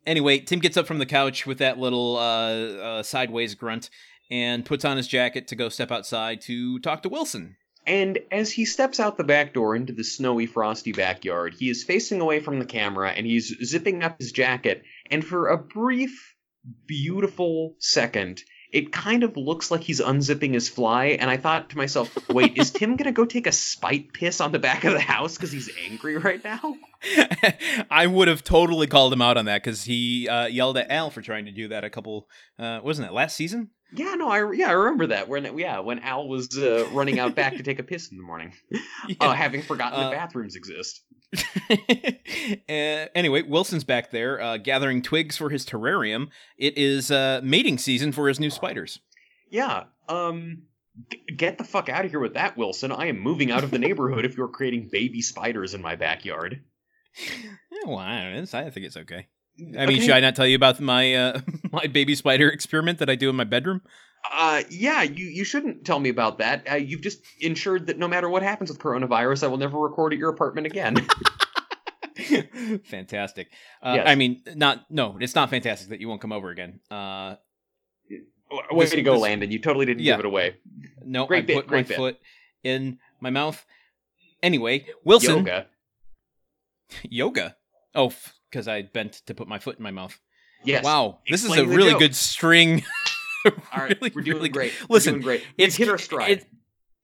[0.07, 3.91] Anyway, Tim gets up from the couch with that little uh, uh, sideways grunt
[4.31, 7.57] and puts on his jacket to go step outside to talk to Wilson.
[7.89, 11.85] And as he steps out the back door into the snowy, frosty backyard, he is
[11.85, 14.83] facing away from the camera and he's zipping up his jacket.
[15.11, 16.37] And for a brief,
[16.87, 21.79] beautiful second, it kind of looks like he's unzipping his fly, and I thought to
[21.79, 25.01] myself, wait, is Tim gonna go take a spite piss on the back of the
[25.01, 26.77] house because he's angry right now?
[27.91, 31.09] I would have totally called him out on that because he uh, yelled at Al
[31.09, 32.29] for trying to do that a couple,
[32.59, 33.71] uh, wasn't it last season?
[33.93, 37.35] Yeah, no, I yeah I remember that when yeah when Al was uh, running out
[37.35, 38.53] back to take a piss in the morning,
[39.09, 39.17] yeah.
[39.21, 41.03] uh, having forgotten the bathrooms exist.
[42.69, 46.29] anyway, Wilson's back there uh, gathering twigs for his terrarium.
[46.59, 49.01] It is uh, mating season for his new spiders.
[49.51, 49.85] Yeah.
[50.09, 50.65] Um.
[51.11, 52.93] G- get the fuck out of here with that, Wilson.
[52.93, 56.63] I am moving out of the neighborhood if you're creating baby spiders in my backyard.
[57.17, 59.29] Yeah, well, I, I think it's okay.
[59.59, 60.01] I mean, okay.
[60.01, 61.41] should I not tell you about my uh,
[61.73, 63.83] my baby spider experiment that I do in my bedroom?
[64.31, 66.71] Uh, yeah, you, you shouldn't tell me about that.
[66.71, 70.13] Uh, you've just ensured that no matter what happens with coronavirus, I will never record
[70.13, 70.97] at your apartment again.
[72.85, 73.49] fantastic.
[73.83, 74.09] Uh, yes.
[74.09, 76.81] I mean, not no, it's not fantastic that you won't come over again.
[76.91, 77.37] Uh,
[78.71, 79.51] Way this, to go, this, Landon!
[79.51, 80.15] You totally didn't yeah.
[80.15, 80.57] give it away.
[81.05, 81.97] No, great I bit, put great my bit.
[81.97, 82.19] foot
[82.65, 83.65] in my mouth.
[84.43, 85.39] Anyway, Wilson.
[85.39, 85.67] Yoga.
[87.03, 87.57] Yoga.
[87.95, 88.13] Oh,
[88.51, 90.19] because I bent to put my foot in my mouth.
[90.65, 90.85] Yes.
[90.85, 92.01] Wow, this is a really joke.
[92.01, 92.83] good string
[93.45, 94.73] All right, really, we're doing really great.
[94.89, 95.45] Listen, we're doing great.
[95.57, 96.31] It's hit our stride.
[96.31, 96.47] It,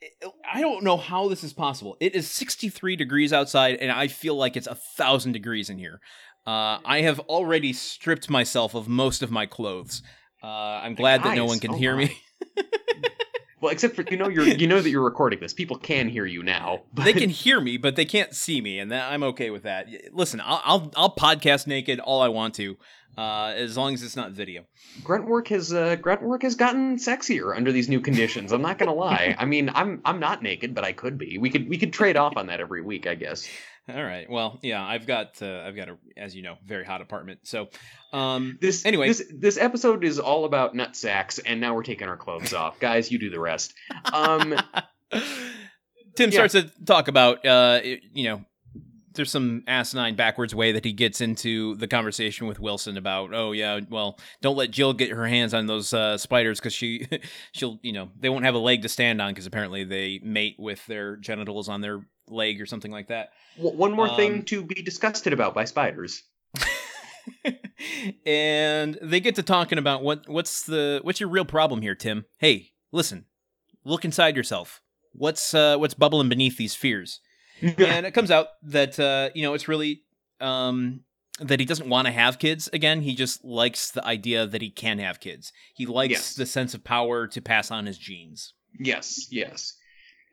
[0.00, 1.96] it, I don't know how this is possible.
[2.00, 6.00] It is 63 degrees outside, and I feel like it's a thousand degrees in here.
[6.46, 10.02] Uh, I have already stripped myself of most of my clothes.
[10.42, 12.04] Uh, I'm glad that no one can oh hear my.
[12.04, 12.18] me.
[13.64, 15.54] well, except for you know you're you know that you're recording this.
[15.54, 16.82] People can hear you now.
[16.92, 17.04] But...
[17.04, 19.88] They can hear me, but they can't see me, and that, I'm okay with that.
[20.12, 22.76] Listen, I'll, I'll I'll podcast naked all I want to
[23.16, 24.64] uh, as long as it's not video.
[25.02, 28.52] Grunt work has uh, grunt work has gotten sexier under these new conditions.
[28.52, 29.34] I'm not gonna lie.
[29.38, 31.38] I mean, I'm I'm not naked, but I could be.
[31.38, 33.48] We could we could trade off on that every week, I guess.
[33.86, 34.28] All right.
[34.30, 37.40] Well, yeah, I've got uh, I've got a as you know very hot apartment.
[37.42, 37.68] So,
[38.14, 42.08] um, this anyway, this this episode is all about nut sacks, and now we're taking
[42.08, 43.12] our clothes off, guys.
[43.12, 43.74] You do the rest.
[44.10, 44.54] Um,
[46.14, 46.46] Tim yeah.
[46.46, 48.44] starts to talk about uh, you know
[49.14, 53.52] there's some asinine backwards way that he gets into the conversation with Wilson about, oh
[53.52, 57.06] yeah, well, don't let Jill get her hands on those uh, spiders because she,
[57.52, 60.56] she'll, you know, they won't have a leg to stand on because apparently they mate
[60.58, 63.30] with their genitals on their leg or something like that.
[63.56, 66.22] One more um, thing to be disgusted about by spiders.
[68.26, 72.24] and they get to talking about what what's the what's your real problem here, Tim?
[72.38, 73.26] Hey, listen,
[73.84, 74.80] look inside yourself.
[75.12, 77.20] What's uh, what's bubbling beneath these fears?
[77.62, 80.02] and it comes out that uh, you know it's really
[80.40, 81.00] um,
[81.40, 83.00] that he doesn't want to have kids again.
[83.00, 85.52] He just likes the idea that he can have kids.
[85.74, 86.34] He likes yes.
[86.34, 88.54] the sense of power to pass on his genes.
[88.78, 89.74] Yes, yes.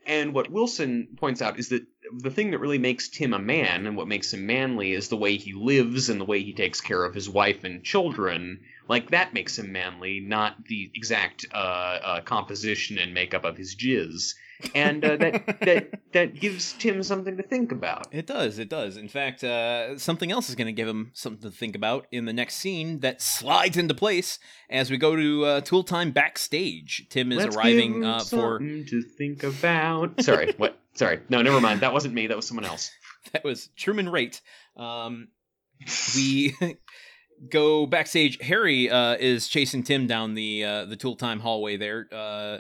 [0.06, 1.86] And what Wilson points out is that
[2.18, 5.18] the thing that really makes Tim a man and what makes him manly is the
[5.18, 8.62] way he lives and the way he takes care of his wife and children.
[8.88, 13.76] Like that makes him manly, not the exact uh, uh, composition and makeup of his
[13.76, 14.34] jizz
[14.76, 18.08] and uh, that that that gives Tim something to think about.
[18.12, 18.60] It does.
[18.60, 18.98] It does.
[18.98, 22.26] In fact, uh, something else is going to give him something to think about in
[22.26, 24.40] the next scene that slides into place
[24.70, 27.08] as we go to uh, Tool Time backstage.
[27.10, 30.22] Tim is Let's arriving uh, for something to think about.
[30.22, 30.78] Sorry, what?
[30.94, 31.82] Sorry, no, never mind.
[31.82, 32.28] That wasn't me.
[32.28, 32.92] That was someone else.
[33.34, 34.42] that was Truman Raitt.
[34.76, 35.30] Um,
[36.16, 36.56] we.
[37.50, 38.38] go backstage.
[38.42, 42.08] Harry uh, is chasing Tim down the uh, the Tool Time hallway there.
[42.12, 42.60] Uh,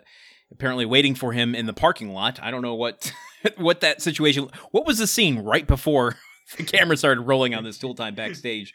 [0.51, 2.39] apparently waiting for him in the parking lot.
[2.41, 3.11] I don't know what
[3.57, 4.49] what that situation.
[4.71, 6.17] What was the scene right before
[6.57, 8.73] the camera started rolling on this tool time backstage?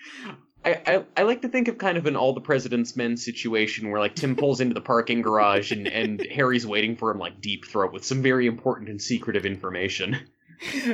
[0.65, 3.89] I, I, I, like to think of kind of an all the president's men situation
[3.89, 7.41] where like Tim pulls into the parking garage and, and Harry's waiting for him like
[7.41, 10.19] deep throat with some very important and secretive information.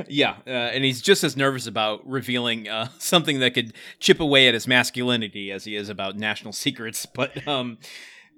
[0.08, 4.48] Yeah, uh, and he's just as nervous about revealing uh, something that could chip away
[4.48, 7.06] at his masculinity as he is about national secrets.
[7.14, 7.78] But um,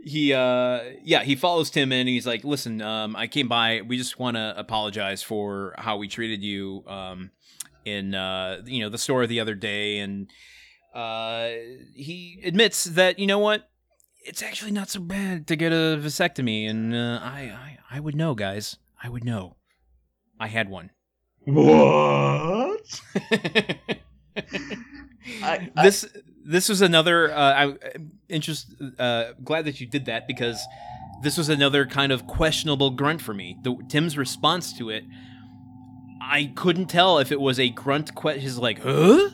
[0.03, 3.97] he uh yeah he follows tim in he's like listen um i came by we
[3.97, 7.31] just want to apologize for how we treated you um
[7.85, 9.99] in uh you know the store the other day.
[9.99, 10.31] And
[10.95, 11.51] uh
[11.95, 13.69] he admits that you know what?
[14.27, 18.17] It's actually not so bad to get a vasectomy and uh, I, I i would
[18.17, 18.77] know guys.
[19.03, 19.57] I would know.
[20.41, 20.91] I had one.
[21.41, 22.81] What?
[25.43, 26.07] I, I, this
[26.45, 27.33] this was another.
[27.33, 27.77] Uh, I
[28.29, 28.75] interest.
[28.99, 30.65] Uh, glad that you did that because
[31.23, 33.57] this was another kind of questionable grunt for me.
[33.63, 35.05] The, Tim's response to it,
[36.21, 38.15] I couldn't tell if it was a grunt.
[38.15, 39.31] Que- his like, huh,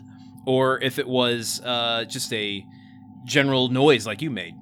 [0.47, 2.65] or if it was uh, just a
[3.24, 4.55] general noise like you made.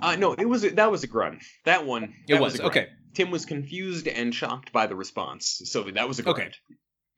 [0.00, 1.42] Uh, no, it was that was a grunt.
[1.64, 2.14] That one.
[2.28, 2.88] That it was, was okay.
[3.14, 6.38] Tim was confused and shocked by the response, so that was a grunt.
[6.38, 6.50] Okay.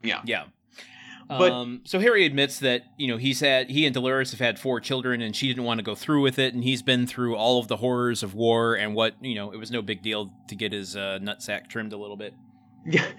[0.03, 0.23] Yeah.
[0.25, 0.45] Yeah.
[1.29, 4.59] But- um, so Harry admits that you know he's had he and Dolores have had
[4.59, 7.37] four children, and she didn't want to go through with it, and he's been through
[7.37, 10.33] all of the horrors of war, and what you know it was no big deal
[10.49, 12.35] to get his uh, nutsack trimmed a little bit.
[12.87, 13.07] Yeah,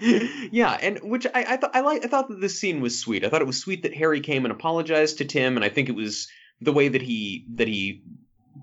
[0.50, 2.04] yeah, and which I, I thought I like.
[2.04, 3.24] I thought that this scene was sweet.
[3.24, 5.88] I thought it was sweet that Harry came and apologized to Tim, and I think
[5.88, 6.28] it was
[6.60, 8.02] the way that he that he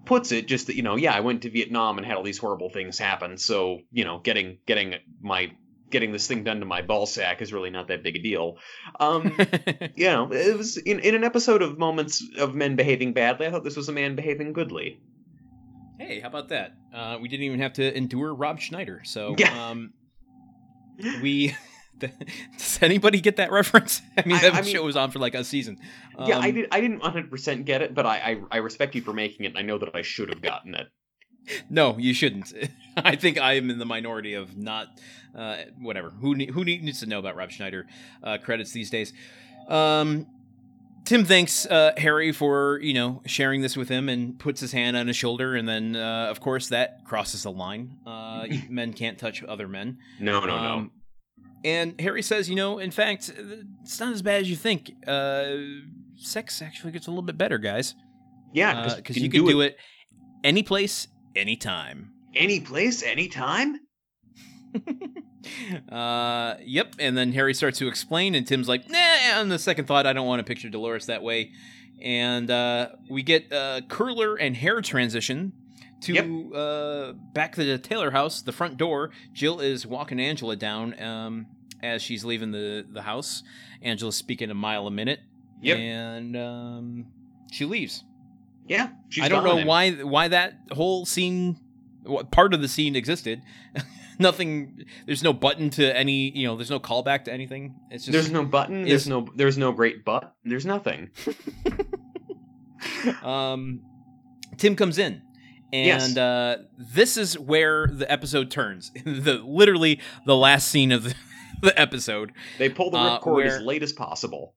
[0.06, 0.48] puts it.
[0.48, 2.98] Just that you know, yeah, I went to Vietnam and had all these horrible things
[2.98, 3.38] happen.
[3.38, 5.52] So you know, getting getting my
[5.90, 8.58] getting this thing done to my ball sack is really not that big a deal.
[9.00, 9.38] Um,
[9.96, 13.48] you know, it was in in an episode of moments of men behaving badly.
[13.48, 15.00] I thought this was a man behaving goodly.
[16.00, 16.74] hey, how about that?
[16.94, 19.70] Uh, we didn't even have to endure Rob Schneider, so Yeah.
[19.70, 19.94] um,
[21.22, 21.56] we.
[22.00, 24.04] Does anybody get that reference?
[24.16, 25.80] I mean, that I mean- show was on for like a season.
[26.28, 26.68] yeah, I Um, did.
[26.72, 29.50] I didn't 100 percent get it, but I, I I respect you for making it.
[29.50, 30.88] and I know that I should have gotten it.
[31.70, 32.54] No, you shouldn't.
[32.98, 34.88] I think I am in the minority of not.
[35.36, 36.10] Uh, whatever.
[36.10, 37.86] Who ne- who needs to know about Rob Schneider
[38.24, 39.14] uh, credits these days?
[39.68, 40.26] Um,
[41.06, 44.98] Tim thanks uh, Harry for you know sharing this with him and puts his hand
[44.98, 47.98] on his shoulder, and then uh, of course that crosses the line.
[48.06, 50.00] Uh, men can't touch other men.
[50.20, 50.56] No, no, no.
[50.58, 50.92] Um,
[51.64, 53.32] And Harry says, you know, in fact,
[53.84, 54.92] it's not as bad as you think.
[55.06, 55.56] Uh,
[56.16, 57.96] sex actually gets a little bit better, guys.
[58.54, 59.78] Yeah, because you can do it
[60.44, 61.08] any place,
[61.38, 62.12] anytime.
[62.36, 63.80] any place, anytime.
[65.92, 66.96] uh, yep.
[67.00, 70.14] And then Harry starts to explain, and Tim's like, nah, on the second thought, I
[70.14, 71.52] don't want to picture Dolores that way.
[72.02, 75.54] And uh, we get uh, curler and hair transition
[76.02, 76.26] to Yep.
[76.56, 79.10] uh, back to the Taylor house, the front door.
[79.34, 81.48] Jill is walking Angela down um,
[81.82, 83.42] as she's leaving the, the house.
[83.82, 85.22] Angela's speaking a mile a minute.
[85.62, 85.78] Yep.
[85.80, 87.06] And um,
[87.52, 88.04] she leaves.
[88.68, 88.90] Yeah,
[89.22, 91.58] I don't know why why that whole scene,
[92.04, 93.42] what part of the scene existed.
[94.20, 94.86] Nothing.
[95.06, 96.36] There's no button to any.
[96.36, 97.76] You know, there's no callback to anything.
[97.92, 98.84] It's just There's no button.
[98.86, 99.28] There's no.
[99.36, 100.36] There's no great butt.
[100.44, 101.12] There's nothing.
[103.24, 103.82] um,
[104.58, 105.22] Tim comes in,
[105.74, 106.18] and Yes.
[106.18, 108.92] uh, this is where the episode turns.
[109.06, 111.16] the literally the last scene of the,
[111.62, 112.32] the episode.
[112.58, 114.54] They pull the Uh, ripcord as late as possible.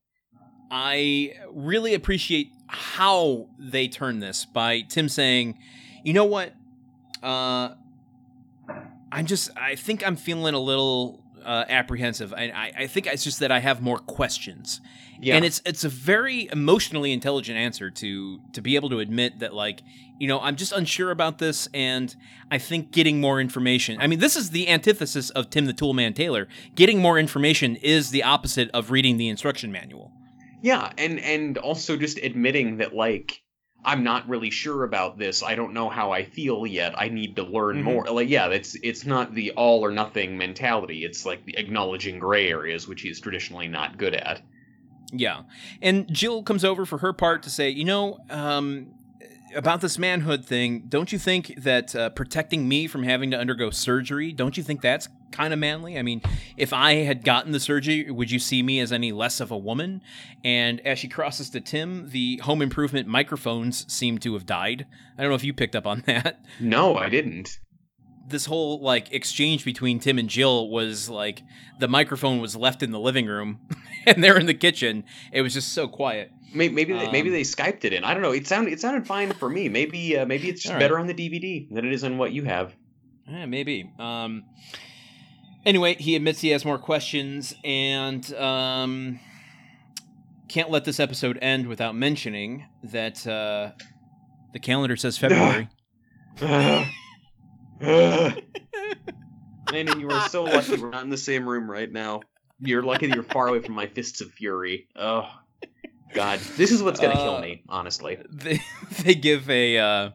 [0.71, 5.59] I really appreciate how they turn this by Tim saying,
[6.05, 6.55] "You know what?
[7.23, 7.75] Uh,
[9.13, 9.51] I'm just.
[9.57, 12.33] I think I'm feeling a little uh, apprehensive.
[12.33, 14.81] I, I, I think it's just that I have more questions,
[15.21, 19.41] Yeah, and it's it's a very emotionally intelligent answer to to be able to admit
[19.41, 19.83] that like."
[20.21, 22.15] You know, I'm just unsure about this, and
[22.51, 23.99] I think getting more information.
[24.03, 26.47] I mean, this is the antithesis of Tim the Toolman Taylor.
[26.75, 30.13] Getting more information is the opposite of reading the instruction manual.
[30.63, 33.43] Yeah, and and also just admitting that like
[33.83, 35.43] I'm not really sure about this.
[35.43, 36.93] I don't know how I feel yet.
[36.99, 37.85] I need to learn Mhm.
[37.85, 38.05] more.
[38.05, 41.05] Like yeah, it's it's not the all or nothing mentality.
[41.05, 44.43] It's like the acknowledging gray areas, which he's traditionally not good at.
[45.13, 45.43] Yeah.
[45.83, 48.93] And Jill comes over for her part to say, you know, um,
[49.57, 53.71] about this manhood thing, don't you think that uh, protecting me from having to undergo
[53.71, 55.99] surgery, don't you think that's kind of manly?
[55.99, 56.23] I mean,
[56.57, 59.59] if I had gotten the surgery, would you see me as any less of a
[59.59, 60.01] woman?
[60.45, 64.87] And as she crosses to Tim, the home improvement microphones seem to have died.
[65.17, 66.45] I don't know if you picked up on that.
[66.59, 67.59] No, I didn't.
[68.29, 71.43] This whole like exchange between Tim and Jill was like
[71.81, 73.59] the microphone was left in the living room
[74.07, 75.03] and they're in the kitchen.
[75.33, 76.31] It was just so quiet.
[76.55, 78.05] Maybe maybe they, maybe Um, they skyped it in.
[78.05, 78.33] I don't know.
[78.33, 79.69] It sounded it sounded fine for me.
[79.69, 80.79] Maybe uh, maybe it's just right.
[80.81, 82.75] better on the DVD than it is on what you have.
[83.29, 83.91] Yeah, maybe.
[83.99, 84.45] Um,
[85.65, 89.21] anyway, he admits he has more questions and um,
[90.49, 93.73] can't let this episode end without mentioning that uh,
[94.53, 95.69] the calendar says February.
[99.73, 102.21] Landon, you are so lucky we're not in the same room right now.
[102.61, 104.89] You're lucky that you're far away from my fists of fury.
[104.97, 105.29] Oh,
[106.13, 107.63] God, this is what's gonna kill Uh, me.
[107.69, 108.61] Honestly, they,
[109.03, 109.79] they give a.
[109.79, 110.11] Uh,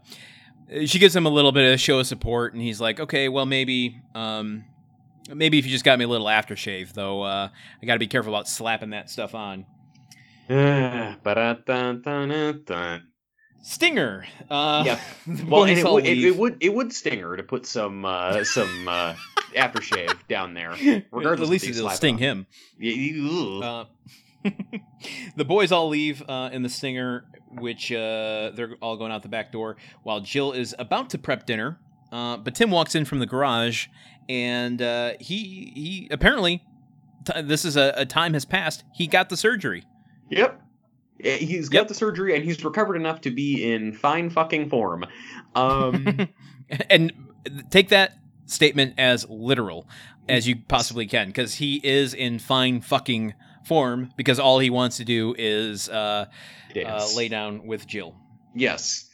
[0.85, 3.45] she gives him a little bit of show of support, and he's like, "Okay, well,
[3.45, 4.65] maybe, um,
[5.33, 7.49] maybe if you just got me a little aftershave, though, uh,
[7.81, 9.65] I got to be careful about slapping that stuff on."
[13.63, 14.25] Stinger.
[14.49, 14.99] Uh, Yeah.
[15.47, 18.87] Well, it, would, it, it would it would sting her to put some uh, some
[18.87, 19.15] uh,
[19.55, 20.75] aftershave down there.
[21.11, 22.19] regardless At least it'll sting on.
[22.19, 22.47] him.
[22.79, 23.85] Yeah, Uh,
[25.35, 29.29] the boys all leave uh, in the Stinger, which uh, they're all going out the
[29.29, 31.79] back door, while Jill is about to prep dinner.
[32.11, 33.87] Uh, but Tim walks in from the garage,
[34.29, 36.63] and uh, he he apparently
[37.25, 38.83] t- this is a, a time has passed.
[38.93, 39.83] He got the surgery.
[40.29, 40.61] Yep.
[41.17, 41.87] He's got Yep.
[41.87, 45.05] the surgery and he's recovered enough to be in fine fucking form.
[45.55, 46.27] Um,
[46.89, 47.13] and
[47.69, 48.17] take that
[48.47, 49.87] statement as literal
[50.27, 53.33] as you possibly can, because he is in fine fucking
[53.65, 56.25] form because all he wants to do is uh,
[56.85, 58.15] uh, lay down with Jill.
[58.53, 59.04] Yes.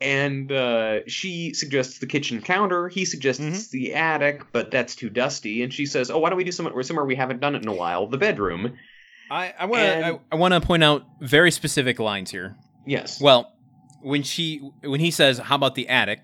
[0.00, 2.88] And uh, she suggests the kitchen counter.
[2.88, 3.70] He suggests Mhm.
[3.70, 5.62] the attic, but that's too dusty.
[5.62, 7.68] And she says, "Oh, why don't we do somewhere somewhere we haven't done it in
[7.68, 8.06] a while?
[8.06, 8.76] The bedroom."
[9.30, 12.56] I, I want to I, I want to point out very specific lines here.
[12.86, 13.20] Yes.
[13.20, 13.52] Well,
[14.02, 16.20] when she when he says, "How about the attic?"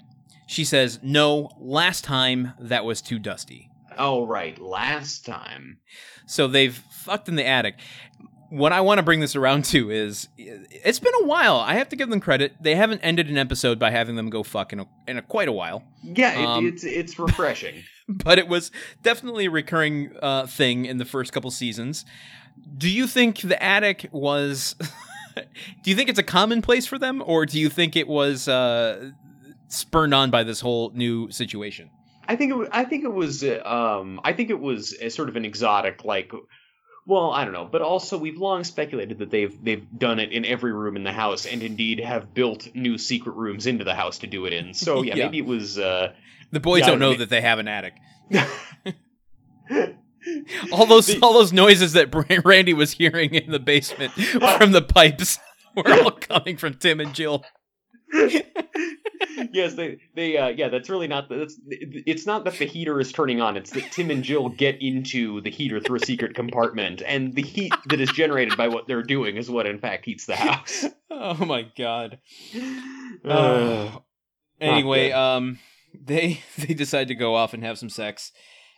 [0.49, 4.61] She says, "No, last time that was too dusty." oh, right.
[4.61, 5.79] Last time.
[6.27, 7.77] So they've fucked in the attic.
[8.51, 11.57] What I want to bring this around to is it's been a while.
[11.57, 12.53] I have to give them credit.
[12.61, 15.49] They haven't ended an episode by having them go fuck in a, in a quite
[15.49, 15.83] a while.
[16.03, 17.83] Yeah, it, Um, it's it's refreshing.
[18.09, 18.71] But it was
[19.03, 22.05] definitely a recurring uh, thing in the first couple seasons.
[22.79, 24.77] Do you think the attic was
[25.35, 29.11] Do you think it's a commonplace for them or do you think it was uh,
[29.67, 31.91] spurned on by this whole new situation?
[32.29, 32.69] I think it.
[32.73, 33.43] I think it was.
[33.43, 34.21] uh, Um.
[34.25, 36.33] I think it was a sort of an exotic, like.
[37.09, 40.45] Well, I don't know, but also we've long speculated that they've they've done it in
[40.45, 44.19] every room in the house, and indeed have built new secret rooms into the house
[44.19, 44.75] to do it in.
[44.75, 45.25] So yeah, Yeah.
[45.27, 45.79] maybe it was.
[45.79, 46.13] uh
[46.51, 47.95] The boys Yeah, don't know mean- that they have an attic.
[50.73, 52.13] All those all those noises that
[52.45, 54.13] Randy was hearing in the basement
[54.59, 55.39] from the pipes
[55.77, 57.45] were all coming from Tim and Jill.
[59.53, 63.01] yes, they they uh yeah, that's really not the, that's it's not that the heater
[63.01, 66.35] is turning on, it's that Tim and Jill get into the heater through a secret
[66.35, 70.05] compartment and the heat that is generated by what they're doing is what in fact
[70.05, 70.85] heats the house.
[71.19, 72.19] Oh my god.
[73.25, 73.99] Uh, Uh,
[74.61, 75.59] anyway, um,
[75.95, 78.33] they they decide to go off and have some sex,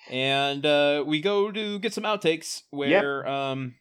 [0.09, 3.75] and uh, we go to get some outtakes where um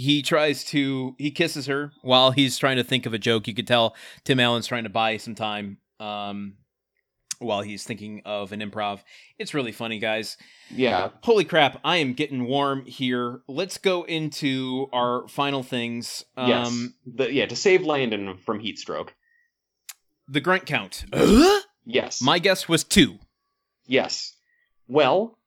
[0.00, 3.46] he tries to he kisses her while he's trying to think of a joke.
[3.46, 3.94] You could tell
[4.24, 6.54] Tim Allen's trying to buy some time um
[7.38, 9.00] while he's thinking of an improv.
[9.38, 10.36] It's really funny, guys.
[10.70, 11.08] yeah.
[11.22, 13.40] Holy crap, I am getting warm here.
[13.48, 16.24] Let's go into our final things.
[16.36, 16.88] Um Yes.
[17.16, 19.14] The, yeah, to save Landon from heat stroke.
[20.28, 21.04] the grunt count.
[21.86, 22.20] Yes.
[22.20, 23.18] My guess was 2.
[23.86, 24.34] yes.
[24.86, 25.38] Well,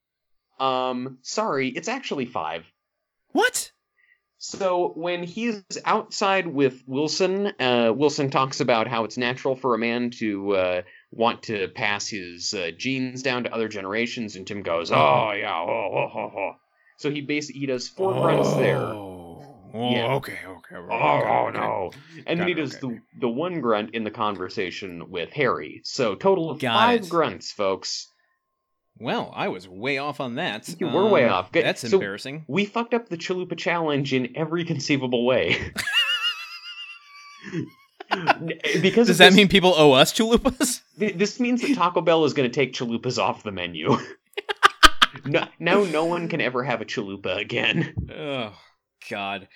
[0.59, 2.65] um sorry, it's actually 5.
[3.34, 3.71] What?
[4.45, 9.78] So when he's outside with Wilson, uh, Wilson talks about how it's natural for a
[9.78, 14.61] man to uh, want to pass his uh, genes down to other generations, and Tim
[14.61, 16.52] goes, "Oh yeah, oh, oh, oh, oh."
[16.98, 18.82] So he basically he does four grunts there.
[18.82, 19.41] Oh,
[19.74, 20.15] Yeah.
[20.15, 20.76] okay, okay.
[20.76, 21.91] Oh, oh no!
[22.28, 25.80] And then he does okay, the the one grunt in the conversation with Harry.
[25.86, 27.10] So total of Got five it.
[27.10, 28.10] grunts, folks.
[29.03, 30.67] Well, I was way off on that.
[30.69, 31.51] Um, You were way off.
[31.51, 31.65] Good.
[31.65, 32.45] That's So- embarrassing.
[32.47, 35.71] We fucked up the Chalupa challenge in every conceivable way.
[38.81, 40.81] because Does that this- mean people owe us chalupas?
[40.99, 43.97] Th- This means that Taco Bell is going to take chalupas off the menu.
[45.25, 47.93] no, now no one can ever have a chalupa again.
[48.15, 48.53] oh,
[49.09, 49.47] God.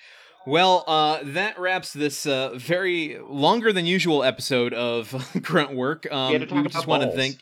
[0.46, 6.10] Well, uh, that wraps this uh, very longer than usual episode of Grunt Work.
[6.10, 7.36] Um, we just want to thank.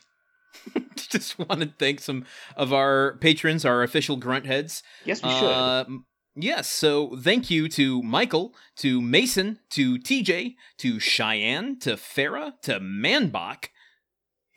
[0.95, 2.25] just want to thank some
[2.55, 4.83] of our patrons, our official grunt heads.
[5.05, 5.43] Yes, we should.
[5.43, 6.05] Um,
[6.35, 12.79] yes, so thank you to Michael, to Mason, to TJ, to Cheyenne, to Farah, to
[12.79, 13.67] Manbach,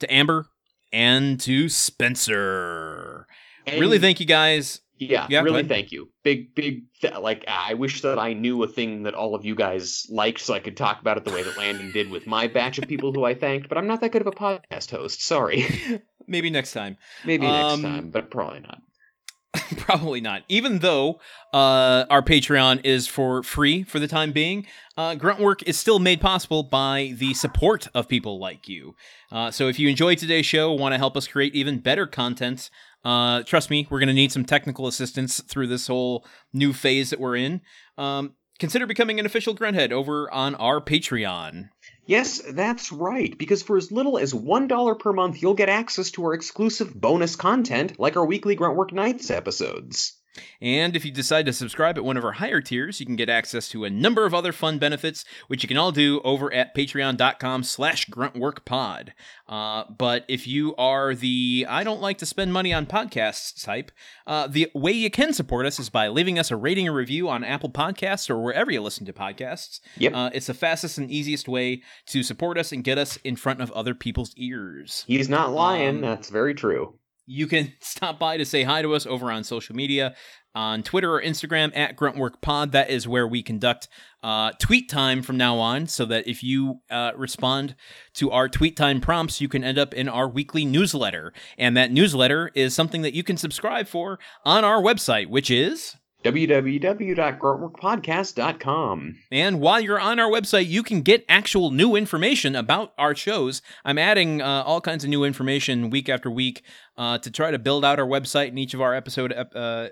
[0.00, 0.46] to Amber,
[0.92, 3.26] and to Spencer.
[3.66, 4.80] And- really thank you guys.
[5.00, 6.10] Yeah, Yeah, really thank you.
[6.22, 9.54] Big, big, th- like, I wish that I knew a thing that all of you
[9.54, 12.46] guys liked so I could talk about it the way that Landon did with my
[12.46, 15.22] batch of people who I thanked, but I'm not that good of a podcast host.
[15.22, 15.66] Sorry.
[16.26, 16.98] Maybe next time.
[17.24, 18.82] Maybe Um, next time, but probably not.
[19.78, 20.44] Probably not.
[20.48, 21.18] Even though
[21.52, 24.64] uh, our Patreon is for free for the time being,
[24.96, 28.94] uh, Grunt Work is still made possible by the support of people like you.
[29.32, 32.70] Uh, so if you enjoyed today's show, want to help us create even better content,
[33.04, 37.10] uh, trust me, we're going to need some technical assistance through this whole new phase
[37.10, 37.60] that we're in.
[37.96, 41.70] Um, consider becoming an official Grunthead over on our Patreon.
[42.04, 46.24] Yes, that's right, because for as little as $1 per month, you'll get access to
[46.24, 50.19] our exclusive bonus content, like our weekly Gruntwork Nights episodes.
[50.60, 53.28] And if you decide to subscribe at one of our higher tiers, you can get
[53.28, 56.74] access to a number of other fun benefits, which you can all do over at
[56.74, 59.08] patreon.com slash gruntworkpod.
[59.48, 63.90] Uh, but if you are the I don't like to spend money on podcasts type,
[64.26, 67.28] uh, the way you can support us is by leaving us a rating and review
[67.28, 69.80] on Apple Podcasts or wherever you listen to podcasts.
[69.98, 70.14] Yep.
[70.14, 73.60] Uh, it's the fastest and easiest way to support us and get us in front
[73.60, 75.04] of other people's ears.
[75.06, 76.94] He's not lying, Um, that's very true.
[77.30, 80.14] You can stop by to say hi to us over on social media
[80.52, 82.72] on Twitter or Instagram at GruntWorkPod.
[82.72, 83.86] That is where we conduct
[84.22, 87.76] uh, tweet time from now on, so that if you uh, respond
[88.14, 91.32] to our tweet time prompts, you can end up in our weekly newsletter.
[91.56, 95.96] And that newsletter is something that you can subscribe for on our website, which is
[96.24, 99.16] www.gruntworkpodcast.com.
[99.30, 103.62] And while you're on our website, you can get actual new information about our shows.
[103.84, 106.62] I'm adding uh, all kinds of new information week after week
[106.96, 109.88] uh, to try to build out our website and each of our episode uh,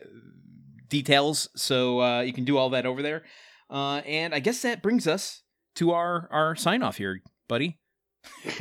[0.88, 1.48] details.
[1.56, 3.24] So uh, you can do all that over there.
[3.70, 5.42] Uh, and I guess that brings us
[5.76, 7.78] to our, our sign off here, buddy.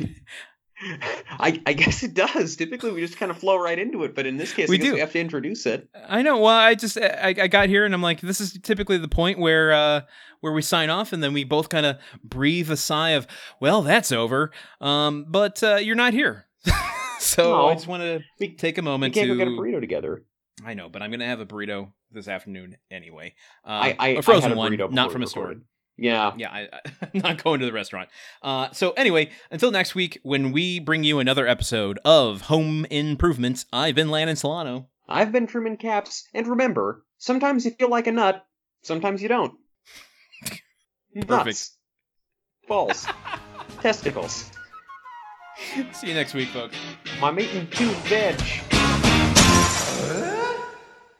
[1.30, 2.56] I, I guess it does.
[2.56, 4.94] Typically, we just kind of flow right into it, but in this case, We do.
[4.94, 5.88] we have to introduce it.
[6.08, 6.38] I know.
[6.38, 9.38] Well, I just I, I got here and I'm like, this is typically the point
[9.38, 10.00] where uh,
[10.40, 13.26] where we sign off, and then we both kind of breathe a sigh of,
[13.60, 14.52] well, that's over.
[14.80, 16.46] Um, but uh, you're not here,
[17.18, 17.66] so No.
[17.68, 19.34] I just want to take a we moment can't to.
[19.34, 20.24] go get a burrito together.
[20.64, 23.34] I know, but I'm gonna have a burrito this afternoon anyway.
[23.64, 25.54] Uh, I, I, a frozen I a one, not from a store.
[25.98, 26.32] Yeah.
[26.36, 26.68] Yeah, I,
[27.02, 28.08] I'm not going to the restaurant.
[28.42, 33.66] Uh, so anyway, until next week when we bring you another episode of Home Improvements,
[33.72, 34.88] I've been Landon Solano.
[35.08, 38.44] I've been Truman Capps, and remember, sometimes you feel like a nut,
[38.82, 39.54] sometimes you don't.
[41.14, 41.76] Nuts.
[42.68, 43.06] Balls.
[43.80, 44.50] Testicles.
[45.92, 46.76] See you next week, folks.
[47.22, 48.38] I'm eating two veg.